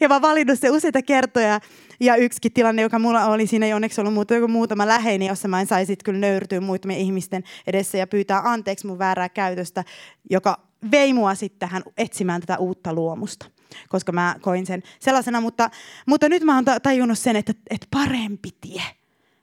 Ja 0.00 0.08
mä 0.08 0.22
valinnut 0.22 0.58
se 0.58 0.70
useita 0.70 1.02
kertoja. 1.02 1.60
Ja 2.00 2.16
yksikin 2.16 2.52
tilanne, 2.52 2.82
joka 2.82 2.98
mulla 2.98 3.26
oli, 3.26 3.46
siinä 3.46 3.66
ei 3.66 3.72
onneksi 3.72 4.00
ollut 4.00 4.14
muuta, 4.14 4.34
joku 4.34 4.48
muutama 4.48 4.86
läheinen, 4.86 5.28
jossa 5.28 5.48
mä 5.48 5.60
en 5.60 5.66
saisi 5.66 5.96
kyllä 6.04 6.18
nöyrtyä 6.18 6.60
muutamien 6.60 7.00
ihmisten 7.00 7.44
edessä 7.66 7.98
ja 7.98 8.06
pyytää 8.06 8.40
anteeksi 8.44 8.86
mun 8.86 8.98
väärää 8.98 9.28
käytöstä, 9.28 9.84
joka 10.30 10.69
vei 10.90 11.12
mua 11.12 11.34
sitten 11.34 11.58
tähän 11.58 11.82
etsimään 11.98 12.40
tätä 12.40 12.58
uutta 12.58 12.92
luomusta, 12.92 13.46
koska 13.88 14.12
mä 14.12 14.36
koin 14.40 14.66
sen 14.66 14.82
sellaisena, 15.00 15.40
mutta, 15.40 15.70
mutta 16.06 16.28
nyt 16.28 16.42
mä 16.42 16.54
oon 16.54 16.64
tajunnut 16.82 17.18
sen, 17.18 17.36
että, 17.36 17.52
että 17.70 17.86
parempi 17.90 18.48
tie– 18.60 18.82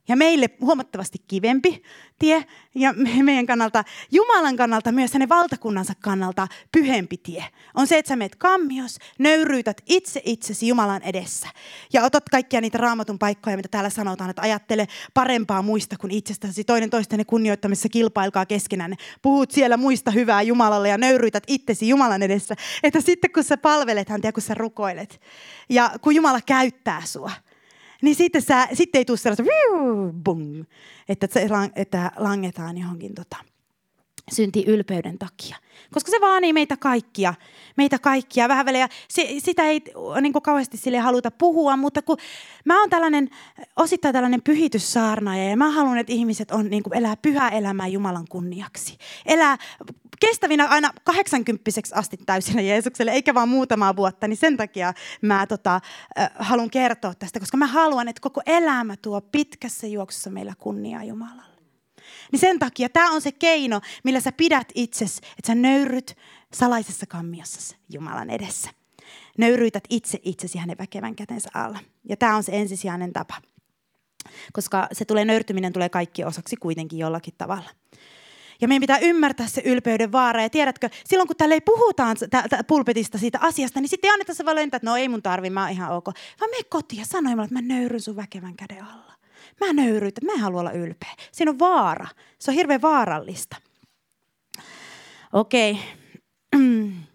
ja 0.08 0.16
meille 0.16 0.50
huomattavasti 0.62 1.18
kivempi 1.28 1.84
tie. 2.20 2.46
Ja 2.76 2.94
meidän 3.24 3.46
kannalta, 3.46 3.84
Jumalan 4.12 4.56
kannalta, 4.56 4.92
myös 4.92 5.14
hänen 5.14 5.30
valtakunnansa 5.30 5.94
kannalta 6.02 6.48
pyhempi 6.72 7.18
tie. 7.18 7.46
On 7.74 7.88
se, 7.88 7.98
että 7.98 8.10
sä 8.10 8.16
meet 8.16 8.36
kammios, 8.36 8.98
nöyryytät 9.20 9.82
itse 9.86 10.22
itsesi 10.26 10.68
Jumalan 10.68 11.04
edessä. 11.04 11.48
Ja 11.94 12.04
otat 12.04 12.30
kaikkia 12.30 12.62
niitä 12.62 12.78
raamatun 12.78 13.20
paikkoja, 13.20 13.56
mitä 13.56 13.70
täällä 13.70 13.90
sanotaan, 13.90 14.30
että 14.30 14.42
ajattele 14.42 14.88
parempaa 15.14 15.62
muista 15.62 15.96
kuin 15.98 16.12
itsestäsi, 16.12 16.64
toinen 16.64 16.90
toistenne 16.90 17.26
kunnioittamisessa 17.26 17.90
kilpailkaa 17.90 18.46
keskenään. 18.46 18.96
Puhut 19.22 19.52
siellä 19.52 19.78
muista 19.78 20.12
hyvää 20.12 20.42
Jumalalle 20.42 20.90
ja 20.90 20.98
nöyryytät 20.98 21.44
itsesi 21.48 21.90
Jumalan 21.90 22.24
edessä, 22.24 22.56
että 22.84 23.02
sitten 23.02 23.32
kun 23.32 23.44
sä 23.44 23.58
palvelet 23.58 24.10
häntä 24.10 24.28
ja 24.28 24.34
kun 24.34 24.44
sä 24.44 24.54
rukoilet. 24.54 25.22
Ja 25.70 25.92
kun 26.02 26.16
Jumala 26.16 26.42
käyttää 26.42 27.02
sua– 27.06 27.32
niin 28.02 28.16
sitten, 28.16 28.42
sä, 28.42 28.68
sitten 28.74 29.00
ei 29.00 29.06
tule 29.06 29.18
sellaista, 29.18 29.44
että, 31.10 31.28
se, 31.32 31.48
että 31.76 32.12
langetaan 32.18 32.78
johonkin 32.78 33.16
tota, 33.16 33.38
synti 34.32 34.64
ylpeyden 34.68 35.18
takia. 35.18 35.58
Koska 35.94 36.12
se 36.12 36.22
vaanii 36.22 36.54
meitä 36.54 36.78
kaikkia, 36.78 37.34
meitä 37.78 38.00
kaikkia 38.00 38.48
vähän 38.48 38.66
välejä. 38.66 38.90
Se, 39.08 39.28
sitä 39.38 39.64
ei 39.64 39.82
niin 40.22 40.34
kuin 40.34 40.44
kauheasti 40.44 40.78
sille 40.78 40.98
haluta 40.98 41.32
puhua, 41.32 41.78
mutta 41.78 42.02
kun 42.02 42.18
mä 42.66 42.80
oon 42.80 42.90
tällainen, 42.90 43.30
osittain 43.76 44.14
tällainen 44.14 44.42
pyhityssaarnaaja 44.42 45.50
ja 45.50 45.58
mä 45.58 45.72
haluan, 45.72 45.98
että 45.98 46.14
ihmiset 46.14 46.52
on, 46.52 46.70
niin 46.70 46.84
kuin 46.84 46.98
elää 46.98 47.16
pyhää 47.18 47.50
elämää 47.50 47.88
Jumalan 47.88 48.26
kunniaksi. 48.30 48.98
Elää 49.26 49.58
kestävinä 50.20 50.68
aina 50.68 50.92
80 51.04 51.72
asti 51.94 52.18
täysinä 52.26 52.62
Jeesukselle, 52.62 53.12
eikä 53.12 53.34
vaan 53.34 53.50
muutamaa 53.50 53.96
vuotta, 53.96 54.28
niin 54.28 54.38
sen 54.38 54.58
takia 54.58 54.94
mä 55.22 55.48
tota, 55.48 55.76
äh, 56.20 56.30
haluan 56.36 56.70
kertoa 56.70 57.14
tästä, 57.16 57.40
koska 57.40 57.58
mä 57.58 57.68
haluan, 57.68 58.08
että 58.08 58.22
koko 58.22 58.42
elämä 58.46 58.96
tuo 59.02 59.22
pitkässä 59.22 59.88
juoksussa 59.88 60.30
meillä 60.30 60.54
kunniaa 60.60 61.04
Jumalalle. 61.04 61.57
Niin 62.32 62.40
sen 62.40 62.60
takia 62.60 62.90
tämä 62.90 63.12
on 63.12 63.22
se 63.22 63.32
keino, 63.32 63.82
millä 64.04 64.20
sä 64.20 64.32
pidät 64.32 64.68
itses, 64.76 65.18
että 65.18 65.48
sä 65.48 65.56
nöyryt 65.56 66.18
salaisessa 66.54 67.06
kammiossa 67.06 67.78
Jumalan 67.90 68.30
edessä. 68.30 68.70
Nöyryytät 69.38 69.84
itse 69.90 70.20
itsesi 70.24 70.58
hänen 70.58 70.78
väkevän 70.78 71.16
kätensä 71.16 71.50
alla. 71.54 71.80
Ja 72.10 72.18
tämä 72.18 72.36
on 72.36 72.44
se 72.44 72.52
ensisijainen 72.52 73.14
tapa. 73.14 73.42
Koska 74.54 74.88
se 74.92 75.06
tulee, 75.06 75.26
nöyrtyminen 75.26 75.74
tulee 75.74 75.90
kaikki 75.90 76.24
osaksi 76.24 76.56
kuitenkin 76.56 77.00
jollakin 77.00 77.34
tavalla. 77.38 77.70
Ja 78.62 78.68
meidän 78.68 78.82
pitää 78.82 78.98
ymmärtää 78.98 79.48
se 79.48 79.62
ylpeyden 79.66 80.12
vaara. 80.12 80.42
Ja 80.42 80.50
tiedätkö, 80.50 80.90
silloin 81.06 81.28
kun 81.28 81.36
täällä 81.36 81.54
ei 81.54 81.62
puhutaan 81.62 82.18
tä- 82.30 82.64
pulpetista 82.68 83.18
siitä 83.18 83.40
asiasta, 83.42 83.82
niin 83.82 83.90
sitten 83.90 84.08
ei 84.08 84.14
anneta 84.14 84.34
se 84.34 84.46
valinta, 84.46 84.78
että 84.78 84.90
no 84.90 84.96
ei 84.96 85.10
mun 85.10 85.22
tarvi, 85.22 85.50
mä 85.50 85.62
oon 85.62 85.72
ihan 85.72 85.92
ok. 85.92 86.08
Vaan 86.40 86.50
me 86.50 86.64
kotiin 86.70 87.06
ja 87.14 87.22
mulle, 87.22 87.44
että 87.44 87.54
mä 87.54 87.62
nöyryn 87.62 88.02
sun 88.02 88.16
väkevän 88.16 88.56
käden 88.56 88.84
alla. 88.84 89.17
Mä 89.60 89.74
nöyryn, 89.74 90.08
että 90.08 90.26
mä 90.26 90.32
en 90.32 90.40
halua 90.40 90.60
olla 90.60 90.72
ylpeä. 90.72 91.14
Siinä 91.32 91.52
on 91.52 91.60
vaara. 91.60 92.08
Se 92.40 92.52
on 92.52 92.56
hirveän 92.56 92.82
vaarallista. 92.82 93.56
Okei. 95.34 95.72
Okay. 95.72 95.84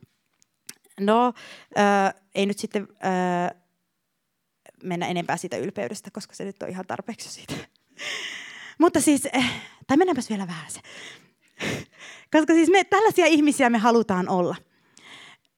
No, 1.00 1.32
äh, 1.78 2.14
ei 2.34 2.46
nyt 2.46 2.58
sitten 2.58 2.88
äh, 3.04 3.62
mennä 4.82 5.06
enempää 5.06 5.36
siitä 5.36 5.56
ylpeydestä, 5.56 6.10
koska 6.10 6.34
se 6.34 6.44
nyt 6.44 6.62
on 6.62 6.68
ihan 6.68 6.86
tarpeeksi 6.86 7.28
siitä. 7.28 7.54
Mutta 8.80 9.00
siis, 9.00 9.28
äh, 9.36 9.62
tai 9.86 9.96
mennäänpäs 9.96 10.30
vielä 10.30 10.46
vähän 10.46 10.70
se. 10.70 10.80
koska 12.32 12.54
siis 12.54 12.70
me 12.70 12.84
tällaisia 12.84 13.26
ihmisiä 13.26 13.70
me 13.70 13.78
halutaan 13.78 14.28
olla. 14.28 14.56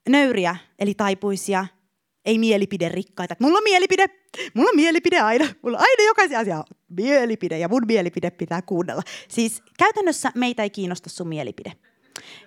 Nöyriä, 0.09 0.57
eli 0.79 0.95
taipuisia, 0.95 1.67
ei 2.25 2.39
mielipiderikkaita. 2.39 3.37
Mulla 3.39 3.59
on 3.59 3.65
mielipide, 3.65 4.07
mulla 4.55 4.71
on 4.71 4.77
mielipide 4.77 5.21
aina. 5.21 5.49
Mulla 5.63 5.79
on 5.79 5.83
aina 5.83 6.05
jokaisen 6.07 6.39
asian 6.39 6.65
mielipide 6.89 7.59
ja 7.59 7.69
mun 7.69 7.83
mielipide 7.87 8.31
pitää 8.31 8.63
kuunnella. 8.63 9.03
Siis 9.29 9.63
käytännössä 9.79 10.33
meitä 10.35 10.63
ei 10.63 10.71
kiinnosta 10.71 11.11
sun 11.11 11.29
mielipide. 11.29 11.73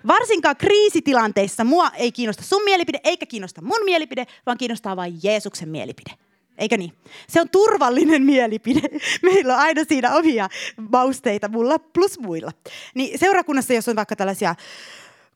Varsinkaan 0.07 0.55
kriisitilanteissa 0.55 1.63
mua 1.63 1.91
ei 1.95 2.11
kiinnosta 2.11 2.43
sun 2.43 2.63
mielipide, 2.63 2.99
eikä 3.03 3.25
kiinnosta 3.25 3.61
mun 3.61 3.85
mielipide, 3.85 4.25
vaan 4.45 4.57
kiinnostaa 4.57 4.95
vain 4.95 5.19
Jeesuksen 5.23 5.69
mielipide. 5.69 6.11
Eikö 6.57 6.77
niin? 6.77 6.93
Se 7.29 7.41
on 7.41 7.49
turvallinen 7.49 8.23
mielipide. 8.23 8.81
Meillä 9.21 9.53
on 9.53 9.59
aina 9.59 9.83
siinä 9.83 10.15
omia 10.15 10.49
mausteita, 10.91 11.47
mulla 11.47 11.79
plus 11.79 12.19
muilla. 12.19 12.51
Niin 12.95 13.19
seurakunnassa, 13.19 13.73
jos 13.73 13.87
on 13.87 13.95
vaikka 13.95 14.15
tällaisia 14.15 14.55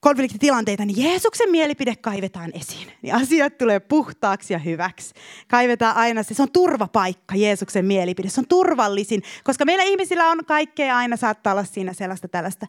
konfliktitilanteita, 0.01 0.85
niin 0.85 1.03
Jeesuksen 1.03 1.51
mielipide 1.51 1.95
kaivetaan 1.95 2.51
esiin. 2.53 2.91
Niin 3.01 3.15
asiat 3.15 3.57
tulee 3.57 3.79
puhtaaksi 3.79 4.53
ja 4.53 4.59
hyväksi. 4.59 5.13
Kaivetaan 5.47 5.95
aina 5.95 6.23
se. 6.23 6.33
Se 6.33 6.41
on 6.41 6.51
turvapaikka, 6.51 7.35
Jeesuksen 7.35 7.85
mielipide. 7.85 8.29
Se 8.29 8.41
on 8.41 8.47
turvallisin, 8.47 9.23
koska 9.43 9.65
meillä 9.65 9.83
ihmisillä 9.83 10.29
on 10.29 10.39
kaikkea 10.45 10.97
aina 10.97 11.17
saattaa 11.17 11.53
olla 11.53 11.63
siinä 11.63 11.93
sellaista 11.93 12.27
tällaista. 12.27 12.65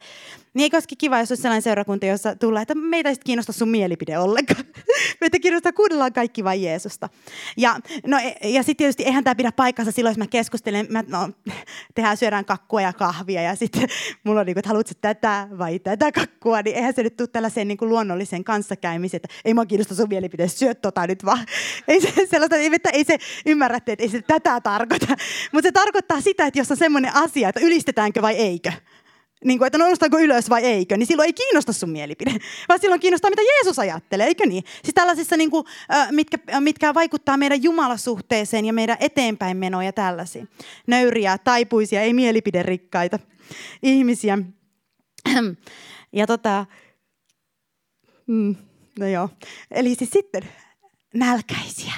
Niin 0.54 0.62
eikö 0.62 0.76
olisikin 0.76 0.98
kiva, 0.98 1.18
jos 1.18 1.30
olisi 1.30 1.42
sellainen 1.42 1.62
seurakunta, 1.62 2.06
jossa 2.06 2.36
tulee, 2.36 2.62
että 2.62 2.74
meitä 2.74 3.08
ei 3.08 3.16
kiinnosta 3.24 3.52
sun 3.52 3.68
mielipide 3.68 4.18
ollenkaan. 4.18 4.64
meitä 5.20 5.38
kiinnostaa, 5.38 5.72
kuunnellaan 5.72 6.12
kaikki 6.12 6.44
vain 6.44 6.62
Jeesusta. 6.62 7.08
Ja, 7.56 7.76
no, 8.06 8.18
e, 8.18 8.48
ja 8.48 8.62
sitten 8.62 8.76
tietysti 8.76 9.04
eihän 9.04 9.24
tämä 9.24 9.34
pidä 9.34 9.52
paikkansa 9.52 9.92
silloin, 9.92 10.12
jos 10.12 10.18
mä 10.18 10.26
keskustelen, 10.26 10.86
mä, 10.90 11.04
no, 11.08 11.30
tehdään, 11.94 12.16
syödään 12.16 12.44
kakkua 12.44 12.80
ja 12.80 12.92
kahvia 12.92 13.42
ja 13.42 13.56
sitten 13.56 13.88
mulla 14.24 14.40
on 14.40 14.46
niin 14.46 14.54
kuin, 14.54 14.60
että 14.60 14.68
haluatko 14.68 14.92
tätä 15.00 15.48
vai 15.58 15.78
tätä 15.78 16.12
kakkua, 16.12 16.62
niin 16.62 16.76
eihän 16.76 16.94
se 16.94 17.02
nyt 17.02 17.16
tule 17.22 17.32
tällaiseen 17.32 17.68
niin 17.68 17.78
kuin 17.78 17.88
luonnolliseen 17.88 18.44
kanssakäymiseen, 18.44 19.20
että 19.24 19.34
ei 19.44 19.54
mua 19.54 19.66
kiinnosta 19.66 19.94
sun 19.94 20.08
mielipide, 20.08 20.48
syö 20.48 20.74
tota 20.74 21.06
nyt 21.06 21.24
vaan. 21.24 21.46
Ei 21.88 22.00
se 22.00 22.12
sellaista, 22.30 22.56
että 22.56 22.90
ei 22.90 23.04
se 23.04 23.18
ymmärrä, 23.46 23.76
että 23.76 23.96
ei 23.98 24.08
se 24.08 24.22
tätä 24.22 24.60
tarkoita. 24.60 25.06
Mutta 25.52 25.68
se 25.68 25.72
tarkoittaa 25.72 26.20
sitä, 26.20 26.46
että 26.46 26.58
jos 26.58 26.70
on 26.70 26.76
semmoinen 26.76 27.14
asia, 27.14 27.48
että 27.48 27.60
ylistetäänkö 27.60 28.22
vai 28.22 28.34
eikö, 28.34 28.72
niin 29.44 29.58
kuin, 29.58 29.66
että 29.66 29.78
noustaanko 29.78 30.18
ylös 30.18 30.50
vai 30.50 30.64
eikö, 30.64 30.96
niin 30.96 31.06
silloin 31.06 31.26
ei 31.26 31.32
kiinnosta 31.32 31.72
sun 31.72 31.90
mielipide, 31.90 32.30
vaan 32.68 32.80
silloin 32.80 33.00
kiinnostaa, 33.00 33.30
mitä 33.30 33.42
Jeesus 33.42 33.78
ajattelee, 33.78 34.26
eikö 34.26 34.46
niin? 34.46 34.64
Siis 34.82 34.94
tällaisissa, 34.94 35.36
niin 35.36 35.50
kuin, 35.50 35.64
mitkä, 36.10 36.38
mitkä 36.60 36.94
vaikuttaa 36.94 37.36
meidän 37.36 37.62
jumalasuhteeseen 37.62 38.64
ja 38.64 38.72
meidän 38.72 38.96
eteenpäin 39.00 39.56
menoja 39.56 39.88
ja 39.88 39.92
tällaisia. 39.92 40.46
Nöyriä, 40.86 41.38
taipuisia, 41.38 42.02
ei 42.02 42.12
mielipiderikkaita 42.12 43.18
ihmisiä. 43.82 44.38
Ja 46.14 46.26
tota, 46.26 46.66
mm, 48.32 48.54
no 48.98 49.06
joo. 49.06 49.28
Eli 49.70 49.94
siis 49.94 50.10
sitten 50.10 50.42
nälkäisiä 51.14 51.92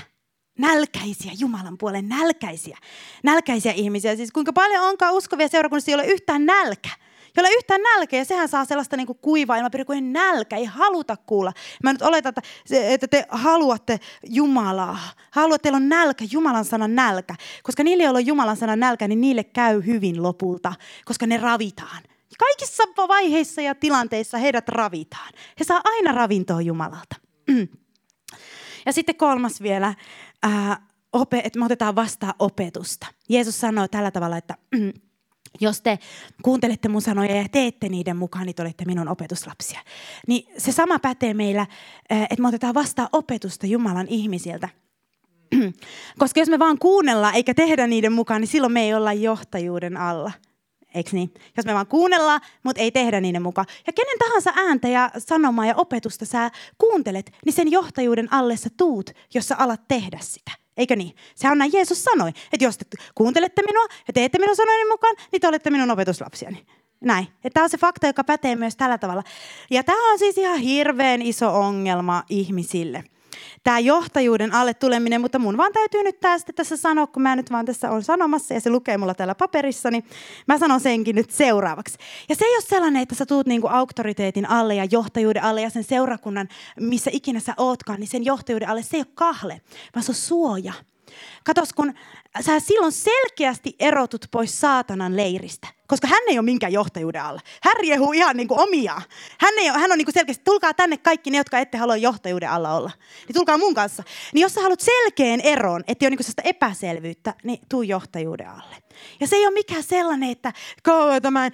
nälkäisiä, 0.58 1.32
Jumalan 1.38 1.78
puolen 1.78 2.08
nälkäisiä, 2.08 2.78
nälkäisiä 3.22 3.72
ihmisiä. 3.72 4.16
Siis 4.16 4.32
kuinka 4.32 4.52
paljon 4.52 4.84
onkaan 4.84 5.14
uskovia 5.14 5.48
seurakunnissa, 5.48 5.90
ei 5.90 5.94
ole 5.94 6.06
yhtään 6.06 6.46
nälkä 6.46 6.88
jolla 7.36 7.48
ei 7.48 7.56
yhtään 7.56 7.80
nälkeä, 7.82 8.20
ja 8.20 8.24
sehän 8.24 8.48
saa 8.48 8.64
sellaista 8.64 8.96
niin 8.96 9.06
kuin 9.06 9.18
kuivaa 9.22 9.56
ilmapiiriä, 9.56 9.94
ei 9.94 10.00
nälkä, 10.00 10.56
ei 10.56 10.64
haluta 10.64 11.16
kuulla. 11.16 11.52
Mä 11.82 11.92
nyt 11.92 12.02
oletan, 12.02 12.30
että, 12.30 12.42
että 12.70 13.08
te 13.08 13.26
haluatte 13.28 14.00
Jumalaa. 14.28 14.98
Haluatte, 15.30 15.62
teillä 15.62 15.76
on 15.76 15.88
nälkä, 15.88 16.24
Jumalan 16.32 16.64
sanan 16.64 16.94
nälkä. 16.94 17.34
Koska 17.62 17.84
niille, 17.84 18.04
joilla 18.04 18.18
on 18.18 18.26
Jumalan 18.26 18.56
sanan 18.56 18.80
nälkä, 18.80 19.08
niin 19.08 19.20
niille 19.20 19.44
käy 19.44 19.86
hyvin 19.86 20.22
lopulta, 20.22 20.74
koska 21.04 21.26
ne 21.26 21.36
ravitaan. 21.36 22.02
Kaikissa 22.38 22.82
vaiheissa 23.08 23.60
ja 23.60 23.74
tilanteissa 23.74 24.38
heidät 24.38 24.68
ravitaan. 24.68 25.32
He 25.60 25.64
saa 25.64 25.80
aina 25.84 26.12
ravintoa 26.12 26.60
Jumalalta. 26.60 27.16
Ja 28.86 28.92
sitten 28.92 29.16
kolmas 29.16 29.62
vielä, 29.62 29.94
ää, 30.42 30.86
että 31.44 31.58
me 31.58 31.64
otetaan 31.64 31.94
vastaan 31.94 32.34
opetusta. 32.38 33.06
Jeesus 33.28 33.60
sanoo 33.60 33.88
tällä 33.88 34.10
tavalla, 34.10 34.36
että 34.36 34.54
jos 35.60 35.80
te 35.80 35.98
kuuntelette 36.42 36.88
mun 36.88 37.02
sanoja 37.02 37.36
ja 37.36 37.48
teette 37.52 37.88
niiden 37.88 38.16
mukaan, 38.16 38.46
niin 38.46 38.54
te 38.54 38.62
olette 38.62 38.84
minun 38.84 39.08
opetuslapsia. 39.08 39.80
Niin 40.26 40.52
se 40.58 40.72
sama 40.72 40.98
pätee 40.98 41.34
meillä, 41.34 41.66
eh, 42.10 42.22
että 42.22 42.42
me 42.42 42.48
otetaan 42.48 42.74
vastaan 42.74 43.08
opetusta 43.12 43.66
Jumalan 43.66 44.08
ihmisiltä. 44.08 44.68
Koska 46.18 46.40
jos 46.40 46.48
me 46.48 46.58
vaan 46.58 46.78
kuunnellaan 46.78 47.34
eikä 47.34 47.54
tehdä 47.54 47.86
niiden 47.86 48.12
mukaan, 48.12 48.40
niin 48.40 48.48
silloin 48.48 48.72
me 48.72 48.82
ei 48.82 48.94
olla 48.94 49.12
johtajuuden 49.12 49.96
alla. 49.96 50.32
Eikö 50.94 51.10
niin? 51.12 51.34
Jos 51.56 51.66
me 51.66 51.74
vaan 51.74 51.86
kuunnellaan, 51.86 52.40
mutta 52.62 52.82
ei 52.82 52.90
tehdä 52.90 53.20
niiden 53.20 53.42
mukaan. 53.42 53.66
Ja 53.86 53.92
kenen 53.92 54.18
tahansa 54.18 54.52
ääntä 54.56 54.88
ja 54.88 55.10
sanomaa 55.18 55.66
ja 55.66 55.74
opetusta 55.76 56.24
sä 56.24 56.50
kuuntelet, 56.78 57.32
niin 57.44 57.52
sen 57.52 57.70
johtajuuden 57.70 58.32
alle 58.32 58.56
sä 58.56 58.70
tuut, 58.76 59.10
jos 59.34 59.48
sä 59.48 59.56
alat 59.58 59.80
tehdä 59.88 60.18
sitä. 60.22 60.50
Eikö 60.76 60.96
niin? 60.96 61.16
Sehän 61.34 61.52
on 61.52 61.58
näin 61.58 61.72
Jeesus 61.74 62.04
sanoi, 62.04 62.28
että 62.52 62.64
jos 62.64 62.78
te 62.78 62.84
kuuntelette 63.14 63.62
minua 63.62 63.84
ja 64.08 64.12
teette 64.12 64.38
minun 64.38 64.56
sanojeni 64.56 64.90
mukaan, 64.90 65.16
niin 65.32 65.40
te 65.40 65.48
olette 65.48 65.70
minun 65.70 65.90
opetuslapsiani. 65.90 66.66
Näin. 67.00 67.28
Tämä 67.52 67.64
on 67.64 67.70
se 67.70 67.78
fakta, 67.78 68.06
joka 68.06 68.24
pätee 68.24 68.56
myös 68.56 68.76
tällä 68.76 68.98
tavalla. 68.98 69.22
Ja 69.70 69.82
tämä 69.82 70.12
on 70.12 70.18
siis 70.18 70.38
ihan 70.38 70.58
hirveän 70.58 71.22
iso 71.22 71.60
ongelma 71.60 72.22
ihmisille. 72.28 73.04
Tämä 73.64 73.78
johtajuuden 73.78 74.54
alle 74.54 74.74
tuleminen, 74.74 75.20
mutta 75.20 75.38
mun 75.38 75.56
vaan 75.56 75.72
täytyy 75.72 76.02
nyt 76.02 76.20
tästä 76.20 76.52
tässä 76.52 76.76
sanoa, 76.76 77.06
kun 77.06 77.22
mä 77.22 77.36
nyt 77.36 77.50
vaan 77.50 77.64
tässä 77.64 77.90
on 77.90 78.02
sanomassa 78.02 78.54
ja 78.54 78.60
se 78.60 78.70
lukee 78.70 78.98
mulla 78.98 79.14
täällä 79.14 79.34
paperissa, 79.34 79.90
niin 79.90 80.04
mä 80.46 80.58
sanon 80.58 80.80
senkin 80.80 81.16
nyt 81.16 81.30
seuraavaksi. 81.30 81.98
Ja 82.28 82.36
se 82.36 82.44
ei 82.44 82.56
ole 82.56 82.62
sellainen, 82.62 83.02
että 83.02 83.14
sä 83.14 83.26
tuut 83.26 83.46
niinku 83.46 83.68
auktoriteetin 83.70 84.50
alle 84.50 84.74
ja 84.74 84.86
johtajuuden 84.90 85.42
alle 85.42 85.62
ja 85.62 85.70
sen 85.70 85.84
seurakunnan, 85.84 86.48
missä 86.80 87.10
ikinä 87.14 87.40
sä 87.40 87.54
ootkaan, 87.56 88.00
niin 88.00 88.08
sen 88.08 88.24
johtajuuden 88.24 88.68
alle 88.68 88.82
se 88.82 88.96
ei 88.96 89.00
ole 89.00 89.12
kahle, 89.14 89.60
vaan 89.94 90.04
se 90.04 90.10
on 90.10 90.14
suoja. 90.14 90.72
Katos, 91.44 91.72
kun 91.72 91.94
sä 92.40 92.60
silloin 92.60 92.92
selkeästi 92.92 93.76
erotut 93.78 94.26
pois 94.30 94.60
saatanan 94.60 95.16
leiristä. 95.16 95.68
Koska 95.86 96.06
hän 96.06 96.22
ei 96.26 96.38
ole 96.38 96.44
minkään 96.44 96.72
johtajuuden 96.72 97.22
alla. 97.22 97.40
Hän 97.62 97.76
riehuu 97.80 98.12
ihan 98.12 98.36
niin 98.36 98.48
kuin 98.48 98.60
omiaan. 98.60 99.02
Hän, 99.40 99.54
ei 99.58 99.70
ole, 99.70 99.78
hän 99.78 99.92
on 99.92 99.98
niin 99.98 100.06
kuin 100.06 100.14
selkeästi, 100.14 100.44
tulkaa 100.44 100.74
tänne 100.74 100.96
kaikki 100.96 101.30
ne, 101.30 101.36
jotka 101.36 101.58
ette 101.58 101.78
halua 101.78 101.96
johtajuuden 101.96 102.50
alla 102.50 102.76
olla. 102.76 102.90
Niin 103.28 103.34
tulkaa 103.34 103.58
mun 103.58 103.74
kanssa. 103.74 104.02
Niin 104.34 104.42
jos 104.42 104.54
sä 104.54 104.60
haluat 104.60 104.80
selkeän 104.80 105.40
eron, 105.40 105.84
että 105.86 106.04
ei 106.04 106.06
ole 106.06 106.10
niin 106.10 106.24
sellaista 106.24 106.42
epäselvyyttä, 106.44 107.34
niin 107.42 107.60
tuu 107.68 107.82
johtajuuden 107.82 108.48
alle. 108.48 108.76
Ja 109.20 109.26
se 109.26 109.36
ei 109.36 109.46
ole 109.46 109.54
mikään 109.54 109.82
sellainen, 109.82 110.30
että, 110.30 110.52
tämän, 111.22 111.52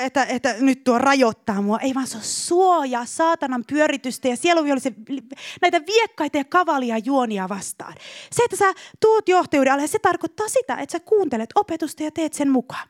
että, 0.00 0.24
että, 0.24 0.54
nyt 0.60 0.84
tuo 0.84 0.98
rajoittaa 0.98 1.62
mua. 1.62 1.78
Ei 1.78 1.94
vaan 1.94 2.06
se 2.06 2.16
on 2.16 2.22
suoja 2.22 3.04
saatanan 3.04 3.64
pyöritystä 3.66 4.28
ja 4.28 4.36
sielunvihollisen 4.36 4.94
näitä 5.62 5.80
viekkaita 5.86 6.38
ja 6.38 6.44
kavalia 6.44 6.98
juonia 6.98 7.48
vastaan. 7.48 7.94
Se, 8.32 8.42
että 8.44 8.56
sä 8.56 8.72
tuut 9.00 9.28
johtajuuden 9.28 9.72
alle, 9.72 9.86
se 9.86 9.98
tarkoittaa 9.98 10.48
sitä, 10.48 10.74
että 10.74 10.92
sä 10.92 11.00
kuuntelet 11.00 11.50
opetusta 11.54 12.02
ja 12.02 12.10
teet 12.10 12.32
sen 12.32 12.50
mukaan. 12.50 12.88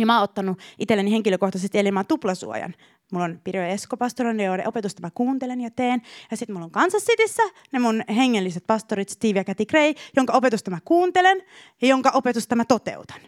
Ja 0.00 0.06
mä 0.06 0.16
oon 0.16 0.24
ottanut 0.24 0.58
itselleni 0.78 1.12
henkilökohtaisesti 1.12 1.78
elämään 1.78 2.06
tuplasuojan. 2.06 2.74
Mulla 3.12 3.24
on 3.24 3.40
Pirjo 3.44 3.62
Esko 3.62 3.96
pastorina, 3.96 4.42
joiden 4.42 4.68
opetusta 4.68 5.02
mä 5.02 5.10
kuuntelen 5.14 5.60
ja 5.60 5.70
teen. 5.70 6.02
Ja 6.30 6.36
sitten 6.36 6.54
mulla 6.54 6.64
on 6.64 6.70
Kansas 6.70 7.04
Cityssä 7.04 7.42
ne 7.72 7.78
mun 7.78 8.02
hengelliset 8.16 8.64
pastorit 8.66 9.08
Steve 9.08 9.38
ja 9.38 9.44
Kathy 9.44 9.66
Gray, 9.66 9.94
jonka 10.16 10.32
opetusta 10.32 10.70
mä 10.70 10.78
kuuntelen 10.84 11.42
ja 11.82 11.88
jonka 11.88 12.10
opetusta 12.14 12.56
mä 12.56 12.64
toteutan. 12.64 13.20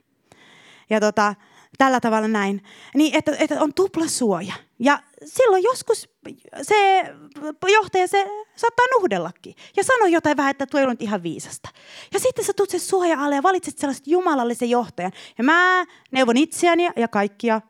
Ja 0.91 1.01
tota, 1.01 1.35
tällä 1.79 2.01
tavalla 2.01 2.29
näin. 2.29 2.63
Niin, 2.95 3.15
että, 3.15 3.37
että 3.39 3.61
on 3.61 3.75
tuplasuoja. 3.75 4.55
Ja 4.79 5.03
silloin 5.25 5.63
joskus 5.63 6.09
se 6.63 7.05
johtaja 7.73 8.09
se 8.09 8.27
saattaa 8.57 8.87
nuhdellakin. 8.99 9.55
Ja 9.77 9.85
sano 9.85 10.07
jotain 10.07 10.37
vähän, 10.37 10.51
että 10.51 10.67
tuo 10.67 10.81
ei 10.81 10.85
ollut 10.85 11.03
ihan 11.03 11.23
viisasta. 11.23 11.69
Ja 12.15 12.21
sitten 12.21 12.45
sä 12.45 12.53
tulet 12.57 12.71
sen 12.71 12.81
suoja 12.81 13.21
alle 13.21 13.35
ja 13.35 13.43
valitset 13.43 13.79
sellaisen 13.79 14.05
jumalallisen 14.07 14.71
johtajan. 14.71 15.13
Ja 15.39 15.45
mä 15.45 15.85
neuvon 16.11 16.37
itseäni 16.37 16.89
ja 16.97 17.09
kaikkia 17.09 17.61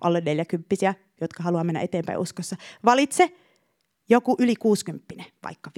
alle 0.00 0.20
neljäkymppisiä, 0.20 0.94
jotka 1.20 1.42
haluaa 1.42 1.64
mennä 1.64 1.80
eteenpäin 1.80 2.18
uskossa. 2.18 2.56
Valitse 2.84 3.32
joku 4.08 4.36
yli 4.38 4.56
60, 4.56 5.24
vaikka 5.44 5.70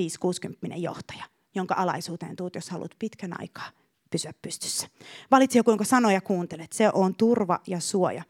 5-60 0.72 0.76
johtaja, 0.76 1.24
jonka 1.54 1.74
alaisuuteen 1.74 2.36
tuut, 2.36 2.54
jos 2.54 2.70
haluat 2.70 2.92
pitkän 2.98 3.40
aikaa 3.40 3.81
pysyä 4.12 4.32
pystyssä. 4.42 4.86
Valitsi 5.30 5.58
joku, 5.58 5.70
jonka 5.70 5.84
sanoja 5.84 6.20
kuuntelet. 6.20 6.72
Se 6.72 6.90
on 6.92 7.14
turva 7.14 7.60
ja 7.66 7.80
suoja. 7.80 8.22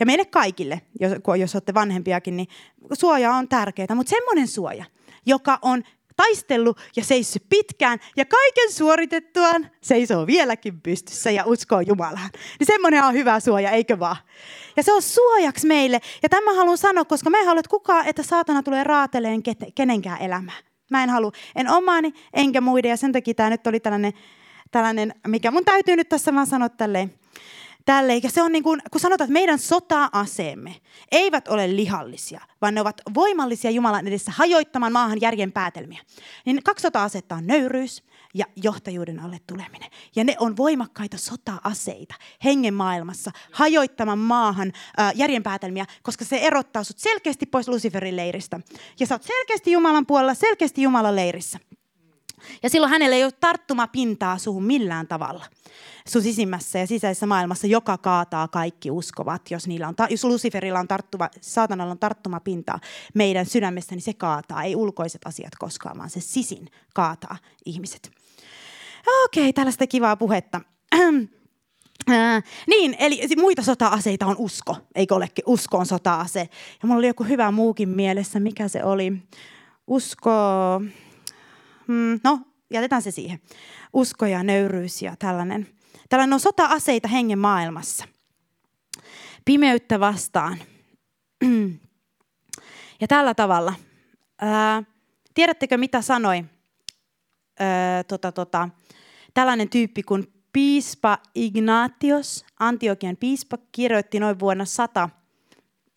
Ja 0.00 0.06
meille 0.06 0.24
kaikille, 0.24 0.80
jos, 1.00 1.12
jos 1.38 1.54
olette 1.54 1.74
vanhempiakin, 1.74 2.36
niin 2.36 2.48
suoja 2.92 3.32
on 3.32 3.48
tärkeää. 3.48 3.94
Mutta 3.94 4.10
semmoinen 4.10 4.48
suoja, 4.48 4.84
joka 5.26 5.58
on 5.62 5.82
taistellut 6.16 6.78
ja 6.96 7.04
seissyt 7.04 7.42
pitkään 7.48 7.98
ja 8.16 8.24
kaiken 8.24 8.72
suoritettuaan 8.72 9.70
seisoo 9.80 10.26
vieläkin 10.26 10.80
pystyssä 10.80 11.30
ja 11.30 11.44
uskoo 11.46 11.80
Jumalaan. 11.80 12.30
Niin 12.58 12.66
semmoinen 12.66 13.04
on 13.04 13.14
hyvä 13.14 13.40
suoja, 13.40 13.70
eikö 13.70 13.98
vaan? 13.98 14.16
Ja 14.76 14.82
se 14.82 14.92
on 14.92 15.02
suojaksi 15.02 15.66
meille. 15.66 16.00
Ja 16.22 16.28
tämä 16.28 16.54
haluan 16.54 16.78
sanoa, 16.78 17.04
koska 17.04 17.30
me 17.30 17.44
haluat 17.44 17.68
kukaan, 17.68 18.06
että 18.06 18.22
saatana 18.22 18.62
tulee 18.62 18.84
raateleen 18.84 19.42
kenenkään 19.74 20.22
elämää. 20.22 20.56
Mä 20.90 21.02
en 21.02 21.10
halua, 21.10 21.32
en 21.56 21.70
omaani 21.70 22.12
enkä 22.32 22.60
muiden 22.60 22.88
ja 22.88 22.96
sen 22.96 23.12
takia 23.12 23.34
tämä 23.34 23.50
nyt 23.50 23.66
oli 23.66 23.80
tällainen, 23.80 24.12
tällainen 24.70 25.14
mikä 25.26 25.50
mun 25.50 25.64
täytyy 25.64 25.96
nyt 25.96 26.08
tässä 26.08 26.34
vaan 26.34 26.46
sanoa 26.46 26.68
tälleen 26.68 27.14
tälle. 27.84 28.12
Eikä 28.12 28.28
se 28.28 28.42
on 28.42 28.52
niin 28.52 28.62
kuin, 28.62 28.82
kun 28.90 29.00
sanotaan, 29.00 29.26
että 29.26 29.32
meidän 29.32 29.58
sota-aseemme 29.58 30.76
eivät 31.12 31.48
ole 31.48 31.76
lihallisia, 31.76 32.40
vaan 32.62 32.74
ne 32.74 32.80
ovat 32.80 33.00
voimallisia 33.14 33.70
Jumalan 33.70 34.06
edessä 34.06 34.32
hajoittamaan 34.34 34.92
maahan 34.92 35.20
järjen 35.20 35.52
päätelmiä. 35.52 36.00
Niin 36.46 36.62
kaksi 36.62 36.82
sota-asetta 36.82 37.34
on 37.34 37.46
nöyryys 37.46 38.02
ja 38.34 38.44
johtajuuden 38.56 39.20
alle 39.20 39.38
tuleminen. 39.46 39.90
Ja 40.16 40.24
ne 40.24 40.36
on 40.40 40.56
voimakkaita 40.56 41.16
sota-aseita 41.16 42.14
hengen 42.44 42.74
maailmassa 42.74 43.30
hajoittamaan 43.52 44.18
maahan 44.18 44.72
järjen 45.14 45.42
päätelmiä, 45.42 45.86
koska 46.02 46.24
se 46.24 46.36
erottaa 46.36 46.84
sut 46.84 46.98
selkeästi 46.98 47.46
pois 47.46 47.68
Luciferin 47.68 48.16
leiristä. 48.16 48.60
Ja 49.00 49.06
sä 49.06 49.14
oot 49.14 49.22
selkeästi 49.22 49.72
Jumalan 49.72 50.06
puolella, 50.06 50.34
selkeästi 50.34 50.82
Jumalan 50.82 51.16
leirissä. 51.16 51.58
Ja 52.62 52.70
silloin 52.70 52.90
hänellä 52.90 53.16
ei 53.16 53.24
ole 53.24 53.32
tarttumapintaa 53.32 54.38
suhun 54.38 54.64
millään 54.64 55.08
tavalla 55.08 55.44
sun 56.08 56.22
sisimmässä 56.22 56.78
ja 56.78 56.86
sisäisessä 56.86 57.26
maailmassa, 57.26 57.66
joka 57.66 57.98
kaataa 57.98 58.48
kaikki 58.48 58.90
uskovat. 58.90 59.50
Jos, 59.50 59.66
niillä 59.66 59.88
on, 59.88 59.94
jos 60.10 60.24
Luciferilla 60.24 60.78
on 60.78 60.88
tarttuma, 60.88 61.28
saatanalla 61.40 61.92
on 61.92 61.98
tarttumapintaa 61.98 62.80
meidän 63.14 63.46
sydämestä, 63.46 63.94
niin 63.94 64.02
se 64.02 64.14
kaataa. 64.14 64.62
Ei 64.62 64.76
ulkoiset 64.76 65.22
asiat 65.24 65.52
koskaan, 65.58 65.98
vaan 65.98 66.10
se 66.10 66.20
sisin 66.20 66.68
kaataa 66.94 67.36
ihmiset. 67.64 68.10
Okei, 69.24 69.52
tällaista 69.52 69.86
kivaa 69.86 70.16
puhetta. 70.16 70.60
Äh, 72.10 72.42
niin, 72.66 72.96
eli 72.98 73.20
muita 73.36 73.62
sota-aseita 73.62 74.26
on 74.26 74.36
usko, 74.38 74.76
eikö 74.94 75.14
olekin? 75.14 75.44
Usko 75.46 75.78
on 75.78 75.86
sota-ase. 75.86 76.40
Ja 76.82 76.88
mulla 76.88 76.98
oli 76.98 77.06
joku 77.06 77.24
hyvä 77.24 77.50
muukin 77.50 77.88
mielessä, 77.88 78.40
mikä 78.40 78.68
se 78.68 78.84
oli. 78.84 79.12
Usko, 79.86 80.30
hmm, 81.88 82.20
no 82.24 82.40
jätetään 82.70 83.02
se 83.02 83.10
siihen. 83.10 83.40
Usko 83.92 84.26
ja 84.26 84.42
nöyryys 84.42 85.02
ja 85.02 85.16
tällainen. 85.18 85.66
Tällainen 86.08 86.34
on 86.34 86.40
sota-aseita 86.40 87.08
hengen 87.08 87.38
maailmassa. 87.38 88.04
Pimeyttä 89.44 90.00
vastaan. 90.00 90.58
Ja 93.00 93.08
tällä 93.08 93.34
tavalla. 93.34 93.74
Ää, 94.40 94.82
tiedättekö 95.34 95.76
mitä 95.76 96.02
sanoi 96.02 96.44
ää, 97.58 98.04
tota, 98.04 98.32
tota, 98.32 98.68
tällainen 99.34 99.68
tyyppi 99.68 100.02
kuin 100.02 100.32
piispa 100.52 101.18
Ignatios, 101.34 102.44
Antiokian 102.60 103.16
piispa, 103.16 103.58
kirjoitti 103.72 104.20
noin 104.20 104.38
vuonna 104.38 104.64
100 104.64 105.08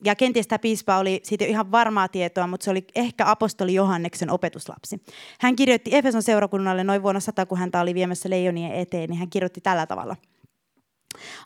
ja 0.04 0.16
kenties 0.16 0.48
tämä 0.48 0.60
piispa 0.60 0.98
oli 0.98 1.20
siitä 1.24 1.46
ihan 1.46 1.72
varmaa 1.72 2.08
tietoa, 2.08 2.48
mutta 2.48 2.64
se 2.64 2.72
oli 2.72 2.88
ehkä 2.96 3.32
apostoli 3.32 3.74
Johanneksen 3.74 4.32
opetuslapsi. 4.32 5.04
Hän 5.40 5.56
kirjoitti 5.56 5.96
Efeson 5.96 6.24
seurakunnalle 6.24 6.84
noin 6.84 7.04
vuonna 7.04 7.20
100, 7.20 7.46
kun 7.46 7.58
häntä 7.58 7.82
oli 7.82 7.94
viemässä 7.94 8.30
leijonien 8.30 8.72
eteen, 8.72 9.10
niin 9.10 9.20
hän 9.20 9.30
kirjoitti 9.30 9.62
tällä 9.62 9.86
tavalla. 9.86 10.16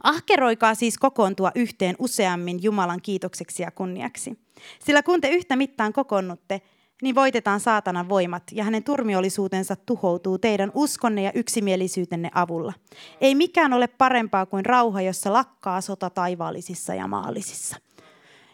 Ahkeroikaa 0.04 0.76
siis 0.76 0.97
kokoontua 0.97 1.51
yhteen 1.56 1.95
useammin 1.99 2.64
Jumalan 2.64 3.01
kiitokseksi 3.01 3.64
ja 3.64 3.72
kunniaksi. 3.72 4.39
Sillä 4.86 5.04
kun 5.04 5.22
te 5.22 5.30
yhtä 5.30 5.56
mittaan 5.56 5.93
kokoonnutte, 5.93 6.62
niin 7.01 7.16
voitetaan 7.16 7.60
saatanan 7.60 8.10
voimat 8.10 8.43
ja 8.51 8.64
hänen 8.64 8.84
turmiollisuutensa 8.84 9.76
tuhoutuu 9.76 10.38
teidän 10.38 10.72
uskonne 10.74 11.22
ja 11.22 11.32
yksimielisyytenne 11.36 12.32
avulla. 12.34 12.74
Ei 13.22 13.36
mikään 13.36 13.74
ole 13.74 13.88
parempaa 13.88 14.45
kuin 14.45 14.66
rauha, 14.66 15.01
jossa 15.01 15.34
lakkaa 15.34 15.82
sota 15.82 16.10
taivaallisissa 16.10 16.95
ja 16.95 17.08
maallisissa. 17.08 17.78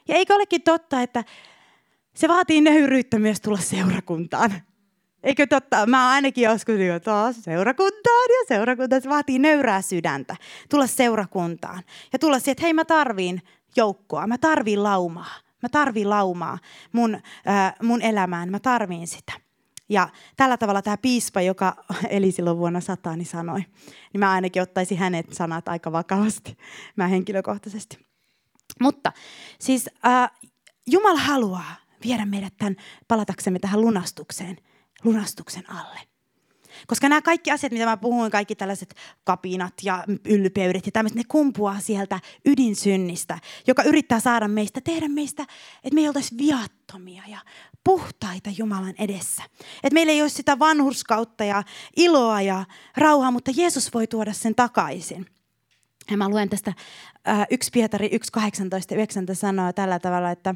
Ja 0.09 0.15
eikö 0.15 0.35
olekin 0.35 0.61
totta, 0.61 1.01
että 1.01 1.23
se 2.15 2.27
vaatii 2.27 2.61
nöyryyttä 2.61 3.19
myös 3.19 3.41
tulla 3.41 3.57
seurakuntaan. 3.57 4.53
Eikö 5.23 5.47
totta? 5.47 5.85
Mä 5.85 6.09
ainakin 6.09 6.43
joskus 6.43 6.75
niin, 6.75 7.01
taas 7.01 7.35
seurakuntaan 7.41 8.29
ja 8.29 8.45
seurakuntaan. 8.47 9.01
Se 9.01 9.09
vaatii 9.09 9.39
nöyrää 9.39 9.81
sydäntä. 9.81 10.35
Tulla 10.69 10.87
seurakuntaan. 10.87 11.83
Ja 12.13 12.19
tulla 12.19 12.39
siihen, 12.39 12.51
että 12.51 12.63
hei 12.63 12.73
mä 12.73 12.85
tarviin 12.85 13.41
joukkoa. 13.75 14.27
Mä 14.27 14.37
tarviin 14.37 14.83
laumaa. 14.83 15.33
Mä 15.61 15.69
tarviin 15.69 16.09
laumaa 16.09 16.57
mun, 16.91 17.15
äh, 17.47 17.73
mun 17.83 18.01
elämään. 18.01 18.51
Mä 18.51 18.59
tarviin 18.59 19.07
sitä. 19.07 19.33
Ja 19.89 20.09
tällä 20.37 20.57
tavalla 20.57 20.81
tämä 20.81 20.97
piispa, 20.97 21.41
joka 21.41 21.75
eli 22.09 22.31
silloin 22.31 22.57
vuonna 22.57 22.79
sata, 22.79 23.15
niin 23.15 23.25
sanoi, 23.25 23.59
niin 24.13 24.19
mä 24.19 24.31
ainakin 24.31 24.61
ottaisin 24.61 24.97
hänet 24.97 25.33
sanat 25.33 25.67
aika 25.67 25.91
vakavasti, 25.91 26.57
mä 26.95 27.07
henkilökohtaisesti. 27.07 28.08
Mutta 28.79 29.11
siis 29.59 29.89
äh, 30.05 30.31
Jumala 30.87 31.19
haluaa 31.19 31.75
viedä 32.03 32.25
meidät 32.25 32.53
tämän, 32.57 32.75
palataksemme 33.07 33.59
tähän 33.59 33.81
lunastukseen, 33.81 34.57
lunastuksen 35.03 35.71
alle. 35.71 35.99
Koska 36.87 37.09
nämä 37.09 37.21
kaikki 37.21 37.51
asiat, 37.51 37.71
mitä 37.71 37.85
mä 37.85 37.97
puhuin, 37.97 38.31
kaikki 38.31 38.55
tällaiset 38.55 38.95
kapinat 39.23 39.73
ja 39.83 40.03
ylpeydet 40.25 40.85
ja 40.85 40.91
tämmöiset, 40.91 41.17
ne 41.17 41.23
kumpuaa 41.27 41.79
sieltä 41.79 42.19
ydinsynnistä, 42.45 43.39
joka 43.67 43.83
yrittää 43.83 44.19
saada 44.19 44.47
meistä, 44.47 44.81
tehdä 44.81 45.07
meistä, 45.07 45.43
että 45.83 45.95
me 45.95 46.01
ei 46.01 46.07
oltaisi 46.07 46.37
viattomia 46.37 47.23
ja 47.27 47.39
puhtaita 47.83 48.49
Jumalan 48.57 48.93
edessä. 48.99 49.43
Että 49.83 49.93
meillä 49.93 50.11
ei 50.11 50.21
olisi 50.21 50.35
sitä 50.35 50.59
vanhurskautta 50.59 51.43
ja 51.43 51.63
iloa 51.97 52.41
ja 52.41 52.65
rauhaa, 52.97 53.31
mutta 53.31 53.51
Jeesus 53.55 53.93
voi 53.93 54.07
tuoda 54.07 54.33
sen 54.33 54.55
takaisin. 54.55 55.25
Ja 56.11 56.17
mä 56.17 56.29
luen 56.29 56.49
tästä 56.49 56.73
äh, 57.27 57.47
1 57.49 57.69
Pietari 57.73 58.07
1.18.9 58.07 59.35
sanoo 59.35 59.73
tällä 59.73 59.99
tavalla, 59.99 60.31
että 60.31 60.55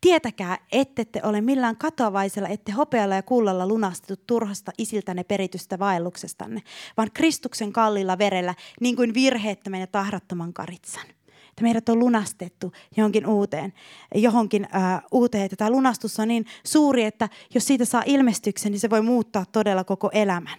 tietäkää, 0.00 0.58
ette 0.72 1.04
te 1.04 1.20
ole 1.22 1.40
millään 1.40 1.76
katoavaisella, 1.76 2.48
ette 2.48 2.72
hopealla 2.72 3.14
ja 3.14 3.22
kullalla 3.22 3.68
lunastettu 3.68 4.24
turhasta 4.26 4.72
isiltänne 4.78 5.24
peritystä 5.24 5.78
vaelluksestanne, 5.78 6.62
vaan 6.96 7.10
Kristuksen 7.14 7.72
kallilla 7.72 8.18
verellä, 8.18 8.54
niin 8.80 8.96
kuin 8.96 9.14
virheettömän 9.14 9.80
ja 9.80 9.86
tahrattoman 9.86 10.52
karitsan. 10.52 11.06
Että 11.48 11.62
meidät 11.62 11.88
on 11.88 11.98
lunastettu 11.98 12.72
johonkin 12.96 13.26
uuteen, 13.26 13.72
johonkin 14.14 14.66
äh, 14.74 15.02
uuteen. 15.12 15.50
Tämä 15.56 15.70
lunastus 15.70 16.20
on 16.20 16.28
niin 16.28 16.46
suuri, 16.64 17.04
että 17.04 17.28
jos 17.54 17.66
siitä 17.66 17.84
saa 17.84 18.02
ilmestyksen, 18.06 18.72
niin 18.72 18.80
se 18.80 18.90
voi 18.90 19.02
muuttaa 19.02 19.44
todella 19.52 19.84
koko 19.84 20.10
elämän. 20.12 20.58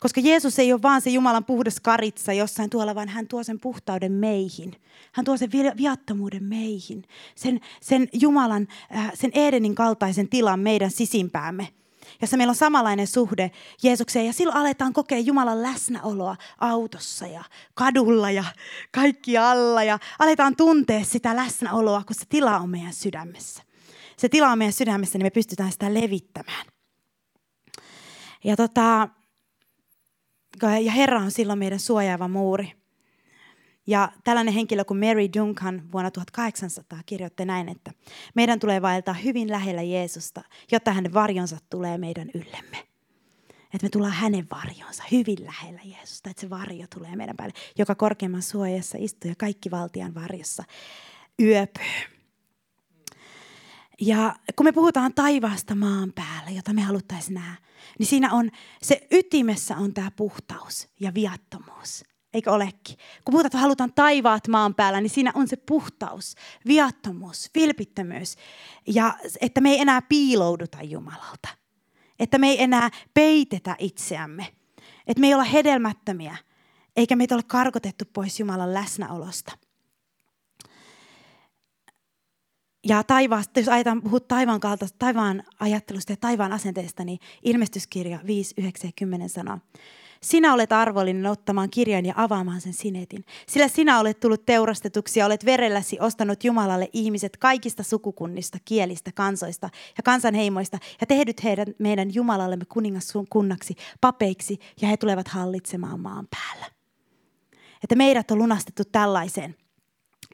Koska 0.00 0.20
Jeesus 0.20 0.58
ei 0.58 0.72
ole 0.72 0.82
vaan 0.82 1.00
se 1.00 1.10
Jumalan 1.10 1.44
puhdas 1.44 1.80
karitsa 1.80 2.32
jossain 2.32 2.70
tuolla, 2.70 2.94
vaan 2.94 3.08
hän 3.08 3.28
tuo 3.28 3.42
sen 3.42 3.60
puhtauden 3.60 4.12
meihin. 4.12 4.76
Hän 5.12 5.24
tuo 5.24 5.36
sen 5.36 5.50
viattomuuden 5.76 6.44
meihin. 6.44 7.04
Sen, 7.34 7.60
sen 7.80 8.08
Jumalan, 8.12 8.68
äh, 8.96 9.10
sen 9.14 9.30
Edenin 9.34 9.74
kaltaisen 9.74 10.28
tilan 10.28 10.60
meidän 10.60 10.90
sisimpäämme 10.90 11.68
jossa 12.20 12.36
meillä 12.36 12.50
on 12.50 12.56
samanlainen 12.56 13.06
suhde 13.06 13.50
Jeesukseen. 13.82 14.26
Ja 14.26 14.32
silloin 14.32 14.58
aletaan 14.58 14.92
kokea 14.92 15.18
Jumalan 15.18 15.62
läsnäoloa 15.62 16.36
autossa 16.60 17.26
ja 17.26 17.44
kadulla 17.74 18.30
ja 18.30 18.44
kaikki 18.90 19.38
alla. 19.38 19.82
Ja 19.82 19.98
aletaan 20.18 20.56
tuntea 20.56 21.04
sitä 21.04 21.36
läsnäoloa, 21.36 22.04
kun 22.04 22.16
se 22.16 22.24
tila 22.28 22.58
on 22.58 22.70
meidän 22.70 22.92
sydämessä. 22.92 23.62
Se 24.16 24.28
tila 24.28 24.48
on 24.48 24.58
meidän 24.58 24.72
sydämessä, 24.72 25.18
niin 25.18 25.26
me 25.26 25.30
pystytään 25.30 25.72
sitä 25.72 25.94
levittämään. 25.94 26.66
Ja 28.44 28.56
tota, 28.56 29.08
ja 30.62 30.92
Herra 30.92 31.20
on 31.20 31.30
silloin 31.30 31.58
meidän 31.58 31.80
suojaava 31.80 32.28
muuri. 32.28 32.72
Ja 33.86 34.12
tällainen 34.24 34.54
henkilö 34.54 34.84
kuin 34.84 35.00
Mary 35.00 35.28
Duncan 35.38 35.92
vuonna 35.92 36.10
1800 36.10 36.98
kirjoitti 37.06 37.44
näin, 37.44 37.68
että 37.68 37.90
meidän 38.34 38.60
tulee 38.60 38.82
vaeltaa 38.82 39.14
hyvin 39.14 39.50
lähellä 39.50 39.82
Jeesusta, 39.82 40.42
jotta 40.72 40.92
hänen 40.92 41.14
varjonsa 41.14 41.58
tulee 41.70 41.98
meidän 41.98 42.30
yllemme. 42.34 42.76
Että 43.74 43.86
me 43.86 43.88
tullaan 43.88 44.12
hänen 44.12 44.46
varjonsa 44.50 45.02
hyvin 45.12 45.44
lähellä 45.44 45.80
Jeesusta, 45.84 46.30
että 46.30 46.40
se 46.40 46.50
varjo 46.50 46.86
tulee 46.94 47.16
meidän 47.16 47.36
päälle, 47.36 47.54
joka 47.78 47.94
korkeimman 47.94 48.42
suojassa 48.42 48.98
istuu 49.00 49.28
ja 49.28 49.34
kaikki 49.38 49.70
valtian 49.70 50.14
varjossa 50.14 50.64
yöpyy. 51.42 52.13
Ja 54.00 54.36
kun 54.56 54.66
me 54.66 54.72
puhutaan 54.72 55.14
taivaasta 55.14 55.74
maan 55.74 56.12
päällä, 56.12 56.50
jota 56.50 56.72
me 56.72 56.82
haluttaisiin 56.82 57.34
nähdä, 57.34 57.56
niin 57.98 58.06
siinä 58.06 58.32
on, 58.32 58.50
se 58.82 59.06
ytimessä 59.10 59.76
on 59.76 59.94
tämä 59.94 60.10
puhtaus 60.10 60.88
ja 61.00 61.14
viattomuus. 61.14 62.04
eikö 62.34 62.52
olekin? 62.52 62.96
Kun 63.24 63.32
puhutaan, 63.32 63.46
että 63.46 63.58
halutaan 63.58 63.92
taivaat 63.94 64.48
maan 64.48 64.74
päällä, 64.74 65.00
niin 65.00 65.10
siinä 65.10 65.32
on 65.34 65.48
se 65.48 65.56
puhtaus, 65.56 66.34
viattomuus, 66.66 67.50
vilpittömyys. 67.54 68.36
Ja 68.86 69.14
että 69.40 69.60
me 69.60 69.70
ei 69.70 69.80
enää 69.80 70.02
piilouduta 70.02 70.78
Jumalalta. 70.82 71.48
Että 72.18 72.38
me 72.38 72.48
ei 72.48 72.62
enää 72.62 72.90
peitetä 73.14 73.76
itseämme. 73.78 74.46
Että 75.06 75.20
me 75.20 75.26
ei 75.26 75.34
olla 75.34 75.44
hedelmättömiä, 75.44 76.36
eikä 76.96 77.16
meitä 77.16 77.34
ole 77.34 77.42
karkotettu 77.42 78.04
pois 78.12 78.40
Jumalan 78.40 78.74
läsnäolosta. 78.74 79.52
Ja 82.84 83.02
taivaasta, 83.02 83.60
jos 83.60 83.68
ajetaan, 83.68 84.02
puhut 84.02 84.28
taivaan 84.28 84.60
kaltaista, 84.60 84.98
taivaan 84.98 85.42
ajattelusta 85.60 86.12
ja 86.12 86.16
taivaan 86.16 86.52
asenteesta, 86.52 87.04
niin 87.04 87.18
ilmestyskirja 87.42 88.18
5, 88.26 88.54
9 88.58 88.88
ja 88.88 88.92
10 88.96 89.28
sanoo. 89.28 89.58
Sinä 90.22 90.54
olet 90.54 90.72
arvollinen 90.72 91.26
ottamaan 91.26 91.70
kirjan 91.70 92.06
ja 92.06 92.14
avaamaan 92.16 92.60
sen 92.60 92.72
sinetin. 92.72 93.24
Sillä 93.48 93.68
sinä 93.68 94.00
olet 94.00 94.20
tullut 94.20 94.46
teurastetuksi 94.46 95.20
ja 95.20 95.26
olet 95.26 95.44
verelläsi 95.44 95.96
ostanut 96.00 96.44
Jumalalle 96.44 96.88
ihmiset 96.92 97.36
kaikista 97.36 97.82
sukukunnista, 97.82 98.58
kielistä, 98.64 99.10
kansoista 99.14 99.70
ja 99.96 100.02
kansanheimoista 100.02 100.78
ja 101.00 101.06
tehdyt 101.06 101.44
heidän, 101.44 101.66
meidän 101.78 102.14
Jumalallemme 102.14 102.64
kuningaskunnaksi, 102.64 103.74
papeiksi 104.00 104.58
ja 104.80 104.88
he 104.88 104.96
tulevat 104.96 105.28
hallitsemaan 105.28 106.00
maan 106.00 106.28
päällä. 106.30 106.66
Että 107.82 107.96
meidät 107.96 108.30
on 108.30 108.38
lunastettu 108.38 108.82
tällaiseen. 108.92 109.56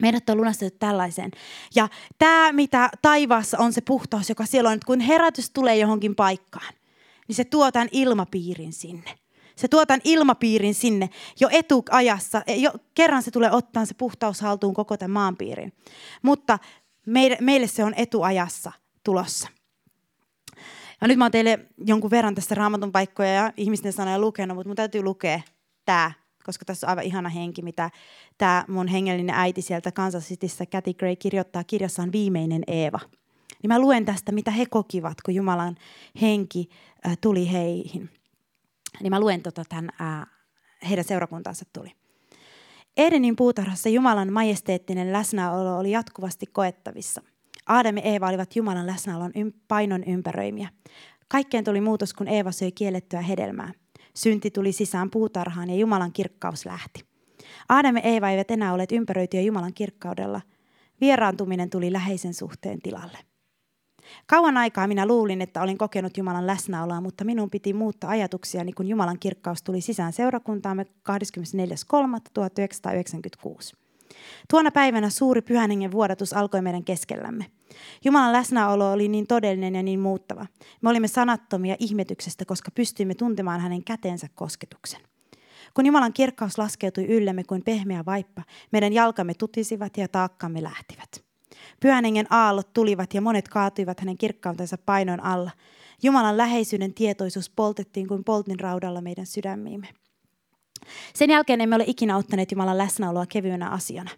Meidät 0.01 0.31
on 0.31 0.37
lunastettu 0.37 0.79
tällaiseen. 0.79 1.31
Ja 1.75 1.89
tämä, 2.19 2.53
mitä 2.53 2.91
taivaassa 3.03 3.59
on 3.59 3.73
se 3.73 3.81
puhtaus, 3.81 4.29
joka 4.29 4.47
siellä 4.47 4.69
on, 4.69 4.75
että 4.75 4.87
kun 4.87 5.01
herätys 5.01 5.51
tulee 5.51 5.77
johonkin 5.77 6.15
paikkaan, 6.15 6.75
niin 7.29 7.37
se 7.37 7.45
tuo 7.45 7.73
tämän 7.73 7.89
ilmapiirin 7.93 8.73
sinne. 8.73 9.19
Se 9.57 9.69
tuo 9.69 9.87
tämän 9.87 10.01
ilmapiirin 10.05 10.75
sinne 10.75 11.11
jo 11.41 11.49
etuajassa. 11.53 12.43
Jo, 12.47 12.71
kerran 12.95 13.23
se 13.23 13.31
tulee 13.31 13.51
ottaa 13.51 13.85
se 13.85 13.95
puhtaus 13.95 14.41
haltuun 14.41 14.75
koko 14.75 14.97
tämän 14.97 15.11
maanpiirin. 15.11 15.73
Mutta 16.23 16.59
meille, 17.07 17.37
meille 17.41 17.67
se 17.67 17.85
on 17.85 17.95
etuajassa 17.97 18.73
tulossa. 19.05 19.49
Ja 21.01 21.09
nyt 21.09 21.19
mä 21.19 21.25
oon 21.25 21.33
teille 21.33 21.59
jonkun 21.87 22.11
verran 22.11 22.35
tästä 22.35 22.55
raamatun 22.55 22.93
paikkoja 22.93 23.33
ja 23.33 23.53
ihmisten 23.57 23.93
sanoja 23.93 24.19
lukenut, 24.19 24.55
mutta 24.55 24.69
mun 24.69 24.77
täytyy 24.77 25.03
lukea 25.03 25.41
tämä, 25.85 26.13
koska 26.51 26.65
tässä 26.65 26.87
on 26.87 26.89
aivan 26.89 27.05
ihana 27.05 27.29
henki, 27.29 27.63
mitä 27.63 27.91
tämä 28.39 28.65
mun 28.69 28.89
hengellinen 28.89 29.35
äiti 29.35 29.63
sieltä 29.63 29.93
Kansas 29.93 30.29
Cityssä, 30.29 30.67
Cathy 30.67 30.95
Gray, 30.95 31.17
kirjoittaa 31.17 31.65
kirjassaan 31.65 32.13
Viimeinen 32.13 32.63
Eeva. 32.67 33.01
Niin 33.63 33.69
mä 33.69 33.79
luen 33.79 34.05
tästä, 34.05 34.33
mitä 34.33 34.51
he 34.51 34.67
kokivat, 34.67 35.21
kun 35.25 35.35
Jumalan 35.35 35.77
henki 36.21 36.69
tuli 37.21 37.53
heihin 37.53 38.11
niin 39.03 39.11
mä 39.11 39.21
luen 39.21 39.43
tota 39.43 39.63
tämän, 39.69 39.91
ää, 39.99 40.27
heidän 40.89 41.05
seurakuntaansa 41.05 41.65
tuli. 41.73 41.93
Edenin 42.97 43.37
puutarhassa 43.37 43.89
Jumalan 43.89 44.33
majesteettinen 44.33 45.13
läsnäolo 45.13 45.79
oli 45.79 45.91
jatkuvasti 45.91 46.47
koettavissa. 46.47 47.23
Aadam 47.67 47.97
ja 47.97 48.03
Eeva 48.03 48.29
olivat 48.29 48.57
Jumalan 48.57 48.87
läsnäolon 48.87 49.33
painon 49.69 50.05
ympäröimiä. 50.05 50.69
Kaikkeen 51.29 51.65
tuli 51.65 51.81
muutos, 51.81 52.15
kun 52.15 52.29
Eeva 52.29 52.53
söi 52.53 52.73
kiellettyä 52.73 53.21
hedelmää. 53.21 53.73
Synti 54.15 54.51
tuli 54.51 54.73
sisään 54.73 55.11
puutarhaan 55.11 55.71
ja 55.71 55.77
Jumalan 55.77 56.13
kirkkaus 56.13 56.67
lähti. 56.67 57.05
Aadam 57.69 57.97
ja 57.97 58.03
Eeva 58.03 58.31
eivät 58.31 58.51
enää 58.51 58.73
olleet 58.73 58.93
ympäröityjä 58.93 59.43
Jumalan 59.43 59.75
kirkkaudella. 59.75 60.41
Vieraantuminen 61.01 61.71
tuli 61.71 61.93
läheisen 61.93 62.35
suhteen 62.35 62.83
tilalle. 62.83 63.19
Kauan 64.27 64.57
aikaa 64.57 64.87
minä 64.87 65.07
luulin, 65.07 65.43
että 65.43 65.63
olin 65.63 65.79
kokenut 65.79 66.17
Jumalan 66.17 66.47
läsnäoloa, 66.47 67.01
mutta 67.01 67.25
minun 67.25 67.51
piti 67.51 67.73
muuttaa 67.73 68.11
ajatuksiani, 68.11 68.73
kun 68.73 68.89
Jumalan 68.89 69.19
kirkkaus 69.19 69.63
tuli 69.63 69.81
sisään 69.81 70.13
seurakuntaamme 70.13 70.83
24.3.1996. 70.83 73.80
Tuona 74.51 74.71
päivänä 74.71 75.11
suuri 75.11 75.43
pyhän 75.43 75.71
vuodatus 75.93 76.33
alkoi 76.33 76.63
meidän 76.63 76.85
keskellämme. 76.85 77.47
Jumalan 78.05 78.33
läsnäolo 78.33 78.93
oli 78.93 79.09
niin 79.09 79.27
todellinen 79.27 79.75
ja 79.75 79.83
niin 79.83 80.01
muuttava. 80.01 80.47
Me 80.83 80.91
olimme 80.91 81.09
sanattomia 81.09 81.77
ihmetyksestä, 81.79 82.45
koska 82.45 82.71
pystyimme 82.71 83.15
tuntemaan 83.15 83.61
hänen 83.61 83.85
käteensä 83.85 84.27
kosketuksen. 84.35 85.01
Kun 85.75 85.87
Jumalan 85.87 86.13
kirkkaus 86.13 86.59
laskeutui 86.59 87.05
yllemme 87.05 87.45
kuin 87.45 87.63
pehmeä 87.65 88.05
vaippa, 88.07 88.43
meidän 88.73 88.93
jalkamme 88.93 89.35
tutisivat 89.35 89.97
ja 89.97 90.09
taakkamme 90.09 90.63
lähtivät. 90.63 91.25
Pyhän 91.81 92.05
hengen 92.05 92.27
aallot 92.31 92.73
tulivat 92.73 93.15
ja 93.15 93.21
monet 93.21 93.49
kaatuivat 93.49 94.01
hänen 94.01 94.19
kirkkautensa 94.19 94.79
painon 94.79 95.21
alla. 95.21 95.51
Jumalan 96.03 96.37
läheisyyden 96.37 96.95
tietoisuus 96.95 97.51
poltettiin 97.51 98.09
kuin 98.09 98.25
poltin 98.25 98.61
raudalla 98.61 99.01
meidän 99.01 99.27
sydämiimme. 99.27 99.89
Sen 101.15 101.31
jälkeen 101.31 101.61
emme 101.61 101.77
ole 101.77 101.85
ikinä 101.87 102.17
ottaneet 102.17 102.53
Jumalan 102.53 102.79
läsnäoloa 102.79 103.27
kevyenä 103.27 103.69
asiana. 103.69 104.11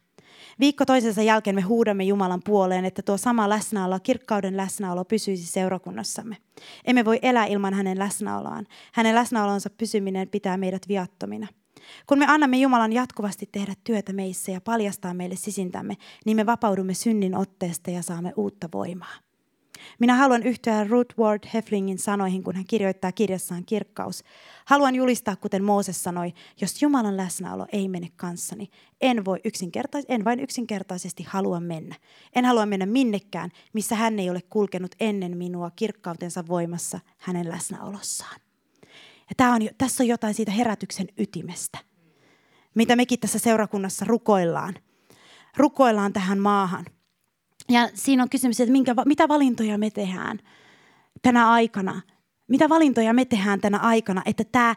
Viikko 0.60 0.84
toisensa 0.84 1.22
jälkeen 1.22 1.56
me 1.56 1.60
huudamme 1.60 2.04
Jumalan 2.04 2.42
puoleen, 2.44 2.84
että 2.84 3.02
tuo 3.02 3.16
sama 3.16 3.48
läsnäolo, 3.48 3.98
kirkkauden 4.02 4.56
läsnäolo 4.56 5.04
pysyisi 5.04 5.46
seurakunnassamme. 5.46 6.36
Emme 6.84 7.04
voi 7.04 7.18
elää 7.22 7.46
ilman 7.46 7.74
hänen 7.74 7.98
läsnäoloaan. 7.98 8.66
Hänen 8.92 9.14
läsnäolonsa 9.14 9.70
pysyminen 9.70 10.28
pitää 10.28 10.56
meidät 10.56 10.88
viattomina. 10.88 11.48
Kun 12.06 12.18
me 12.18 12.26
annamme 12.28 12.56
Jumalan 12.56 12.92
jatkuvasti 12.92 13.48
tehdä 13.52 13.74
työtä 13.84 14.12
meissä 14.12 14.52
ja 14.52 14.60
paljastaa 14.60 15.14
meille 15.14 15.36
sisintämme, 15.36 15.96
niin 16.26 16.36
me 16.36 16.46
vapaudumme 16.46 16.94
synnin 16.94 17.36
otteesta 17.36 17.90
ja 17.90 18.02
saamme 18.02 18.32
uutta 18.36 18.68
voimaa. 18.72 19.14
Minä 19.98 20.14
haluan 20.14 20.42
yhtyä 20.42 20.84
Ruth 20.84 21.18
Ward 21.18 21.44
Heflingin 21.54 21.98
sanoihin, 21.98 22.42
kun 22.42 22.56
hän 22.56 22.64
kirjoittaa 22.66 23.12
kirjassaan 23.12 23.64
kirkkaus. 23.64 24.24
Haluan 24.64 24.94
julistaa, 24.94 25.36
kuten 25.36 25.64
Mooses 25.64 26.02
sanoi, 26.02 26.32
jos 26.60 26.82
Jumalan 26.82 27.16
läsnäolo 27.16 27.66
ei 27.72 27.88
mene 27.88 28.08
kanssani, 28.16 28.70
en, 29.00 29.24
voi 29.24 29.38
yksinkertais- 29.38 30.06
en 30.08 30.24
vain 30.24 30.40
yksinkertaisesti 30.40 31.22
halua 31.22 31.60
mennä. 31.60 31.94
En 32.34 32.44
halua 32.44 32.66
mennä 32.66 32.86
minnekään, 32.86 33.50
missä 33.72 33.94
hän 33.94 34.18
ei 34.18 34.30
ole 34.30 34.40
kulkenut 34.50 34.94
ennen 35.00 35.36
minua 35.36 35.70
kirkkautensa 35.76 36.46
voimassa 36.48 37.00
hänen 37.18 37.48
läsnäolossaan. 37.48 38.40
Ja 39.28 39.34
tämä 39.36 39.54
on, 39.54 39.60
tässä 39.78 40.02
on 40.02 40.08
jotain 40.08 40.34
siitä 40.34 40.52
herätyksen 40.52 41.08
ytimestä, 41.18 41.78
mitä 42.74 42.96
mekin 42.96 43.20
tässä 43.20 43.38
seurakunnassa 43.38 44.04
rukoillaan. 44.04 44.74
Rukoillaan 45.56 46.12
tähän 46.12 46.38
maahan. 46.38 46.84
Ja 47.70 47.88
siinä 47.94 48.22
on 48.22 48.28
kysymys, 48.28 48.60
että 48.60 48.72
minkä, 48.72 48.94
mitä 49.04 49.28
valintoja 49.28 49.78
me 49.78 49.90
tehdään 49.90 50.38
tänä 51.22 51.50
aikana. 51.50 52.00
Mitä 52.48 52.68
valintoja 52.68 53.12
me 53.12 53.24
tehdään 53.24 53.60
tänä 53.60 53.78
aikana, 53.78 54.22
että 54.26 54.44
tämä 54.44 54.74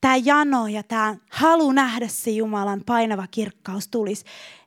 tämä 0.00 0.16
jano 0.16 0.66
ja 0.66 0.82
tämä 0.82 1.16
halu 1.30 1.72
nähdä 1.72 2.08
se 2.08 2.30
Jumalan 2.30 2.82
painava 2.86 3.26
kirkkaus 3.30 3.88
tulisi. 3.88 4.24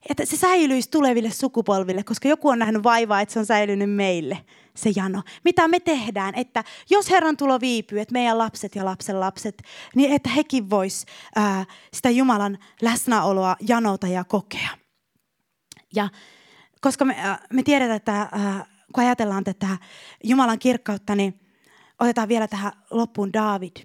Että 0.09 0.25
se 0.25 0.37
säilyisi 0.37 0.91
tuleville 0.91 1.31
sukupolville, 1.31 2.03
koska 2.03 2.27
joku 2.27 2.49
on 2.49 2.59
nähnyt 2.59 2.83
vaivaa, 2.83 3.21
että 3.21 3.33
se 3.33 3.39
on 3.39 3.45
säilynyt 3.45 3.91
meille 3.91 4.45
se 4.75 4.91
jano. 4.95 5.21
Mitä 5.43 5.67
me 5.67 5.79
tehdään, 5.79 6.35
että 6.35 6.63
jos 6.89 7.09
Herran 7.09 7.37
tulo 7.37 7.59
viipyy, 7.59 7.99
että 7.99 8.13
meidän 8.13 8.37
lapset 8.37 8.75
ja 8.75 8.85
lapsen 8.85 9.19
lapset, 9.19 9.63
niin 9.95 10.11
että 10.13 10.29
hekin 10.29 10.69
vois 10.69 11.05
ää, 11.35 11.65
sitä 11.93 12.09
Jumalan 12.09 12.57
läsnäoloa 12.81 13.55
janota 13.67 14.07
ja 14.07 14.23
kokea. 14.23 14.69
Ja 15.95 16.09
koska 16.81 17.05
me, 17.05 17.15
ää, 17.17 17.47
me 17.53 17.63
tiedetään, 17.63 17.97
että 17.97 18.29
ää, 18.31 18.65
kun 18.95 19.03
ajatellaan 19.03 19.43
tätä 19.43 19.77
Jumalan 20.23 20.59
kirkkautta, 20.59 21.15
niin 21.15 21.39
otetaan 21.99 22.27
vielä 22.27 22.47
tähän 22.47 22.71
loppuun 22.91 23.33
David, 23.33 23.77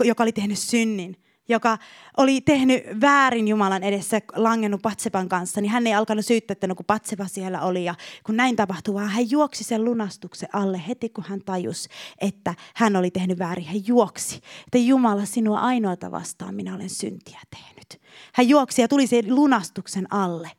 joka 0.00 0.22
oli 0.22 0.32
tehnyt 0.32 0.58
synnin 0.58 1.24
joka 1.48 1.78
oli 2.16 2.40
tehnyt 2.40 2.84
väärin 3.00 3.48
Jumalan 3.48 3.82
edessä, 3.82 4.20
langennut 4.36 4.82
Patsepan 4.82 5.28
kanssa, 5.28 5.60
niin 5.60 5.70
hän 5.70 5.86
ei 5.86 5.94
alkanut 5.94 6.26
syyttää, 6.26 6.52
että 6.52 6.66
no 6.66 6.74
kun 6.74 6.86
Patsepa 6.86 7.26
siellä 7.26 7.60
oli. 7.60 7.84
Ja 7.84 7.94
kun 8.26 8.36
näin 8.36 8.56
tapahtui, 8.56 8.94
vaan 8.94 9.08
hän 9.08 9.30
juoksi 9.30 9.64
sen 9.64 9.84
lunastuksen 9.84 10.48
alle 10.52 10.82
heti, 10.88 11.08
kun 11.08 11.24
hän 11.28 11.40
tajusi, 11.44 11.88
että 12.20 12.54
hän 12.74 12.96
oli 12.96 13.10
tehnyt 13.10 13.38
väärin. 13.38 13.64
Hän 13.64 13.86
juoksi, 13.86 14.36
että 14.36 14.78
Jumala 14.78 15.24
sinua 15.24 15.60
ainoata 15.60 16.10
vastaan 16.10 16.54
minä 16.54 16.74
olen 16.74 16.90
syntiä 16.90 17.40
tehnyt. 17.50 18.00
Hän 18.34 18.48
juoksi 18.48 18.82
ja 18.82 18.88
tuli 18.88 19.06
sen 19.06 19.34
lunastuksen 19.34 20.12
alle. 20.12 20.50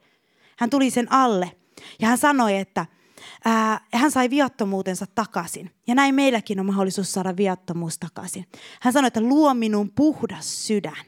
Hän 0.58 0.70
tuli 0.70 0.90
sen 0.90 1.12
alle 1.12 1.52
ja 2.00 2.08
hän 2.08 2.18
sanoi, 2.18 2.58
että 2.58 2.86
ää, 3.46 3.82
hän 3.94 4.12
sai 4.12 4.30
viattomuutensa 4.30 5.06
takaisin. 5.16 5.72
Ja 5.88 5.96
näin 5.96 6.16
meilläkin 6.16 6.60
on 6.60 6.66
mahdollisuus 6.66 7.14
saada 7.14 7.38
viattomuus 7.38 8.00
takaisin. 8.00 8.46
Hän 8.82 8.94
sanoi, 8.94 9.08
että 9.08 9.22
luo 9.22 9.54
minun 9.54 9.92
puhdas 9.96 10.68
sydän. 10.68 11.06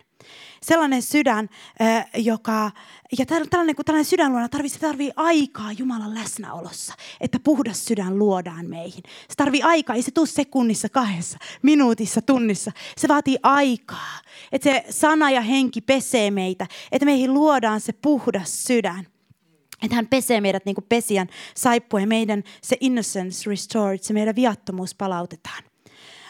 Sellainen 0.62 1.02
sydän, 1.02 1.50
ää, 1.80 2.08
joka, 2.16 2.72
ja 3.20 3.26
tällainen, 3.26 3.76
kun 3.76 3.86
tällainen 3.86 4.06
sydän 4.06 4.32
luodaan, 4.32 4.50
tarvii, 4.50 4.70
tarvii 4.70 5.12
aikaa 5.16 5.72
Jumalan 5.72 6.16
läsnäolossa, 6.16 6.94
että 7.22 7.40
puhdas 7.40 7.86
sydän 7.86 8.20
luodaan 8.20 8.66
meihin. 8.66 9.04
Se 9.30 9.36
tarvii 9.38 9.62
aikaa, 9.62 9.96
ei 9.96 10.02
se 10.02 10.12
tule 10.12 10.28
sekunnissa, 10.28 10.90
kahdessa, 10.90 11.38
minuutissa, 11.62 12.22
tunnissa. 12.22 12.72
Se 12.98 13.08
vaatii 13.08 13.38
aikaa, 13.44 14.22
että 14.52 14.70
se 14.70 14.86
sana 14.90 15.32
ja 15.32 15.42
henki 15.42 15.82
pesee 15.82 16.32
meitä, 16.32 16.68
että 16.92 17.06
meihin 17.06 17.34
luodaan 17.34 17.82
se 17.82 17.94
puhdas 17.94 18.64
sydän. 18.64 19.08
Että 19.84 19.96
hän 19.96 20.08
pesee 20.08 20.42
meidät 20.42 20.66
niin 20.66 20.76
kuin 20.76 20.86
pesijän 20.90 21.28
saippua 21.56 22.00
ja 22.00 22.08
meidän 22.08 22.44
se 22.62 22.78
innocence 22.80 23.50
restored, 23.50 24.00
se 24.02 24.14
meidän 24.14 24.36
viattomuus 24.36 24.96
palautetaan. 24.96 25.64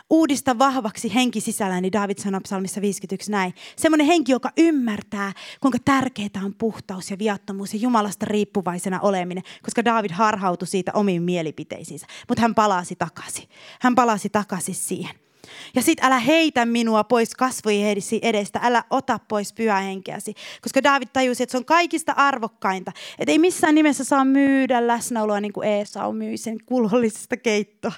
Uudista 0.10 0.60
vahvaksi 0.60 1.14
henki 1.16 1.42
sisälläni, 1.42 1.82
niin 1.82 1.92
David 1.92 2.18
sanoi 2.18 2.42
psalmissa 2.42 2.82
51 2.82 3.32
näin. 3.32 3.54
Semmoinen 3.76 4.08
henki, 4.08 4.32
joka 4.32 4.50
ymmärtää, 4.58 5.34
kuinka 5.62 5.78
tärkeää 5.86 6.42
on 6.46 6.54
puhtaus 6.58 7.12
ja 7.12 7.20
viattomuus 7.20 7.74
ja 7.74 7.80
Jumalasta 7.80 8.26
riippuvaisena 8.26 9.00
oleminen, 9.00 9.44
koska 9.64 9.86
David 9.86 10.12
harhautui 10.12 10.68
siitä 10.68 10.92
omiin 10.94 11.24
mielipiteisiinsä. 11.24 12.08
Mutta 12.30 12.42
hän 12.42 12.56
palasi 12.56 12.96
takaisin. 12.96 13.50
Hän 13.80 13.96
palasi 13.96 14.30
takaisin 14.30 14.76
siihen. 14.76 15.27
Ja 15.76 15.82
sit 15.82 16.04
älä 16.04 16.20
heitä 16.20 16.66
minua 16.66 17.04
pois 17.04 17.36
kasvojen 17.36 17.98
edestä, 18.22 18.60
älä 18.64 18.84
ota 18.90 19.20
pois 19.28 19.54
pyhähenkeäsi. 19.54 20.34
Koska 20.62 20.84
David 20.84 21.08
tajusi, 21.14 21.44
että 21.44 21.52
se 21.52 21.58
on 21.58 21.66
kaikista 21.66 22.12
arvokkainta. 22.12 22.92
Että 23.20 23.32
ei 23.32 23.40
missään 23.40 23.76
nimessä 23.76 24.04
saa 24.04 24.26
myydä 24.26 24.88
läsnäoloa 24.88 25.42
niin 25.42 25.54
kuin 25.54 25.70
Esau 25.70 26.14
myi 26.14 26.38
sen 26.38 26.58
kulhollisesta 26.66 27.38
keittoa. 27.38 27.92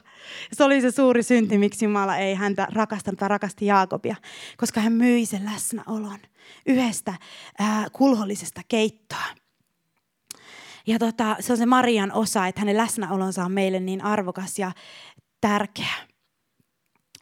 Se 0.54 0.64
oli 0.64 0.82
se 0.82 0.92
suuri 0.92 1.24
synti, 1.24 1.58
miksi 1.58 1.86
Jumala 1.86 2.18
ei 2.18 2.36
häntä 2.36 2.68
rakastanut, 2.74 3.22
vaan 3.22 3.30
rakasti 3.30 3.66
Jaakobia. 3.66 4.16
Koska 4.58 4.82
hän 4.82 4.94
myi 4.94 5.26
sen 5.26 5.46
läsnäolon 5.46 6.20
yhdestä 6.66 7.14
ää, 7.60 7.88
kulhollisesta 7.94 8.62
keittoa. 8.68 9.26
Ja 10.88 11.00
tota, 11.00 11.36
se 11.40 11.54
on 11.54 11.58
se 11.58 11.66
Marian 11.66 12.12
osa, 12.12 12.48
että 12.48 12.62
hänen 12.62 12.78
läsnäolonsa 12.78 13.46
on 13.46 13.52
meille 13.52 13.80
niin 13.80 14.04
arvokas 14.04 14.60
ja 14.60 14.72
tärkeä 15.42 16.09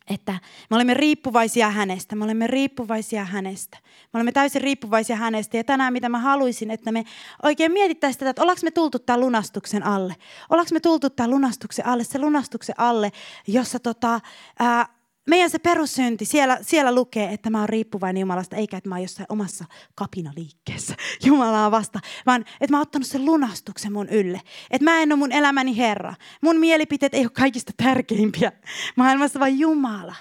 että 0.10 0.40
me 0.70 0.76
olemme 0.76 0.94
riippuvaisia 0.94 1.70
hänestä, 1.70 2.16
me 2.16 2.24
olemme 2.24 2.48
riippuvaisia 2.48 3.26
hänestä. 3.26 3.78
Me 4.14 4.18
olemme 4.18 4.32
täysin 4.32 4.62
riippuvaisia 4.62 5.16
hänestä 5.16 5.58
ja 5.58 5.64
tänään 5.64 5.94
mitä 5.94 6.10
mä 6.10 6.20
haluaisin, 6.20 6.72
että 6.72 6.92
me 6.92 7.04
oikein 7.44 7.72
mietittäisiin 7.72 8.20
tätä, 8.20 8.30
että 8.30 8.42
ollaanko 8.42 8.62
me 8.64 8.72
tultu 8.72 9.00
tämän 9.00 9.22
lunastuksen 9.22 9.84
alle. 9.84 10.16
Ollaanko 10.50 10.70
me 10.74 10.80
tultu 10.80 11.10
tämän 11.10 11.32
lunastuksen 11.32 11.86
alle, 11.86 12.04
se 12.04 12.20
lunastuksen 12.20 12.76
alle, 12.78 13.12
jossa 13.48 13.80
tota, 13.80 14.22
ää, 14.60 14.97
meidän 15.28 15.50
se 15.50 15.60
perussynti, 15.60 16.26
siellä, 16.26 16.58
siellä 16.62 16.96
lukee, 16.96 17.34
että 17.34 17.50
mä 17.50 17.60
oon 17.60 17.70
riippuvainen 17.70 18.22
Jumalasta, 18.22 18.56
eikä 18.56 18.78
että 18.78 18.90
mä 18.90 18.96
oon 18.96 19.02
jossain 19.02 19.26
omassa 19.30 19.66
kapinaliikkeessä 19.96 20.96
Jumalaa 21.26 21.72
vasta, 21.72 22.00
vaan 22.26 22.42
että 22.42 22.72
mä 22.74 22.78
oon 22.78 22.82
ottanut 22.82 23.08
sen 23.08 23.26
lunastuksen 23.26 23.94
mun 23.94 24.10
ylle. 24.10 24.42
Että 24.72 24.86
mä 24.86 25.02
en 25.02 25.12
ole 25.12 25.20
mun 25.20 25.32
elämäni 25.32 25.78
Herra. 25.78 26.14
Mun 26.42 26.60
mielipiteet 26.60 27.14
ei 27.14 27.22
ole 27.22 27.30
kaikista 27.30 27.74
tärkeimpiä 27.78 28.52
maailmassa, 28.96 29.40
vaan 29.40 29.60
Jumala. 29.60 30.16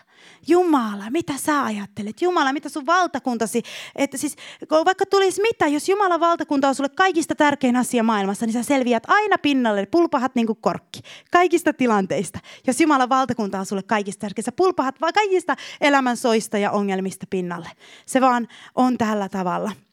Jumala, 0.48 1.10
mitä 1.10 1.32
sä 1.36 1.64
ajattelet? 1.64 2.22
Jumala, 2.22 2.52
mitä 2.52 2.68
sun 2.68 2.86
valtakuntasi? 2.86 3.62
Että 3.96 4.16
siis, 4.16 4.36
vaikka 4.84 5.06
tulisi 5.06 5.42
mitä, 5.42 5.66
jos 5.66 5.88
Jumalan 5.88 6.20
valtakunta 6.20 6.68
on 6.68 6.74
sulle 6.74 6.88
kaikista 6.88 7.34
tärkein 7.34 7.76
asia 7.76 8.02
maailmassa, 8.02 8.46
niin 8.46 8.52
sä 8.52 8.62
selviät 8.62 9.02
aina 9.06 9.38
pinnalle, 9.38 9.86
pulpahat 9.86 10.34
niin 10.34 10.46
kuin 10.46 10.58
korkki. 10.60 11.00
Kaikista 11.32 11.72
tilanteista. 11.72 12.38
Jos 12.66 12.80
Jumalan 12.80 13.08
valtakunta 13.08 13.58
on 13.58 13.66
sulle 13.66 13.82
kaikista 13.82 14.20
tärkein, 14.20 14.44
sä 14.44 14.52
pulpahat 14.52 15.00
vaan 15.00 15.12
kaikista 15.12 15.56
elämän 15.80 16.16
soista 16.16 16.58
ja 16.58 16.70
ongelmista 16.70 17.26
pinnalle. 17.30 17.70
Se 18.06 18.20
vaan 18.20 18.48
on 18.74 18.98
tällä 18.98 19.28
tavalla. 19.28 19.85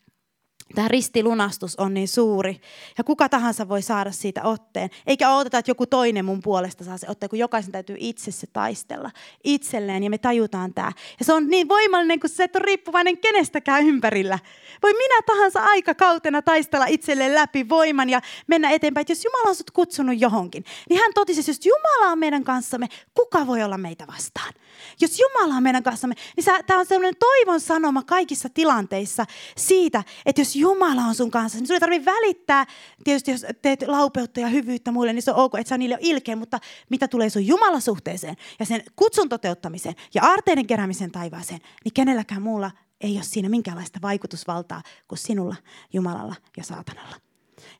Tämä 0.75 0.87
ristilunastus 0.87 1.75
on 1.75 1.93
niin 1.93 2.07
suuri. 2.07 2.61
Ja 2.97 3.03
kuka 3.03 3.29
tahansa 3.29 3.69
voi 3.69 3.81
saada 3.81 4.11
siitä 4.11 4.43
otteen. 4.43 4.89
Eikä 5.07 5.29
odoteta, 5.35 5.57
että 5.57 5.71
joku 5.71 5.85
toinen 5.85 6.25
mun 6.25 6.41
puolesta 6.41 6.83
saa 6.83 6.97
se 6.97 7.07
otteen, 7.09 7.29
kun 7.29 7.39
jokaisen 7.39 7.71
täytyy 7.71 7.95
itse 7.99 8.31
se 8.31 8.47
taistella 8.47 9.11
itselleen. 9.43 10.03
Ja 10.03 10.09
me 10.09 10.17
tajutaan 10.17 10.73
tämä. 10.73 10.91
Ja 11.19 11.25
se 11.25 11.33
on 11.33 11.47
niin 11.47 11.67
voimallinen, 11.67 12.19
kun 12.19 12.29
se 12.29 12.43
et 12.43 12.55
ole 12.55 12.65
riippuvainen 12.65 13.17
kenestäkään 13.17 13.87
ympärillä. 13.87 14.39
Voi 14.83 14.93
minä 14.93 15.21
tahansa 15.21 15.59
aikakautena 15.59 16.41
taistella 16.41 16.85
itselleen 16.85 17.35
läpi 17.35 17.69
voiman 17.69 18.09
ja 18.09 18.21
mennä 18.47 18.69
eteenpäin. 18.69 19.01
Että 19.01 19.11
jos 19.11 19.25
Jumala 19.25 19.49
on 19.49 19.55
sut 19.55 19.71
kutsunut 19.71 20.21
johonkin, 20.21 20.65
niin 20.89 20.99
hän 20.99 21.11
totisi, 21.13 21.51
jos 21.51 21.65
Jumala 21.65 22.11
on 22.11 22.19
meidän 22.19 22.43
kanssamme, 22.43 22.87
kuka 23.13 23.47
voi 23.47 23.63
olla 23.63 23.77
meitä 23.77 24.07
vastaan? 24.07 24.53
Jos 25.01 25.19
Jumala 25.19 25.55
on 25.55 25.63
meidän 25.63 25.83
kanssamme, 25.83 26.15
niin 26.37 26.45
tämä 26.65 26.79
on 26.79 26.85
sellainen 26.85 27.19
toivon 27.19 27.59
sanoma 27.59 28.03
kaikissa 28.03 28.49
tilanteissa 28.49 29.25
siitä, 29.57 30.03
että 30.25 30.41
jos 30.41 30.55
Jumala 30.63 31.01
on 31.01 31.15
sun 31.15 31.31
kanssa, 31.31 31.57
niin 31.57 31.67
sun 31.67 31.73
ei 31.73 31.79
tarvitse 31.79 32.11
välittää, 32.11 32.65
tietysti 33.03 33.31
jos 33.31 33.45
teet 33.61 33.83
laupeutta 33.87 34.39
ja 34.39 34.47
hyvyyttä 34.47 34.91
muille, 34.91 35.13
niin 35.13 35.23
se 35.23 35.31
on 35.31 35.37
ok, 35.37 35.55
että 35.55 35.69
sä 35.69 35.77
niille 35.77 35.97
ilkeä, 36.01 36.35
mutta 36.35 36.59
mitä 36.89 37.07
tulee 37.07 37.29
sun 37.29 37.47
Jumalasuhteeseen 37.47 38.35
ja 38.59 38.65
sen 38.65 38.83
kutsun 38.95 39.29
toteuttamiseen 39.29 39.95
ja 40.13 40.23
aarteiden 40.23 40.67
keräämiseen 40.67 41.11
taivaaseen, 41.11 41.59
niin 41.83 41.93
kenelläkään 41.93 42.41
muulla 42.41 42.71
ei 43.01 43.15
ole 43.15 43.23
siinä 43.23 43.49
minkäänlaista 43.49 43.99
vaikutusvaltaa 44.01 44.81
kuin 45.07 45.19
sinulla, 45.19 45.55
Jumalalla 45.93 46.35
ja 46.57 46.63
saatanalla. 46.63 47.15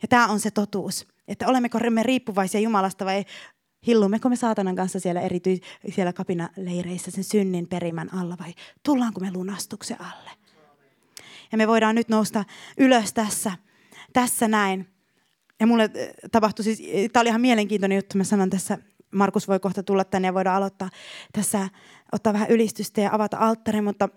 Ja 0.01 0.07
tämä 0.07 0.27
on 0.27 0.39
se 0.39 0.51
totuus, 0.51 1.07
että 1.27 1.47
olemmeko 1.47 1.79
me 1.89 2.03
riippuvaisia 2.03 2.59
Jumalasta 2.59 3.05
vai 3.05 3.25
hillummeko 3.88 4.29
me 4.29 4.36
saatanan 4.36 4.75
kanssa 4.75 4.99
siellä 4.99 5.21
erityis 5.21 5.59
siellä 5.95 6.13
kapinaleireissä 6.13 7.11
sen 7.11 7.23
synnin 7.23 7.67
perimän 7.67 8.13
alla 8.13 8.38
vai 8.39 8.53
tullaanko 8.84 9.19
me 9.19 9.31
lunastuksen 9.31 10.01
alle? 10.01 10.42
Ja 11.53 11.57
me 11.57 11.67
voidaan 11.67 11.95
nyt 11.95 12.09
nousta 12.09 12.43
ylös 12.77 13.13
tässä, 13.13 13.51
tässä 14.13 14.47
näin. 14.47 14.87
Ja 15.59 15.67
mulle 15.67 15.89
eh, 15.93 16.13
tapahtui 16.31 16.63
siis, 16.63 16.83
eh, 16.87 17.09
tämä 17.09 17.21
oli 17.21 17.29
ihan 17.29 17.41
mielenkiintoinen 17.41 17.95
juttu, 17.95 18.17
mä 18.17 18.23
sanon 18.23 18.49
tässä, 18.49 18.77
Markus 19.11 19.47
voi 19.47 19.59
kohta 19.59 19.83
tulla 19.83 20.03
tänne 20.03 20.27
ja 20.27 20.33
voidaan 20.33 20.55
aloittaa 20.55 20.89
tässä, 21.31 21.69
ottaa 22.11 22.33
vähän 22.33 22.49
ylistystä 22.49 23.01
ja 23.01 23.09
avata 23.13 23.37
alttari, 23.37 23.81
mutta 23.81 24.09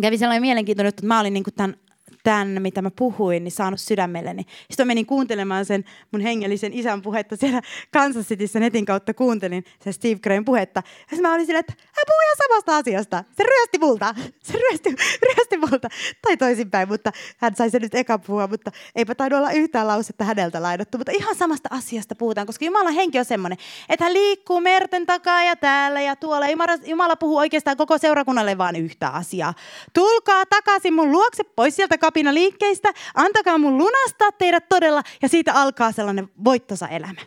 kävi 0.00 0.18
sellainen 0.18 0.42
mielenkiintoinen 0.42 0.88
juttu, 0.88 1.00
että 1.00 1.06
mä 1.06 1.20
olin 1.20 1.34
niin 1.34 1.44
kuin 1.44 1.54
tämän 1.54 1.76
tämän, 2.24 2.62
mitä 2.62 2.82
mä 2.82 2.90
puhuin, 2.90 3.44
niin 3.44 3.52
saanut 3.52 3.80
sydämelleni. 3.80 4.42
Sitten 4.42 4.86
mä 4.86 4.90
menin 4.90 5.06
kuuntelemaan 5.06 5.64
sen 5.64 5.84
mun 6.12 6.20
hengellisen 6.20 6.72
isän 6.72 7.02
puhetta 7.02 7.36
siellä 7.36 7.62
Kansas 7.92 8.26
Cityssä 8.26 8.60
netin 8.60 8.84
kautta 8.84 9.14
kuuntelin 9.14 9.64
sen 9.84 9.92
Steve 9.92 10.18
Grayn 10.18 10.44
puhetta. 10.44 10.82
Ja 11.12 11.18
mä 11.22 11.34
olin 11.34 11.46
silleen, 11.46 11.60
että 11.60 11.74
hän 11.78 12.04
puhuu 12.06 12.28
samasta 12.48 12.76
asiasta. 12.76 13.24
Se 13.36 13.42
ryösti 13.42 13.78
multa. 13.78 14.14
Se 14.42 14.52
ryösti, 14.52 14.90
ryösti 15.26 15.56
multa. 15.56 15.88
Tai 16.22 16.36
toisinpäin, 16.36 16.88
mutta 16.88 17.12
hän 17.38 17.56
sai 17.56 17.70
sen 17.70 17.82
nyt 17.82 17.94
eka 17.94 18.18
puhua, 18.18 18.46
mutta 18.46 18.70
eipä 18.94 19.14
taidu 19.14 19.36
olla 19.36 19.50
yhtään 19.50 19.86
lausetta 19.86 20.24
häneltä 20.24 20.62
lainattu. 20.62 20.98
Mutta 20.98 21.12
ihan 21.12 21.36
samasta 21.36 21.68
asiasta 21.72 22.14
puhutaan, 22.14 22.46
koska 22.46 22.64
Jumalan 22.64 22.94
henki 22.94 23.18
on 23.18 23.24
semmoinen, 23.24 23.58
että 23.88 24.04
hän 24.04 24.14
liikkuu 24.14 24.60
merten 24.60 25.06
takaa 25.06 25.42
ja 25.42 25.56
täällä 25.56 26.00
ja 26.00 26.16
tuolla. 26.16 26.48
Jumala, 26.48 26.78
Jumala 26.86 27.16
puhuu 27.16 27.36
oikeastaan 27.36 27.76
koko 27.76 27.98
seurakunnalle 27.98 28.58
vain 28.58 28.76
yhtä 28.76 29.08
asiaa. 29.08 29.54
Tulkaa 29.94 30.46
takaisin 30.46 30.94
mun 30.94 31.12
luokse 31.12 31.44
pois 31.44 31.76
sieltä 31.76 31.98
kapina 32.08 32.34
liikkeistä, 32.34 32.92
antakaa 33.14 33.58
mun 33.58 33.78
lunastaa 33.78 34.32
teidät 34.32 34.68
todella 34.68 35.02
ja 35.22 35.28
siitä 35.28 35.52
alkaa 35.54 35.92
sellainen 35.92 36.30
voittosa 36.44 36.88
elämä. 36.88 37.20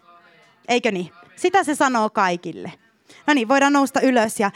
Eikö 0.67 0.91
niin? 0.91 1.11
Sitä 1.35 1.63
se 1.63 1.75
sanoo 1.75 2.09
kaikille. 2.09 2.71
No 3.27 3.33
niin, 3.33 3.47
voidaan 3.47 3.73
nousta 3.73 4.01
ylös 4.01 4.39
ja 4.39 4.51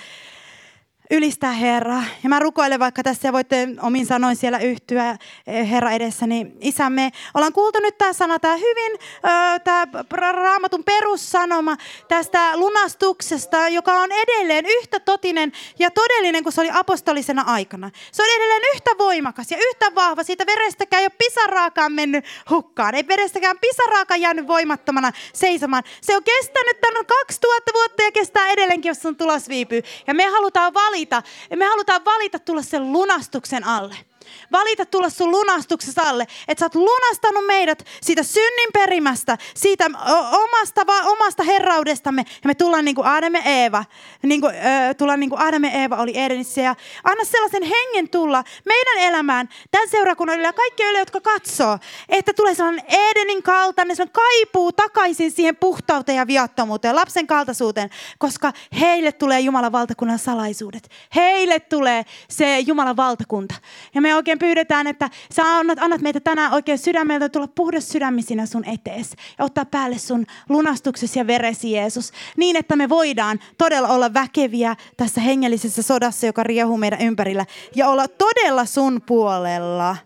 ylistää 1.12 1.52
Herraa. 1.52 2.04
Ja 2.24 2.30
mä 2.30 2.40
rukoilen 2.40 2.80
vaikka 2.80 3.04
tässä 3.04 3.28
ja 3.28 3.34
voitte 3.34 3.68
omin 3.82 4.06
sanoin 4.06 4.36
siellä 4.36 4.60
yhtyä 4.60 5.18
eh, 5.48 5.70
Herra 5.70 5.92
edessä, 5.92 6.28
niin 6.28 6.58
isämme, 6.60 7.12
ollaan 7.34 7.54
kuultu 7.54 7.80
nyt 7.82 7.98
tämä 7.98 8.14
sana, 8.14 8.40
tämä 8.40 8.56
hyvin, 8.56 9.00
tämä 9.64 9.88
raamatun 10.32 10.84
perussanoma 10.84 11.78
tästä 12.08 12.58
lunastuksesta, 12.58 13.70
joka 13.70 13.94
on 13.94 14.10
edelleen 14.12 14.66
yhtä 14.66 15.00
totinen 15.00 15.52
ja 15.80 15.92
todellinen 15.92 16.44
kuin 16.44 16.54
se 16.54 16.62
oli 16.62 16.70
apostolisena 16.74 17.42
aikana. 17.42 17.92
Se 18.12 18.24
on 18.24 18.30
edelleen 18.36 18.62
yhtä 18.76 18.92
voimakas 18.98 19.52
ja 19.52 19.58
yhtä 19.58 19.96
vahva. 19.96 20.24
Siitä 20.24 20.46
verestäkään 20.46 21.02
ei 21.02 21.06
ole 21.06 21.16
pisaraakaan 21.18 21.92
mennyt 21.92 22.26
hukkaan. 22.50 22.96
Ei 22.96 23.08
verestäkään 23.08 23.60
pisaraakaan 23.60 24.22
jäänyt 24.22 24.48
voimattomana 24.48 25.12
seisomaan. 25.34 25.84
Se 26.02 26.16
on 26.16 26.24
kestänyt 26.24 26.82
tämän 26.82 27.06
2000 27.06 27.74
vuotta 27.74 28.04
ja 28.04 28.12
kestää 28.12 28.50
edelleenkin, 28.50 28.90
jos 28.90 29.02
sun 29.02 29.16
tulos 29.16 29.50
viipyy. 29.50 29.82
Ja 30.08 30.14
me 30.14 30.26
halutaan 30.26 30.74
valita 30.74 30.95
valita. 30.96 31.24
Me 31.56 31.66
halutaan 31.66 32.06
valita 32.06 32.40
tulla 32.40 32.62
sen 32.62 32.92
lunastuksen 32.92 33.64
alle. 33.64 33.96
Valita 34.52 34.86
tulla 34.86 35.10
sun 35.10 35.32
lunastuksessa 35.32 36.02
alle, 36.06 36.28
että 36.48 36.60
sä 36.60 36.66
oot 36.66 36.76
lunastanut 36.76 37.46
meidät 37.46 37.86
siitä 38.02 38.24
synnin 38.24 38.70
perimästä, 38.74 39.38
siitä 39.56 39.86
omasta, 40.32 40.88
va, 40.88 41.02
omasta 41.02 41.44
herraudestamme. 41.44 42.26
Ja 42.28 42.48
me 42.48 42.56
tullaan 42.56 42.86
niin 42.86 42.96
kuin 42.96 43.08
Adam 43.08 43.34
ja 43.34 43.42
Eeva, 43.42 43.86
niin 44.24 44.42
kuin, 44.42 44.56
äh, 44.56 44.96
tullaan 44.98 45.20
niin 45.20 45.30
kuin 45.30 45.42
Adam 45.42 45.64
ja 45.64 45.72
Eeva 45.72 45.98
oli 45.98 46.18
Edenissä. 46.18 46.62
Ja 46.62 46.76
anna 47.04 47.26
sellaisen 47.26 47.64
hengen 47.64 48.10
tulla 48.10 48.44
meidän 48.66 48.98
elämään, 48.98 49.50
tämän 49.72 49.90
seurakunnan 49.90 50.40
ja 50.40 50.54
kaikki 50.54 50.84
yli, 50.84 51.00
jotka 51.00 51.22
katsoo, 51.22 51.80
että 52.10 52.34
tulee 52.34 52.56
sellainen 52.56 52.86
Edenin 52.88 53.44
kaltainen, 53.44 53.96
sellainen 53.96 54.14
kaipuu 54.14 54.72
takaisin 54.72 55.32
siihen 55.32 55.56
puhtauteen 55.56 56.16
ja 56.16 56.28
viattomuuteen, 56.28 56.96
lapsen 56.96 57.28
kaltaisuuteen, 57.28 57.90
koska 58.18 58.54
heille 58.80 59.12
tulee 59.12 59.40
Jumalan 59.40 59.72
valtakunnan 59.72 60.20
salaisuudet. 60.20 60.90
Heille 61.16 61.60
tulee 61.60 62.06
se 62.30 62.60
Jumalan 62.60 62.98
valtakunta. 62.98 63.56
Ja 63.96 64.02
me 64.02 64.15
oikein 64.16 64.40
pyydetään, 64.40 64.88
että 64.88 65.10
sä 65.34 65.44
annat, 65.44 65.80
annat 65.80 66.02
meitä 66.02 66.20
tänään 66.20 66.54
oikein 66.54 66.78
sydämeltä 66.78 67.30
tulla 67.30 67.48
puhdas 67.48 67.90
sydämisinä 67.90 68.46
sun 68.46 68.66
etees 68.66 69.16
ja 69.40 69.46
ottaa 69.46 69.66
päälle 69.66 69.98
sun 69.98 70.26
lunastuksesi 70.50 71.20
ja 71.20 71.28
veresi 71.28 71.72
Jeesus. 71.72 72.12
Niin, 72.38 72.56
että 72.56 72.76
me 72.76 72.90
voidaan 72.90 73.40
todella 73.58 73.88
olla 73.88 74.14
väkeviä 74.14 74.76
tässä 74.98 75.22
hengellisessä 75.22 75.82
sodassa, 75.82 76.26
joka 76.26 76.44
riehuu 76.44 76.78
meidän 76.78 77.02
ympärillä 77.02 77.46
ja 77.76 77.88
olla 77.88 78.08
todella 78.08 78.66
sun 78.66 79.02
puolella. 79.06 79.98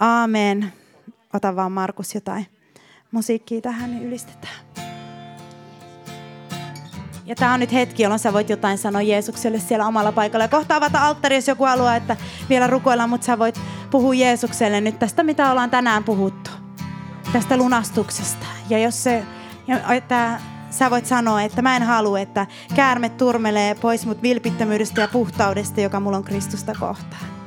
Aamen. 0.00 0.72
Ota 1.32 1.56
vaan 1.56 1.72
Markus 1.72 2.14
jotain 2.14 2.46
musiikkia 3.10 3.60
tähän, 3.60 3.90
niin 3.90 4.08
ylistetään. 4.08 4.71
Ja 7.26 7.34
tämä 7.34 7.54
on 7.54 7.60
nyt 7.60 7.72
hetki, 7.72 8.02
jolloin 8.02 8.18
sä 8.18 8.32
voit 8.32 8.50
jotain 8.50 8.78
sanoa 8.78 9.02
Jeesukselle 9.02 9.58
siellä 9.58 9.86
omalla 9.86 10.12
paikalla. 10.12 10.44
Ja 10.44 10.48
kohta 10.48 10.76
avata 10.76 11.06
alttari, 11.06 11.34
jos 11.34 11.48
joku 11.48 11.64
haluaa, 11.64 11.96
että 11.96 12.16
vielä 12.48 12.66
rukoillaan, 12.66 13.10
mutta 13.10 13.24
sä 13.24 13.38
voit 13.38 13.60
puhua 13.90 14.14
Jeesukselle 14.14 14.80
nyt 14.80 14.98
tästä, 14.98 15.22
mitä 15.22 15.50
ollaan 15.50 15.70
tänään 15.70 16.04
puhuttu. 16.04 16.50
Tästä 17.32 17.56
lunastuksesta. 17.56 18.46
Ja 18.68 18.78
jos 18.78 19.02
se, 19.02 19.22
että 19.96 20.40
sä 20.70 20.90
voit 20.90 21.06
sanoa, 21.06 21.42
että 21.42 21.62
mä 21.62 21.76
en 21.76 21.82
halua, 21.82 22.20
että 22.20 22.46
käärme 22.74 23.08
turmelee 23.08 23.74
pois 23.74 24.06
mut 24.06 24.22
vilpittömyydestä 24.22 25.00
ja 25.00 25.08
puhtaudesta, 25.08 25.80
joka 25.80 26.00
mulla 26.00 26.16
on 26.16 26.24
Kristusta 26.24 26.72
kohtaan. 26.80 27.41